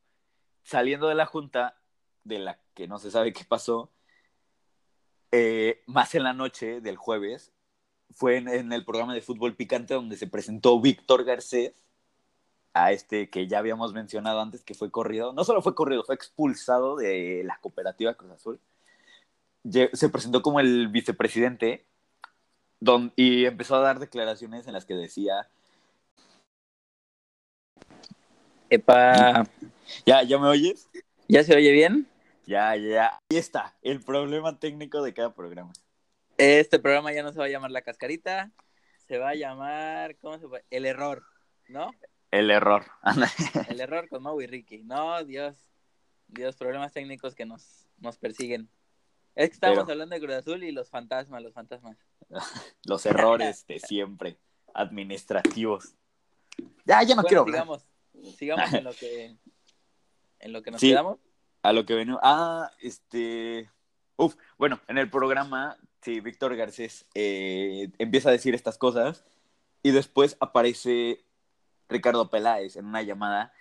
Saliendo 0.64 1.08
de 1.08 1.16
la 1.16 1.26
junta, 1.26 1.78
de 2.24 2.40
la 2.40 2.60
que 2.74 2.88
no 2.88 3.00
se 3.00 3.12
sabe 3.12 3.34
qué 3.34 3.46
pasó, 3.46 3.92
eh, 5.32 5.82
más 5.86 6.14
en 6.16 6.24
la 6.24 6.34
noche 6.34 6.82
del 6.82 6.98
jueves, 6.98 7.52
fue 8.14 8.38
en, 8.38 8.74
el 8.74 8.86
programa 8.86 9.14
de 9.14 9.22
fútbol 9.22 9.56
picante 9.56 9.94
donde 9.94 10.18
se 10.18 10.28
presentó 10.28 10.80
Víctor 10.80 11.24
Garcés, 11.24 11.74
a 12.74 12.92
este 12.92 13.30
que 13.30 13.48
ya 13.48 13.60
habíamos 13.60 13.94
mencionado 13.94 14.40
antes, 14.42 14.64
que 14.64 14.74
fue 14.76 14.92
corrido, 14.92 15.34
no 15.34 15.44
solo 15.44 15.62
fue 15.62 15.76
corrido, 15.76 16.04
fue 16.04 16.16
expulsado 16.16 16.96
de 16.96 17.44
la 17.46 17.58
cooperativa 17.60 18.14
Cruz 18.14 18.32
Azul. 18.32 18.60
Se 19.94 20.10
presentó 20.10 20.42
como 20.42 20.60
el 20.60 20.88
vicepresidente 20.88 21.86
y 23.16 23.46
empezó 23.46 23.76
a 23.76 23.82
dar 23.82 24.00
declaraciones 24.00 24.68
en 24.68 24.74
las 24.74 24.86
que 24.86 24.96
decía... 24.96 25.48
Epa. 28.70 29.46
¿Ya, 30.06 30.24
¿Ya 30.24 30.40
me 30.40 30.48
oyes? 30.48 30.88
¿Ya 31.28 31.44
se 31.44 31.56
oye 31.56 31.72
bien? 31.72 32.08
Ya, 32.46 32.76
ya. 32.76 33.20
Ahí 33.30 33.38
está, 33.38 33.78
el 33.82 34.02
problema 34.02 34.60
técnico 34.60 35.02
de 35.04 35.14
cada 35.14 35.34
programa. 35.34 35.72
Este 36.38 36.80
programa 36.80 37.14
ya 37.14 37.24
no 37.24 37.32
se 37.32 37.40
va 37.40 37.46
a 37.46 37.50
llamar 37.50 37.72
La 37.72 37.82
Cascarita, 37.84 38.52
se 39.08 39.18
va 39.18 39.30
a 39.30 39.36
llamar, 39.36 40.18
¿cómo 40.18 40.40
se 40.40 40.48
fue? 40.48 40.64
El 40.70 40.86
Error, 40.86 41.24
¿no? 41.68 41.92
El 42.32 42.50
Error. 42.50 42.86
El 43.70 43.82
Error 43.82 44.08
con 44.10 44.24
Mau 44.24 44.42
y 44.42 44.48
Ricky. 44.48 44.84
No, 44.84 45.24
Dios, 45.24 45.56
Dios, 46.28 46.56
problemas 46.56 46.94
técnicos 46.94 47.36
que 47.36 47.46
nos, 47.46 47.86
nos 47.98 48.18
persiguen. 48.18 48.70
Es 49.36 49.50
que 49.50 49.54
estamos 49.54 49.88
hablando 49.88 50.16
de 50.16 50.22
Cruz 50.22 50.36
Azul 50.36 50.64
y 50.64 50.72
los 50.72 50.90
fantasmas, 50.90 51.42
los 51.42 51.54
fantasmas. 51.54 51.98
los 52.86 53.06
errores 53.06 53.66
de 53.68 53.80
siempre, 53.80 54.38
administrativos. 54.74 55.96
Ya, 56.86 57.04
ya 57.04 57.16
no 57.16 57.24
quiero 57.24 57.46
sigamos, 57.46 57.86
sigamos 58.38 58.74
en 58.74 58.84
lo 58.84 58.94
que 58.94 59.38
en 60.40 60.54
lo 60.54 60.62
que 60.62 60.72
nos 60.72 60.82
quedamos. 60.82 61.20
A 61.64 61.74
lo 61.74 61.86
que 61.86 61.94
venimos. 61.94 62.20
Ah, 62.24 62.72
este. 62.80 63.70
Uf, 64.18 64.36
bueno, 64.58 64.80
en 64.88 64.98
el 64.98 65.10
programa 65.10 65.78
Sí, 66.02 66.20
Víctor 66.20 66.56
Garcés 66.56 67.06
eh, 67.14 67.90
empieza 68.00 68.30
a 68.30 68.32
decir 68.32 68.56
estas 68.56 68.80
cosas 68.80 69.24
y 69.84 69.92
después 69.92 70.36
aparece 70.40 71.24
Ricardo 71.90 72.30
Peláez 72.30 72.76
en 72.76 72.86
una 72.86 73.04
llamada 73.04 73.54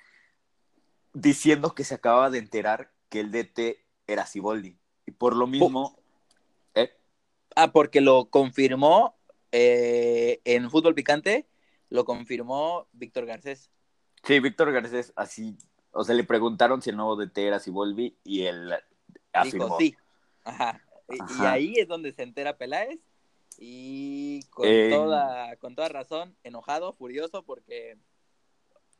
diciendo 1.12 1.74
que 1.74 1.84
se 1.84 1.94
acababa 1.94 2.30
de 2.30 2.38
enterar 2.38 2.92
que 3.10 3.20
el 3.20 3.30
DT 3.30 3.84
era 4.06 4.26
Ciboldi. 4.26 4.78
Y 5.04 5.10
por 5.10 5.36
lo 5.36 5.46
mismo... 5.46 5.98
¿eh? 6.74 6.96
Ah, 7.56 7.72
porque 7.72 8.00
lo 8.00 8.30
confirmó 8.30 9.18
eh, 9.52 10.40
en 10.44 10.70
Fútbol 10.70 10.94
Picante, 10.94 11.46
lo 11.90 12.06
confirmó 12.06 12.88
Víctor 12.92 13.26
Garcés. 13.26 13.70
Sí, 14.22 14.40
Víctor 14.40 14.72
Garcés 14.72 15.12
así, 15.14 15.58
o 15.92 16.04
sea, 16.04 16.14
le 16.14 16.24
preguntaron 16.24 16.82
si 16.82 16.90
el 16.90 16.96
nuevo 16.96 17.16
DT 17.16 17.38
era 17.38 17.60
Ciboldi 17.60 18.16
y 18.24 18.42
él 18.42 18.72
afirmó. 19.32 19.64
Dijo 19.64 19.78
sí. 19.78 19.96
Ajá. 20.44 20.82
Y 21.08 21.44
ahí 21.44 21.74
es 21.76 21.88
donde 21.88 22.12
se 22.12 22.22
entera 22.22 22.56
Peláez 22.56 23.00
y 23.58 24.42
con, 24.50 24.66
eh, 24.66 24.90
toda, 24.90 25.56
con 25.56 25.74
toda 25.74 25.88
razón, 25.88 26.36
enojado, 26.44 26.92
furioso, 26.92 27.42
porque 27.42 27.98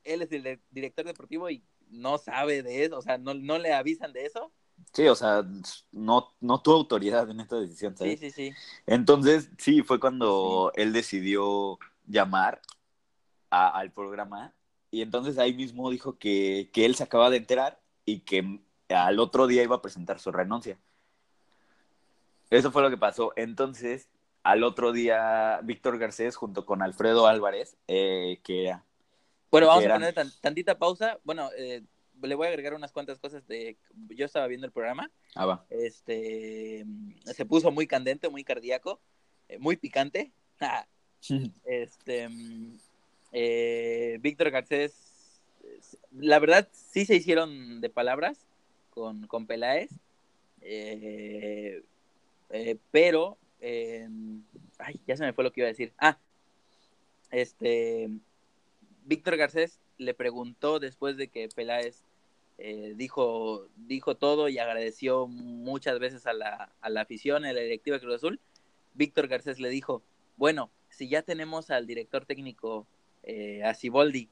él 0.05 0.22
es 0.22 0.32
el 0.32 0.61
director 0.70 1.05
deportivo 1.05 1.49
y 1.51 1.62
no 1.88 2.18
sabe 2.18 2.62
de 2.62 2.84
eso, 2.84 2.99
o 2.99 3.03
sea, 3.03 3.18
no, 3.18 3.34
no 3.34 3.59
le 3.59 3.72
avisan 3.72 4.12
de 4.12 4.26
eso. 4.26 4.53
Sí, 4.93 5.07
o 5.07 5.14
sea, 5.14 5.45
no, 5.93 6.34
no 6.41 6.62
tuvo 6.62 6.76
autoridad 6.76 7.28
en 7.30 7.41
esta 7.41 7.57
decisión. 7.57 7.97
Sí, 7.97 8.16
sí, 8.16 8.30
sí. 8.30 8.53
Entonces, 8.86 9.51
sí, 9.59 9.82
fue 9.82 10.01
cuando 10.01 10.72
él 10.74 10.93
decidió 10.93 11.78
llamar 12.07 12.61
al 13.51 13.93
programa 13.93 14.55
y 14.91 15.03
entonces 15.03 15.38
ahí 15.38 15.55
mismo 15.55 15.91
dijo 15.91 16.18
que, 16.18 16.70
que 16.72 16.84
él 16.84 16.95
se 16.95 17.05
acaba 17.05 17.30
de 17.30 17.36
enterar 17.36 17.80
y 18.05 18.20
que 18.20 18.61
al 18.88 19.20
otro 19.20 19.47
día 19.47 19.62
iba 19.62 19.76
a 19.76 19.82
presentar 19.82 20.18
su 20.18 20.32
renuncia. 20.32 20.78
Eso 22.51 22.72
fue 22.72 22.82
lo 22.82 22.91
que 22.91 22.97
pasó. 22.97 23.32
Entonces, 23.36 24.09
al 24.43 24.64
otro 24.64 24.93
día, 24.93 25.61
Víctor 25.62 25.99
Garcés 25.99 26.36
junto 26.36 26.66
con 26.66 26.82
Alfredo 26.82 27.26
Álvarez, 27.26 27.76
eh, 27.86 28.41
que 28.43 28.66
era... 28.66 28.84
Bueno, 29.51 29.68
vamos 29.68 29.86
a 29.86 29.93
poner 29.95 30.14
tantita 30.41 30.78
pausa. 30.78 31.18
Bueno, 31.24 31.51
eh, 31.57 31.82
le 32.22 32.34
voy 32.34 32.47
a 32.47 32.51
agregar 32.51 32.74
unas 32.74 32.93
cuantas 32.93 33.18
cosas 33.18 33.47
de... 33.47 33.76
Yo 34.09 34.26
estaba 34.26 34.47
viendo 34.47 34.66
el 34.66 34.72
programa. 34.72 35.11
Ah, 35.34 35.47
va. 35.47 35.64
Este, 35.70 36.84
se 37.24 37.45
puso 37.47 37.70
muy 37.70 37.86
candente, 37.86 38.28
muy 38.28 38.45
cardíaco, 38.45 39.01
eh, 39.49 39.59
muy 39.59 39.76
picante. 39.76 40.32
este, 41.64 42.28
Víctor 43.33 44.51
Garcés, 44.51 45.41
la 46.12 46.39
verdad, 46.39 46.68
sí 46.72 47.05
se 47.05 47.14
hicieron 47.14 47.81
de 47.81 47.91
palabras 47.91 48.39
con, 48.91 49.26
con 49.26 49.47
Peláez. 49.47 49.91
Eh, 50.62 51.83
eh, 52.51 52.76
pero, 52.91 53.39
ay, 53.61 55.01
ya 55.07 55.16
se 55.16 55.24
me 55.24 55.33
fue 55.33 55.45
lo 55.45 55.53
que 55.53 55.61
iba 55.61 55.66
a 55.66 55.72
decir. 55.72 55.93
Ah, 55.99 56.18
este, 57.31 58.11
Víctor 59.05 59.37
Garcés 59.37 59.78
le 59.99 60.14
preguntó 60.14 60.81
después 60.81 61.16
de 61.16 61.28
que 61.28 61.49
Peláez 61.49 62.03
eh, 62.59 62.95
dijo, 62.97 63.68
dijo 63.76 64.16
todo 64.16 64.49
y 64.49 64.59
agradeció 64.59 65.26
muchas 65.28 65.99
veces 65.99 66.26
a 66.26 66.33
la, 66.33 66.72
a 66.81 66.91
la 66.91 67.03
afición, 67.03 67.45
a 67.45 67.53
la 67.53 67.61
directiva 67.61 67.97
de 67.97 68.03
Cruz 68.03 68.16
Azul. 68.16 68.41
Víctor 68.95 69.28
Garcés 69.28 69.61
le 69.61 69.68
dijo, 69.68 70.03
bueno, 70.37 70.70
si 70.89 71.09
ya 71.09 71.22
tenemos 71.22 71.70
al 71.70 71.87
director 71.87 72.26
técnico, 72.26 72.87
eh, 73.23 73.62
a 73.64 73.75
Ciboldi, 73.75 74.29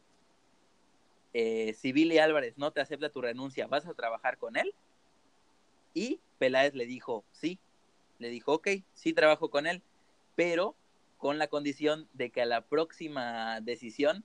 eh, 1.34 1.74
si 1.74 1.92
Billy 1.92 2.18
Álvarez 2.18 2.56
no 2.56 2.72
te 2.72 2.80
acepta 2.80 3.10
tu 3.10 3.20
renuncia, 3.20 3.66
¿vas 3.66 3.86
a 3.86 3.94
trabajar 3.94 4.38
con 4.38 4.56
él? 4.56 4.74
Y 5.94 6.20
Peláez 6.38 6.74
le 6.74 6.86
dijo, 6.86 7.24
sí, 7.32 7.58
le 8.18 8.30
dijo, 8.30 8.54
ok, 8.54 8.68
sí 8.94 9.12
trabajo 9.12 9.50
con 9.50 9.66
él, 9.66 9.82
pero 10.36 10.74
con 11.18 11.38
la 11.38 11.48
condición 11.48 12.08
de 12.12 12.30
que 12.30 12.42
a 12.42 12.46
la 12.46 12.62
próxima 12.62 13.60
decisión 13.60 14.24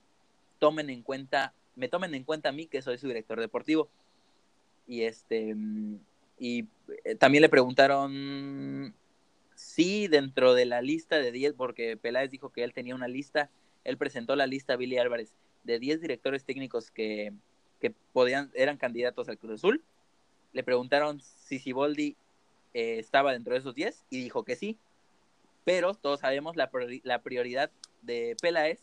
tomen 0.58 0.90
en 0.90 1.02
cuenta 1.02 1.52
me 1.76 1.88
tomen 1.88 2.14
en 2.14 2.24
cuenta 2.24 2.50
a 2.50 2.52
mí 2.52 2.66
que 2.66 2.82
soy 2.82 2.98
su 2.98 3.08
director 3.08 3.40
deportivo. 3.40 3.88
Y 4.86 5.02
este 5.02 5.56
y 6.38 6.66
eh, 7.04 7.14
también 7.16 7.42
le 7.42 7.48
preguntaron 7.48 8.94
si 9.54 10.08
dentro 10.08 10.54
de 10.54 10.66
la 10.66 10.82
lista 10.82 11.16
de 11.18 11.32
10, 11.32 11.54
porque 11.54 11.96
Peláez 11.96 12.30
dijo 12.30 12.50
que 12.50 12.64
él 12.64 12.74
tenía 12.74 12.94
una 12.94 13.08
lista, 13.08 13.50
él 13.84 13.96
presentó 13.98 14.34
la 14.36 14.46
lista 14.46 14.74
a 14.74 14.76
Billy 14.76 14.98
Álvarez 14.98 15.34
de 15.62 15.78
10 15.78 16.00
directores 16.00 16.44
técnicos 16.44 16.90
que, 16.90 17.32
que 17.80 17.92
podían, 18.12 18.50
eran 18.54 18.76
candidatos 18.76 19.28
al 19.28 19.38
Cruz 19.38 19.54
Azul. 19.54 19.82
Le 20.52 20.62
preguntaron 20.62 21.20
si 21.20 21.58
Siboldi 21.58 22.16
eh, 22.72 22.98
estaba 22.98 23.32
dentro 23.32 23.52
de 23.52 23.60
esos 23.60 23.74
10 23.74 24.04
y 24.10 24.22
dijo 24.22 24.44
que 24.44 24.56
sí. 24.56 24.78
Pero 25.64 25.94
todos 25.94 26.20
sabemos 26.20 26.56
la, 26.56 26.70
la 27.02 27.22
prioridad 27.22 27.70
de 28.02 28.36
Peláez 28.40 28.80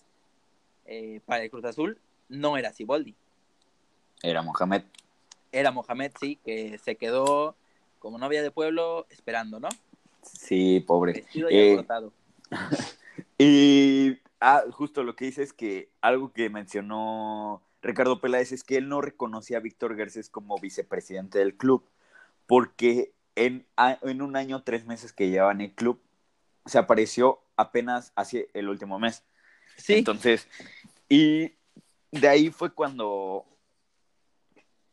eh, 0.86 1.22
para 1.26 1.44
el 1.44 1.52
Cruz 1.52 1.66
Azul 1.66 2.00
no 2.30 2.58
era 2.58 2.74
Siboldi. 2.74 3.16
Era 4.24 4.42
Mohamed. 4.42 4.84
Era 5.52 5.72
Mohamed, 5.72 6.12
sí, 6.20 6.38
que 6.44 6.78
se 6.78 6.96
quedó 6.96 7.56
como 8.00 8.18
novia 8.18 8.42
de 8.42 8.52
pueblo 8.52 9.06
esperando, 9.10 9.60
¿no? 9.60 9.70
Sí, 10.24 10.80
pobre. 10.80 11.26
y 11.34 11.44
eh, 11.50 11.86
y 13.38 14.18
ah, 14.42 14.64
justo 14.72 15.04
lo 15.04 15.16
que 15.16 15.26
dice 15.26 15.44
es 15.44 15.54
que 15.54 15.90
algo 16.02 16.34
que 16.34 16.50
mencionó 16.50 17.64
Ricardo 17.82 18.20
Peláez 18.20 18.52
es 18.52 18.64
que 18.64 18.78
él 18.78 18.90
no 18.90 19.02
reconocía 19.02 19.58
a 19.58 19.62
Víctor 19.62 19.96
Garcés 19.96 20.30
como 20.30 20.58
vicepresidente 20.60 21.40
del 21.40 21.56
club, 21.56 21.88
porque 22.48 23.14
en, 23.36 23.66
en 24.02 24.22
un 24.22 24.36
año, 24.36 24.64
tres 24.64 24.86
meses 24.86 25.14
que 25.14 25.30
llevaba 25.30 25.52
en 25.52 25.62
el 25.62 25.74
club, 25.74 26.02
se 26.66 26.78
apareció 26.78 27.40
apenas 27.56 28.12
hace 28.16 28.50
el 28.54 28.70
último 28.70 29.00
mes. 29.00 29.24
Sí. 29.78 29.94
Entonces, 29.94 30.48
y 31.08 31.54
de 32.12 32.28
ahí 32.28 32.50
fue 32.52 32.74
cuando, 32.74 33.46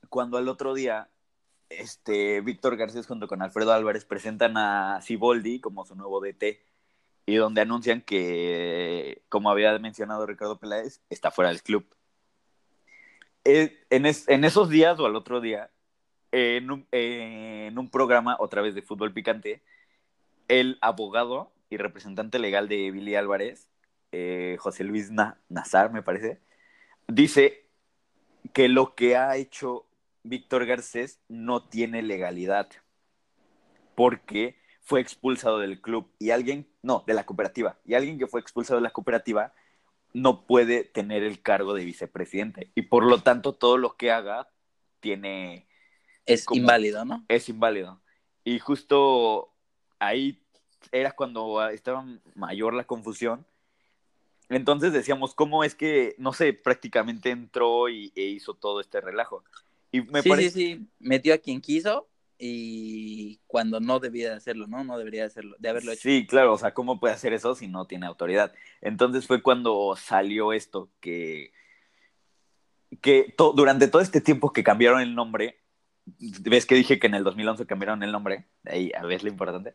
cuando 0.08 0.38
al 0.38 0.48
otro 0.48 0.72
día, 0.72 1.08
este, 1.68 2.40
Víctor 2.40 2.76
Garcés 2.76 3.06
junto 3.06 3.28
con 3.28 3.42
Alfredo 3.42 3.72
Álvarez 3.72 4.04
presentan 4.04 4.56
a 4.56 5.00
Siboldi 5.02 5.60
como 5.60 5.84
su 5.84 5.94
nuevo 5.94 6.20
DT 6.20 6.67
y 7.28 7.36
donde 7.36 7.60
anuncian 7.60 8.00
que, 8.00 9.20
como 9.28 9.50
había 9.50 9.78
mencionado 9.78 10.24
Ricardo 10.24 10.58
Peláez, 10.58 11.02
está 11.10 11.30
fuera 11.30 11.50
del 11.50 11.62
club. 11.62 11.86
Eh, 13.44 13.84
en, 13.90 14.06
esos 14.06 14.70
días 14.70 14.98
o 14.98 15.04
al 15.04 15.14
otro 15.14 15.42
día, 15.42 15.70
en 16.32 16.70
un, 16.70 16.86
en 16.90 17.78
un 17.78 17.90
programa 17.90 18.36
otra 18.38 18.62
vez 18.62 18.74
de 18.74 18.80
fútbol 18.80 19.12
picante, 19.12 19.62
el 20.48 20.78
abogado 20.80 21.52
y 21.68 21.76
representante 21.76 22.38
legal 22.38 22.66
de 22.66 22.90
Billy 22.90 23.14
Álvarez, 23.14 23.68
eh, 24.10 24.56
José 24.58 24.84
Luis 24.84 25.10
Nazar, 25.50 25.92
me 25.92 26.02
parece, 26.02 26.40
dice 27.08 27.68
que 28.54 28.70
lo 28.70 28.94
que 28.94 29.18
ha 29.18 29.36
hecho 29.36 29.84
Víctor 30.22 30.64
Garcés 30.64 31.20
no 31.28 31.62
tiene 31.62 32.00
legalidad 32.00 32.70
porque 33.94 34.56
fue 34.88 35.02
expulsado 35.02 35.58
del 35.58 35.82
club 35.82 36.10
y 36.18 36.30
alguien, 36.30 36.66
no, 36.80 37.04
de 37.06 37.12
la 37.12 37.26
cooperativa, 37.26 37.78
y 37.84 37.92
alguien 37.92 38.18
que 38.18 38.26
fue 38.26 38.40
expulsado 38.40 38.80
de 38.80 38.84
la 38.84 38.90
cooperativa 38.90 39.52
no 40.14 40.46
puede 40.46 40.82
tener 40.82 41.22
el 41.24 41.42
cargo 41.42 41.74
de 41.74 41.84
vicepresidente 41.84 42.70
y 42.74 42.80
por 42.80 43.04
lo 43.04 43.20
tanto 43.22 43.52
todo 43.52 43.76
lo 43.76 43.98
que 43.98 44.10
haga 44.10 44.48
tiene... 45.00 45.68
Es 46.24 46.46
inválido, 46.50 47.04
¿no? 47.04 47.22
Es 47.28 47.50
inválido. 47.50 48.00
Y 48.44 48.60
justo 48.60 49.52
ahí 49.98 50.42
era 50.90 51.12
cuando 51.12 51.68
estaba 51.68 52.06
mayor 52.34 52.72
la 52.72 52.84
confusión. 52.84 53.46
Entonces 54.48 54.94
decíamos, 54.94 55.34
¿cómo 55.34 55.64
es 55.64 55.74
que, 55.74 56.14
no 56.16 56.32
sé, 56.32 56.54
prácticamente 56.54 57.28
entró 57.28 57.90
y, 57.90 58.10
e 58.16 58.22
hizo 58.22 58.54
todo 58.54 58.80
este 58.80 59.02
relajo? 59.02 59.44
Y 59.92 60.00
me 60.00 60.22
sí, 60.22 60.32
sí, 60.34 60.50
sí, 60.50 60.88
metió 60.98 61.34
a 61.34 61.38
quien 61.38 61.60
quiso 61.60 62.07
y 62.38 63.40
cuando 63.48 63.80
no 63.80 63.98
debía 63.98 64.30
de 64.30 64.36
hacerlo, 64.36 64.68
¿no? 64.68 64.84
No 64.84 64.96
debería 64.96 65.22
de, 65.22 65.26
hacerlo, 65.26 65.56
de 65.58 65.68
haberlo 65.68 65.92
hecho. 65.92 66.02
Sí, 66.02 66.26
claro, 66.26 66.52
o 66.52 66.58
sea, 66.58 66.72
¿cómo 66.72 67.00
puede 67.00 67.14
hacer 67.14 67.32
eso 67.32 67.54
si 67.56 67.66
no 67.66 67.86
tiene 67.86 68.06
autoridad? 68.06 68.52
Entonces 68.80 69.26
fue 69.26 69.42
cuando 69.42 69.96
salió 69.96 70.52
esto, 70.52 70.88
que, 71.00 71.52
que 73.00 73.34
durante 73.36 73.88
todo 73.88 74.00
este 74.00 74.20
tiempo 74.20 74.52
que 74.52 74.62
cambiaron 74.62 75.00
el 75.00 75.16
nombre, 75.16 75.60
ves 76.42 76.64
que 76.64 76.76
dije 76.76 77.00
que 77.00 77.08
en 77.08 77.14
el 77.14 77.24
2011 77.24 77.66
cambiaron 77.66 78.02
el 78.04 78.12
nombre, 78.12 78.46
ahí 78.64 78.92
a 78.96 79.04
ver 79.04 79.24
lo 79.24 79.28
importante, 79.28 79.74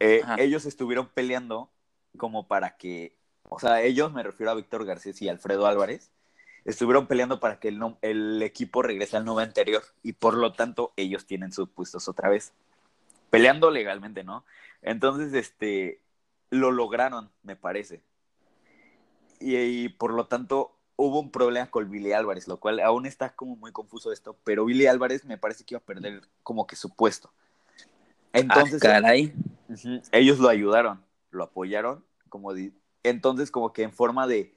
eh, 0.00 0.22
ellos 0.38 0.66
estuvieron 0.66 1.08
peleando 1.08 1.70
como 2.16 2.48
para 2.48 2.76
que, 2.76 3.16
o 3.44 3.60
sea, 3.60 3.82
ellos, 3.82 4.12
me 4.12 4.24
refiero 4.24 4.50
a 4.50 4.56
Víctor 4.56 4.84
Garcés 4.84 5.22
y 5.22 5.28
Alfredo 5.28 5.66
Álvarez, 5.66 6.10
estuvieron 6.64 7.06
peleando 7.06 7.40
para 7.40 7.58
que 7.58 7.68
el, 7.68 7.80
el 8.02 8.42
equipo 8.42 8.82
regrese 8.82 9.16
al 9.16 9.24
nombre 9.24 9.44
anterior 9.44 9.82
y 10.02 10.12
por 10.12 10.34
lo 10.34 10.52
tanto 10.52 10.92
ellos 10.96 11.26
tienen 11.26 11.52
sus 11.52 11.68
puestos 11.68 12.08
otra 12.08 12.28
vez. 12.28 12.52
Peleando 13.30 13.70
legalmente, 13.70 14.24
¿no? 14.24 14.44
Entonces, 14.82 15.32
este, 15.34 16.00
lo 16.50 16.70
lograron, 16.70 17.30
me 17.42 17.56
parece. 17.56 18.02
Y, 19.40 19.88
por 19.90 20.12
lo 20.12 20.26
tanto 20.26 20.76
hubo 20.96 21.18
un 21.18 21.30
problema 21.30 21.70
con 21.70 21.90
Billy 21.90 22.12
Álvarez, 22.12 22.46
lo 22.46 22.58
cual 22.60 22.78
aún 22.80 23.06
está 23.06 23.34
como 23.34 23.56
muy 23.56 23.72
confuso 23.72 24.12
esto, 24.12 24.36
pero 24.44 24.66
Billy 24.66 24.86
Álvarez 24.86 25.24
me 25.24 25.38
parece 25.38 25.64
que 25.64 25.74
iba 25.74 25.78
a 25.78 25.84
perder 25.84 26.20
como 26.42 26.66
que 26.66 26.76
su 26.76 26.94
puesto. 26.94 27.32
Entonces, 28.34 28.82
ah, 28.84 29.00
caray. 29.00 29.32
ellos 30.12 30.38
lo 30.38 30.50
ayudaron, 30.50 31.02
lo 31.30 31.44
apoyaron, 31.44 32.04
como 32.28 32.52
entonces 33.02 33.50
como 33.50 33.72
que 33.72 33.82
en 33.82 33.92
forma 33.92 34.26
de, 34.26 34.54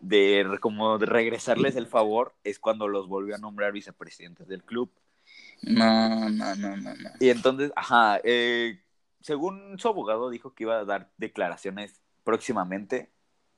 de 0.00 0.58
como 0.60 0.98
de 0.98 1.06
regresarles 1.06 1.76
el 1.76 1.86
favor 1.86 2.34
es 2.44 2.58
cuando 2.58 2.88
los 2.88 3.08
volvió 3.08 3.34
a 3.34 3.38
nombrar 3.38 3.72
vicepresidentes 3.72 4.46
del 4.48 4.62
club. 4.62 4.90
No, 5.62 6.30
no, 6.30 6.54
no, 6.54 6.76
no, 6.76 6.94
no. 6.94 7.10
Y 7.20 7.30
entonces, 7.30 7.72
ajá, 7.74 8.20
eh, 8.22 8.80
según 9.20 9.78
su 9.78 9.88
abogado 9.88 10.30
dijo 10.30 10.54
que 10.54 10.64
iba 10.64 10.78
a 10.78 10.84
dar 10.84 11.10
declaraciones 11.16 12.00
próximamente, 12.24 13.10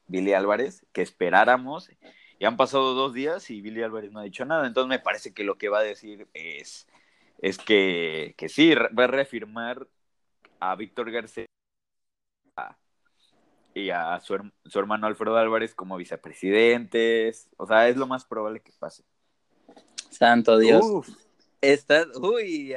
Billy 0.06 0.32
Álvarez, 0.32 0.86
que 0.92 1.02
esperáramos. 1.02 1.90
Y 2.38 2.46
han 2.46 2.56
pasado 2.56 2.94
dos 2.94 3.12
días 3.12 3.50
y 3.50 3.60
Billy 3.60 3.82
Álvarez 3.82 4.12
no 4.12 4.20
ha 4.20 4.24
dicho 4.24 4.44
nada. 4.46 4.66
Entonces 4.66 4.88
me 4.88 4.98
parece 4.98 5.34
que 5.34 5.44
lo 5.44 5.58
que 5.58 5.68
va 5.68 5.80
a 5.80 5.82
decir 5.82 6.26
es 6.32 6.86
es 7.40 7.58
que, 7.58 8.34
que 8.36 8.48
sí, 8.48 8.74
va 8.74 9.04
a 9.04 9.06
reafirmar 9.06 9.86
a 10.58 10.74
Víctor 10.76 11.10
García 11.10 11.46
y 13.80 13.90
a 13.90 14.20
su, 14.20 14.34
hermano 14.74 15.06
Alfredo 15.06 15.36
Álvarez 15.36 15.74
como 15.74 15.96
vicepresidentes. 15.96 17.48
O 17.56 17.66
sea, 17.66 17.88
es 17.88 17.96
lo 17.96 18.06
más 18.06 18.24
probable 18.24 18.60
que 18.60 18.72
pase. 18.78 19.04
Santo 20.10 20.58
Dios. 20.58 20.84
uy, 22.16 22.74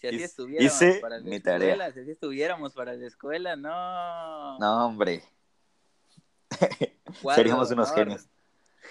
si 0.00 0.06
así 0.06 0.22
estuviéramos 0.22 1.00
para 1.00 1.18
la 1.18 1.36
escuela, 1.36 1.92
si 1.92 2.00
así 2.00 2.10
estuviéramos 2.10 2.72
para 2.74 2.94
la 2.94 3.06
escuela, 3.06 3.56
no. 3.56 4.58
No, 4.58 4.86
hombre. 4.86 5.22
Seríamos 7.34 7.70
unos 7.70 7.92
genios. 7.92 8.26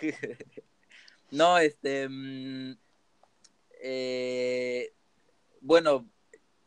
no, 1.32 1.58
este. 1.58 2.10
Mm, 2.10 2.78
eh, 3.82 4.94
bueno, 5.62 6.06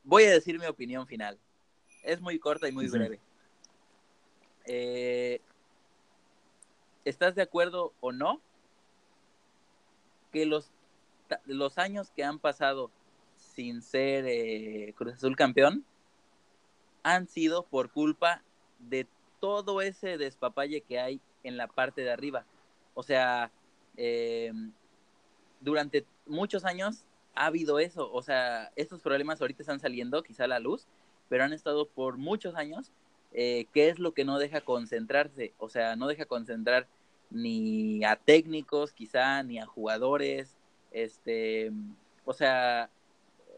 voy 0.02 0.24
a 0.24 0.30
decir 0.30 0.58
mi 0.58 0.66
opinión 0.66 1.06
final. 1.06 1.38
Es 2.04 2.20
muy 2.20 2.38
corta 2.38 2.68
y 2.68 2.72
muy 2.72 2.88
breve. 2.88 3.20
Eh, 4.68 5.40
¿Estás 7.04 7.34
de 7.34 7.42
acuerdo 7.42 7.94
o 8.00 8.12
no 8.12 8.40
que 10.30 10.44
los, 10.44 10.70
los 11.46 11.78
años 11.78 12.10
que 12.14 12.22
han 12.22 12.38
pasado 12.38 12.90
sin 13.36 13.80
ser 13.80 14.26
eh, 14.26 14.92
Cruz 14.94 15.14
Azul 15.14 15.36
campeón 15.36 15.84
han 17.02 17.26
sido 17.28 17.62
por 17.62 17.90
culpa 17.90 18.42
de 18.78 19.06
todo 19.40 19.80
ese 19.80 20.18
despapalle 20.18 20.82
que 20.82 21.00
hay 21.00 21.20
en 21.44 21.56
la 21.56 21.66
parte 21.66 22.02
de 22.02 22.12
arriba? 22.12 22.44
O 22.92 23.02
sea, 23.02 23.50
eh, 23.96 24.52
durante 25.60 26.04
muchos 26.26 26.66
años 26.66 27.04
ha 27.34 27.46
habido 27.46 27.78
eso, 27.78 28.12
o 28.12 28.22
sea, 28.22 28.70
estos 28.76 29.00
problemas 29.00 29.40
ahorita 29.40 29.62
están 29.62 29.80
saliendo 29.80 30.22
quizá 30.22 30.44
a 30.44 30.48
la 30.48 30.58
luz, 30.58 30.86
pero 31.28 31.44
han 31.44 31.52
estado 31.52 31.86
por 31.88 32.18
muchos 32.18 32.54
años. 32.54 32.90
Eh, 33.32 33.66
¿Qué 33.72 33.88
es 33.88 33.98
lo 33.98 34.12
que 34.12 34.24
no 34.24 34.38
deja 34.38 34.60
concentrarse? 34.60 35.54
O 35.58 35.68
sea, 35.68 35.96
no 35.96 36.08
deja 36.08 36.24
concentrar 36.24 36.86
ni 37.30 38.04
a 38.04 38.16
técnicos, 38.16 38.92
quizá, 38.92 39.42
ni 39.42 39.58
a 39.58 39.66
jugadores, 39.66 40.56
este, 40.90 41.72
o 42.24 42.32
sea... 42.32 42.90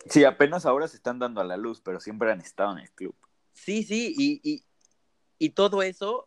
Sí, 0.07 0.25
apenas 0.25 0.67
ahora 0.67 0.89
se 0.89 0.97
están 0.97 1.19
dando 1.19 1.41
a 1.41 1.45
la 1.45 1.57
luz, 1.57 1.81
pero 1.81 2.01
siempre 2.01 2.33
han 2.33 2.41
estado 2.41 2.73
en 2.73 2.79
el 2.79 2.91
club. 2.91 3.15
Sí, 3.53 3.83
sí, 3.83 4.15
y, 4.17 4.65
y, 5.39 5.51
todo 5.51 5.83
eso, 5.83 6.27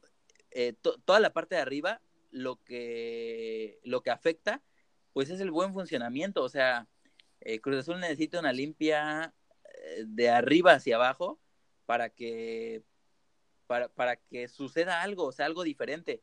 eh, 0.51 0.73
toda 1.05 1.19
la 1.19 1.33
parte 1.33 1.55
de 1.55 1.61
arriba, 1.61 1.99
lo 2.31 2.57
que, 2.63 3.79
lo 3.83 4.01
que 4.01 4.11
afecta, 4.11 4.61
pues 5.11 5.29
es 5.29 5.39
el 5.39 5.51
buen 5.51 5.73
funcionamiento, 5.73 6.43
o 6.43 6.49
sea, 6.49 6.87
eh, 7.41 7.59
Cruz 7.59 7.77
Azul 7.77 7.99
necesita 7.99 8.39
una 8.39 8.53
limpia 8.53 9.33
eh, 9.63 10.03
de 10.05 10.29
arriba 10.29 10.73
hacia 10.73 10.95
abajo 10.95 11.39
para 11.85 12.09
que, 12.09 12.83
para, 13.89 14.15
que 14.17 14.47
suceda 14.47 15.01
algo, 15.01 15.25
o 15.25 15.31
sea, 15.31 15.45
algo 15.45 15.63
diferente. 15.63 16.21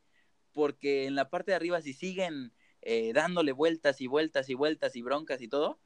Porque 0.53 1.05
en 1.05 1.15
la 1.15 1.29
parte 1.29 1.51
de 1.51 1.55
arriba, 1.55 1.81
si 1.81 1.93
siguen 1.93 2.53
eh, 2.81 3.13
dándole 3.13 3.51
vueltas 3.53 4.01
y 4.01 4.07
vueltas 4.07 4.49
y 4.49 4.53
vueltas 4.53 4.95
y 4.95 5.01
broncas 5.01 5.41
y 5.41 5.47
todo, 5.47 5.79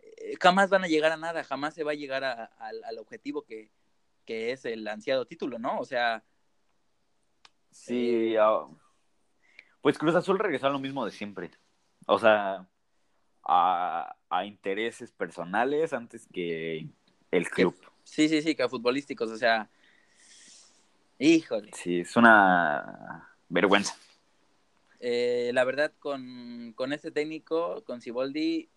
eh, 0.00 0.34
jamás 0.40 0.70
van 0.70 0.84
a 0.84 0.88
llegar 0.88 1.12
a 1.12 1.16
nada, 1.16 1.44
jamás 1.44 1.74
se 1.74 1.84
va 1.84 1.92
a 1.92 1.94
llegar 1.94 2.24
a- 2.24 2.44
al- 2.44 2.84
al 2.84 2.98
objetivo 2.98 3.42
que, 3.42 3.70
que 4.24 4.52
es 4.52 4.64
el 4.64 4.86
ansiado 4.88 5.26
título, 5.26 5.58
¿no? 5.58 5.78
O 5.78 5.84
sea, 5.84 6.24
Sí, 7.70 8.36
ah, 8.36 8.66
pues 9.80 9.98
Cruz 9.98 10.14
Azul 10.14 10.38
regresó 10.38 10.66
a 10.66 10.70
lo 10.70 10.78
mismo 10.78 11.04
de 11.04 11.10
siempre. 11.10 11.50
O 12.06 12.18
sea, 12.18 12.66
a, 13.44 14.16
a 14.28 14.44
intereses 14.44 15.10
personales 15.12 15.92
antes 15.92 16.26
que 16.32 16.86
el 17.30 17.48
club. 17.50 17.74
sí, 18.04 18.28
sí, 18.28 18.42
sí, 18.42 18.54
que 18.54 18.62
a 18.62 18.68
futbolísticos, 18.68 19.30
o 19.30 19.36
sea, 19.36 19.70
híjole. 21.22 21.70
Sí, 21.74 22.00
es 22.00 22.16
una 22.16 23.28
vergüenza. 23.48 23.96
Eh, 25.00 25.50
la 25.54 25.64
verdad, 25.64 25.92
con, 25.98 26.72
con 26.74 26.92
este 26.92 27.10
técnico, 27.10 27.82
con 27.84 28.00
Siboldi, 28.00 28.68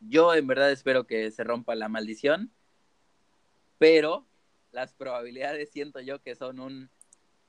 yo 0.00 0.34
en 0.34 0.46
verdad 0.46 0.70
espero 0.70 1.06
que 1.06 1.30
se 1.30 1.44
rompa 1.44 1.74
la 1.74 1.88
maldición, 1.88 2.50
pero 3.78 4.26
las 4.72 4.94
probabilidades 4.94 5.70
siento 5.70 6.00
yo 6.00 6.22
que 6.22 6.34
son 6.34 6.60
un 6.60 6.90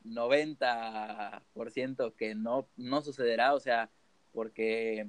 90% 0.04 2.16
que 2.16 2.36
no, 2.36 2.68
no 2.78 3.02
sucederá, 3.02 3.54
o 3.54 3.60
sea, 3.60 3.90
porque 4.34 5.08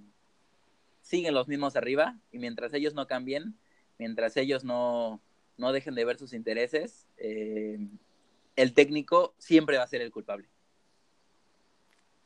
siguen 1.00 1.34
los 1.34 1.48
mismos 1.48 1.76
arriba 1.76 2.18
y 2.30 2.38
mientras 2.38 2.74
ellos 2.74 2.94
no 2.94 3.06
cambien, 3.06 3.56
mientras 3.98 4.36
ellos 4.36 4.64
no, 4.64 5.20
no 5.56 5.72
dejen 5.72 5.94
de 5.94 6.04
ver 6.04 6.18
sus 6.18 6.32
intereses, 6.32 7.06
eh, 7.16 7.78
el 8.56 8.74
técnico 8.74 9.34
siempre 9.38 9.78
va 9.78 9.84
a 9.84 9.88
ser 9.88 10.02
el 10.02 10.10
culpable. 10.10 10.48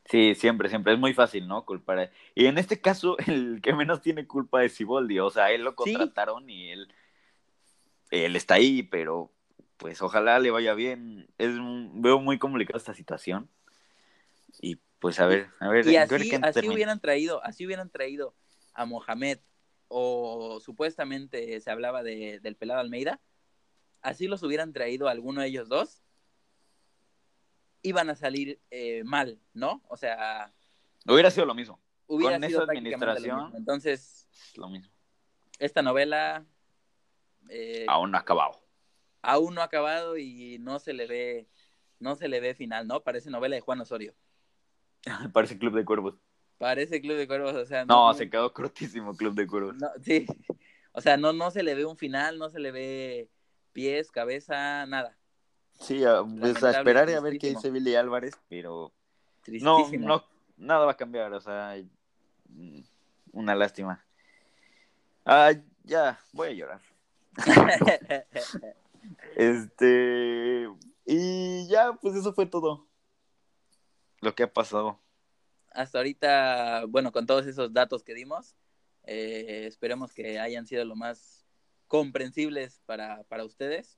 Sí, 0.05 0.35
siempre, 0.35 0.69
siempre. 0.69 0.93
Es 0.93 0.99
muy 0.99 1.13
fácil, 1.13 1.47
¿no? 1.47 1.65
Culpar. 1.65 1.99
a- 1.99 2.11
Y 2.33 2.45
en 2.45 2.57
este 2.57 2.79
caso, 2.79 3.17
el 3.27 3.61
que 3.61 3.73
menos 3.73 4.01
tiene 4.01 4.25
culpa 4.25 4.63
es 4.63 4.73
Siboldi. 4.73 5.19
O 5.19 5.29
sea, 5.29 5.51
él 5.51 5.63
lo 5.63 5.71
Sí. 5.71 5.93
contrataron 5.93 6.49
y 6.49 6.71
él, 6.71 6.87
él 8.11 8.35
está 8.35 8.55
ahí, 8.55 8.83
pero 8.83 9.31
pues 9.77 10.01
ojalá 10.01 10.39
le 10.39 10.49
vaya 10.51 10.73
bien. 10.73 11.27
Es 11.37 11.49
un- 11.49 12.01
veo 12.01 12.19
muy 12.19 12.39
complicada 12.39 12.77
esta 12.77 12.93
situación. 12.93 13.49
Y 14.61 14.77
pues 14.99 15.19
a 15.19 15.27
ver, 15.27 15.49
a 15.59 15.67
ver, 15.67 15.85
Y 15.87 15.95
a 15.97 16.05
ver 16.05 16.21
así, 16.21 16.29
qué 16.29 16.39
así 16.41 16.69
hubieran 16.69 16.99
traído, 16.99 17.43
así 17.43 17.65
hubieran 17.65 17.89
traído 17.89 18.33
a 18.73 18.85
Mohamed 18.85 19.39
o 19.89 20.59
supuestamente 20.59 21.59
se 21.61 21.69
hablaba 21.69 22.01
de, 22.01 22.39
del 22.41 22.55
pelado 22.55 22.79
Almeida, 22.79 23.21
así 24.01 24.27
los 24.27 24.41
hubieran 24.43 24.73
traído 24.73 25.07
a 25.07 25.11
alguno 25.11 25.41
de 25.41 25.47
ellos 25.47 25.69
dos, 25.69 26.01
iban 27.81 28.09
a 28.09 28.15
salir 28.15 28.59
eh, 28.71 29.03
mal, 29.03 29.39
¿no? 29.53 29.81
O 29.87 29.97
sea, 29.97 30.53
Hubiera 31.05 31.31
sido 31.31 31.45
lo 31.45 31.53
mismo. 31.55 31.79
hubiera 32.07 32.39
Con 32.39 32.47
sido 32.49 32.59
esa 32.59 32.65
prácticamente 32.67 33.05
lo 33.05 33.11
administración- 33.11 33.43
mismo. 33.45 33.57
Entonces, 33.57 34.27
Es 34.31 34.57
lo 34.57 34.69
mismo. 34.69 34.91
esta 35.59 35.81
novela 35.81 36.45
eh, 37.49 37.85
Aún 37.87 38.11
no 38.11 38.17
ha 38.17 38.21
acabado. 38.21 38.59
aún 39.21 39.55
no 39.55 39.61
ha 39.61 39.65
acabado 39.65 40.17
y 40.17 40.57
no 40.59 40.79
se 40.79 40.93
le 40.93 41.07
ve, 41.07 41.47
no 41.99 42.15
se 42.15 42.27
le 42.27 42.39
ve 42.39 42.55
final, 42.55 42.87
¿no? 42.87 43.03
Parece 43.03 43.29
novela 43.29 43.55
de 43.55 43.61
Juan 43.61 43.79
Osorio. 43.81 44.13
Parece 45.33 45.57
Club 45.57 45.73
de 45.75 45.85
Cuervos. 45.85 46.15
Parece 46.57 46.99
Club 47.01 47.17
de 47.17 47.27
Cuervos, 47.27 47.53
o 47.55 47.65
sea, 47.65 47.85
No, 47.85 48.13
se 48.13 48.29
quedó 48.29 48.51
cortísimo 48.51 49.15
Club 49.15 49.33
de 49.35 49.47
Cuervos. 49.47 49.75
No, 49.75 49.87
sí. 50.03 50.25
O 50.91 51.01
sea, 51.01 51.15
no, 51.15 51.31
no 51.31 51.51
se 51.51 51.61
le 51.63 51.75
ve 51.75 51.85
un 51.85 51.97
final, 51.97 52.39
no 52.39 52.49
se 52.49 52.59
le 52.59 52.71
ve 52.71 53.29
pies, 53.71 54.09
cabeza, 54.11 54.85
nada. 54.87 55.16
Sí, 55.79 56.03
a, 56.03 56.23
pues, 56.23 56.63
a 56.63 56.71
esperar 56.71 57.09
y 57.09 57.13
a 57.13 57.19
ver 57.19 57.37
qué 57.37 57.49
dice 57.49 57.69
Billy 57.69 57.95
Álvarez, 57.95 58.33
pero 58.49 58.91
no, 59.61 59.89
no, 59.91 60.23
nada 60.57 60.85
va 60.85 60.91
a 60.91 60.97
cambiar, 60.97 61.31
o 61.33 61.41
sea, 61.41 61.75
mm, 62.49 62.81
una 63.33 63.55
lástima. 63.55 64.03
Ah, 65.25 65.51
ya, 65.83 66.19
voy 66.33 66.49
a 66.49 66.53
llorar. 66.53 66.81
Este, 69.35 70.67
y 71.05 71.67
ya, 71.67 71.93
pues 71.93 72.15
eso 72.15 72.33
fue 72.33 72.45
todo 72.45 72.87
lo 74.19 74.35
que 74.35 74.43
ha 74.43 74.51
pasado. 74.51 74.99
Hasta 75.71 75.99
ahorita, 75.99 76.85
bueno, 76.89 77.11
con 77.11 77.25
todos 77.25 77.45
esos 77.45 77.71
datos 77.71 78.03
que 78.03 78.13
dimos, 78.13 78.55
eh, 79.03 79.65
esperemos 79.67 80.11
que 80.11 80.39
hayan 80.39 80.65
sido 80.65 80.83
lo 80.83 80.95
más 80.95 81.45
comprensibles 81.87 82.81
para, 82.85 83.23
para 83.23 83.45
ustedes. 83.45 83.97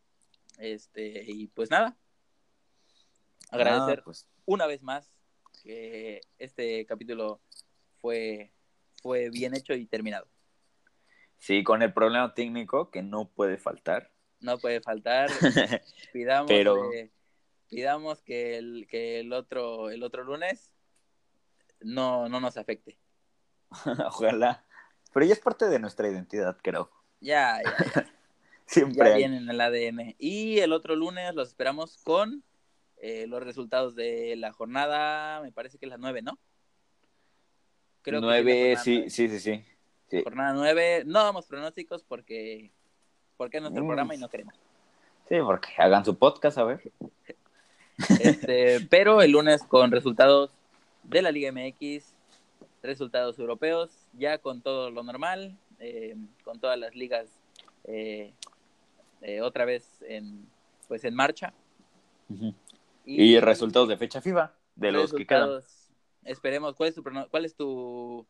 Este, 0.60 1.24
y 1.26 1.48
pues 1.48 1.72
nada, 1.72 1.98
agradecer 3.50 4.00
Ah, 4.00 4.04
pues, 4.06 4.28
una 4.46 4.68
vez 4.68 4.82
más 4.84 5.10
que 5.64 6.22
este 6.38 6.86
capítulo 6.86 7.42
fue, 7.98 8.52
fue 9.02 9.30
bien 9.30 9.56
hecho 9.56 9.74
y 9.74 9.86
terminado. 9.86 10.28
sí, 11.38 11.64
con 11.64 11.82
el 11.82 11.94
problema 11.94 12.34
técnico 12.34 12.92
que 12.92 13.02
no 13.02 13.30
puede 13.30 13.58
faltar. 13.58 14.12
No 14.42 14.58
puede 14.58 14.82
faltar. 14.82 15.30
Pidamos, 16.14 16.48
Pero- 16.50 16.94
eh, 16.94 17.12
pidamos 17.70 18.22
que 18.22 18.58
el, 18.58 18.88
que 18.90 19.20
el 19.22 19.32
otro, 19.34 19.90
el 19.90 20.04
otro 20.04 20.24
lunes 20.24 20.74
no, 21.82 22.28
no 22.30 22.40
nos 22.40 22.58
afecte. 22.58 22.98
Ojalá. 24.08 24.66
Pero 25.14 25.26
ya 25.26 25.34
es 25.34 25.40
parte 25.40 25.66
de 25.66 25.80
nuestra 25.80 26.08
identidad, 26.10 26.58
creo. 26.62 26.92
Ya, 27.22 27.62
ya, 27.64 27.78
ya, 27.96 28.14
Siempre 28.70 29.20
ya 29.20 29.26
en 29.26 29.50
el 29.50 29.62
ADN. 29.62 30.16
Y 30.20 30.60
el 30.60 30.74
otro 30.74 30.96
lunes 30.96 31.34
los 31.34 31.48
esperamos 31.48 31.98
con 32.04 32.44
eh, 32.98 33.26
los 33.28 33.42
resultados 33.42 33.96
de 33.96 34.36
la 34.36 34.52
jornada, 34.52 35.42
me 35.42 35.52
parece 35.52 35.80
que 35.80 35.88
es 35.88 35.90
la 35.90 35.98
9, 35.98 36.22
¿no? 36.22 36.38
Creo 38.04 38.22
que 38.22 38.28
Nueve, 38.28 38.74
es 38.74 38.78
la 38.78 38.84
jornada 38.84 39.10
sí, 39.10 39.10
sí, 39.10 39.30
sí, 39.30 39.40
sí. 39.40 39.66
Sí. 40.10 40.24
Jornada 40.24 40.54
9, 40.54 41.04
no 41.06 41.24
damos 41.24 41.48
pronósticos 41.48 42.04
porque, 42.04 42.72
porque 43.38 43.58
es 43.58 43.62
nuestro 43.64 43.84
Mm. 43.84 43.88
programa 43.88 44.14
y 44.16 44.18
no 44.20 44.30
queremos. 44.30 44.54
Sí, 45.28 45.36
porque 45.44 45.70
hagan 45.78 46.06
su 46.06 46.16
podcast, 46.18 46.58
a 46.60 46.64
ver. 46.64 46.82
Este, 48.20 48.82
pero 48.90 49.22
el 49.22 49.32
lunes 49.32 49.64
con 49.64 49.92
resultados 49.92 50.52
de 51.04 51.22
la 51.24 51.32
Liga 51.32 51.52
MX, 51.52 52.14
resultados 52.84 53.40
europeos, 53.40 53.90
ya 54.14 54.38
con 54.38 54.62
todo 54.62 54.92
lo 54.92 55.04
normal, 55.04 55.58
eh, 55.80 56.16
con 56.44 56.60
todas 56.60 56.78
las 56.78 56.94
ligas 56.96 57.28
eh, 57.86 58.34
eh, 59.22 59.42
otra 59.42 59.66
vez 59.66 60.02
en, 60.08 60.48
pues 60.88 61.04
en 61.04 61.16
marcha. 61.16 61.54
Y, 63.06 63.40
resultados 63.40 63.90
de 63.90 63.98
fecha 63.98 64.22
FIFA, 64.22 64.54
de 64.76 64.92
los 64.92 65.14
que 65.14 65.26
quedan. 65.26 65.62
Esperemos, 66.24 66.76
¿cuál 66.76 66.90
es 66.90 66.96
tu, 66.96 67.04
cuál 67.04 67.46
es 67.46 67.56
tu, 67.56 68.28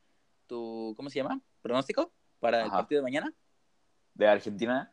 tu, 0.48 0.94
¿cómo 0.96 1.10
se 1.10 1.20
llama? 1.20 1.42
¿Pronóstico 1.62 2.12
para 2.40 2.64
el 2.64 2.70
partido 2.70 3.02
de 3.02 3.04
mañana? 3.04 3.34
De 4.14 4.28
Argentina. 4.28 4.92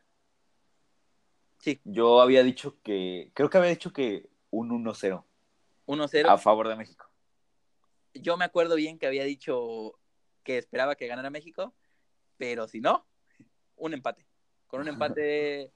Sí. 1.59 1.81
Yo 1.85 2.21
había 2.21 2.43
dicho 2.43 2.77
que, 2.83 3.31
creo 3.35 3.51
que 3.51 3.59
había 3.59 3.71
dicho 3.71 3.93
que 3.93 4.29
un 4.51 4.71
1-0 4.71 5.25
1-0. 5.87 6.29
a 6.29 6.39
favor 6.39 6.69
de 6.69 6.77
México. 6.77 7.09
Yo 8.15 8.37
me 8.37 8.45
acuerdo 8.45 8.77
bien 8.77 8.99
que 8.99 9.07
había 9.07 9.25
dicho 9.25 9.99
que 10.43 10.59
esperaba 10.59 10.97
que 10.97 11.07
ganara 11.07 11.31
México, 11.31 11.75
pero 12.37 12.67
si 12.67 12.81
no, 12.81 13.07
un 13.77 13.95
empate. 13.95 14.27
Con 14.67 14.81
un 14.81 14.89
empate 14.89 15.73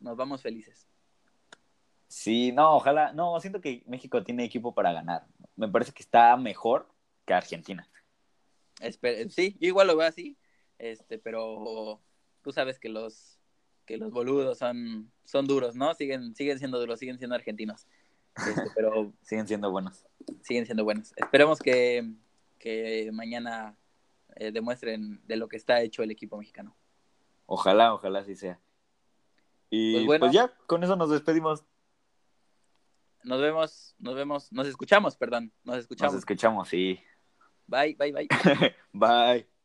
nos 0.00 0.16
vamos 0.16 0.42
felices. 0.42 0.86
Sí, 2.08 2.52
no, 2.52 2.76
ojalá, 2.76 3.12
no, 3.12 3.38
siento 3.40 3.60
que 3.60 3.82
México 3.86 4.22
tiene 4.22 4.44
equipo 4.44 4.74
para 4.74 4.92
ganar. 4.92 5.26
Me 5.56 5.68
parece 5.68 5.92
que 5.92 6.02
está 6.02 6.36
mejor 6.36 6.88
que 7.24 7.34
Argentina. 7.34 7.88
Espe- 8.80 9.28
sí, 9.30 9.56
yo 9.60 9.68
igual 9.68 9.88
lo 9.88 9.96
veo 9.96 10.06
así, 10.06 10.36
este, 10.78 11.18
pero 11.18 12.00
tú 12.42 12.52
sabes 12.52 12.78
que 12.78 12.88
los 12.88 13.38
que 13.86 13.96
los 13.98 14.10
boludos 14.10 14.58
son, 14.58 15.12
son 15.24 15.46
duros, 15.46 15.76
¿no? 15.76 15.94
Siguen, 15.94 16.34
siguen 16.34 16.58
siendo 16.58 16.80
duros, 16.80 16.98
siguen 16.98 17.18
siendo 17.18 17.36
argentinos. 17.36 17.86
Este, 18.36 18.68
pero 18.74 19.12
Siguen 19.22 19.46
siendo 19.46 19.70
buenos. 19.70 20.04
siguen 20.42 20.66
siendo 20.66 20.82
buenos. 20.82 21.12
Esperemos 21.16 21.60
que, 21.60 22.12
que 22.58 23.08
mañana 23.12 23.76
eh, 24.34 24.50
demuestren 24.50 25.20
de 25.26 25.36
lo 25.36 25.46
que 25.48 25.56
está 25.56 25.80
hecho 25.82 26.02
el 26.02 26.10
equipo 26.10 26.36
mexicano. 26.36 26.76
Ojalá, 27.46 27.94
ojalá 27.94 28.18
así 28.18 28.34
sea. 28.34 28.58
Y 29.70 29.92
Pues 29.94 30.06
pues, 30.06 30.20
bueno. 30.20 30.32
ya, 30.32 30.52
con 30.66 30.82
eso 30.84 30.96
nos 30.96 31.10
despedimos. 31.10 31.64
Nos 33.24 33.40
vemos, 33.40 33.94
nos 33.98 34.14
vemos, 34.14 34.52
nos 34.52 34.68
escuchamos, 34.68 35.16
perdón, 35.16 35.52
nos 35.64 35.78
escuchamos. 35.78 36.12
Nos 36.14 36.20
escuchamos, 36.20 36.68
sí. 36.68 37.00
Bye, 37.66 37.96
bye, 37.98 38.12
bye. 38.12 38.28
Bye. 38.92 39.55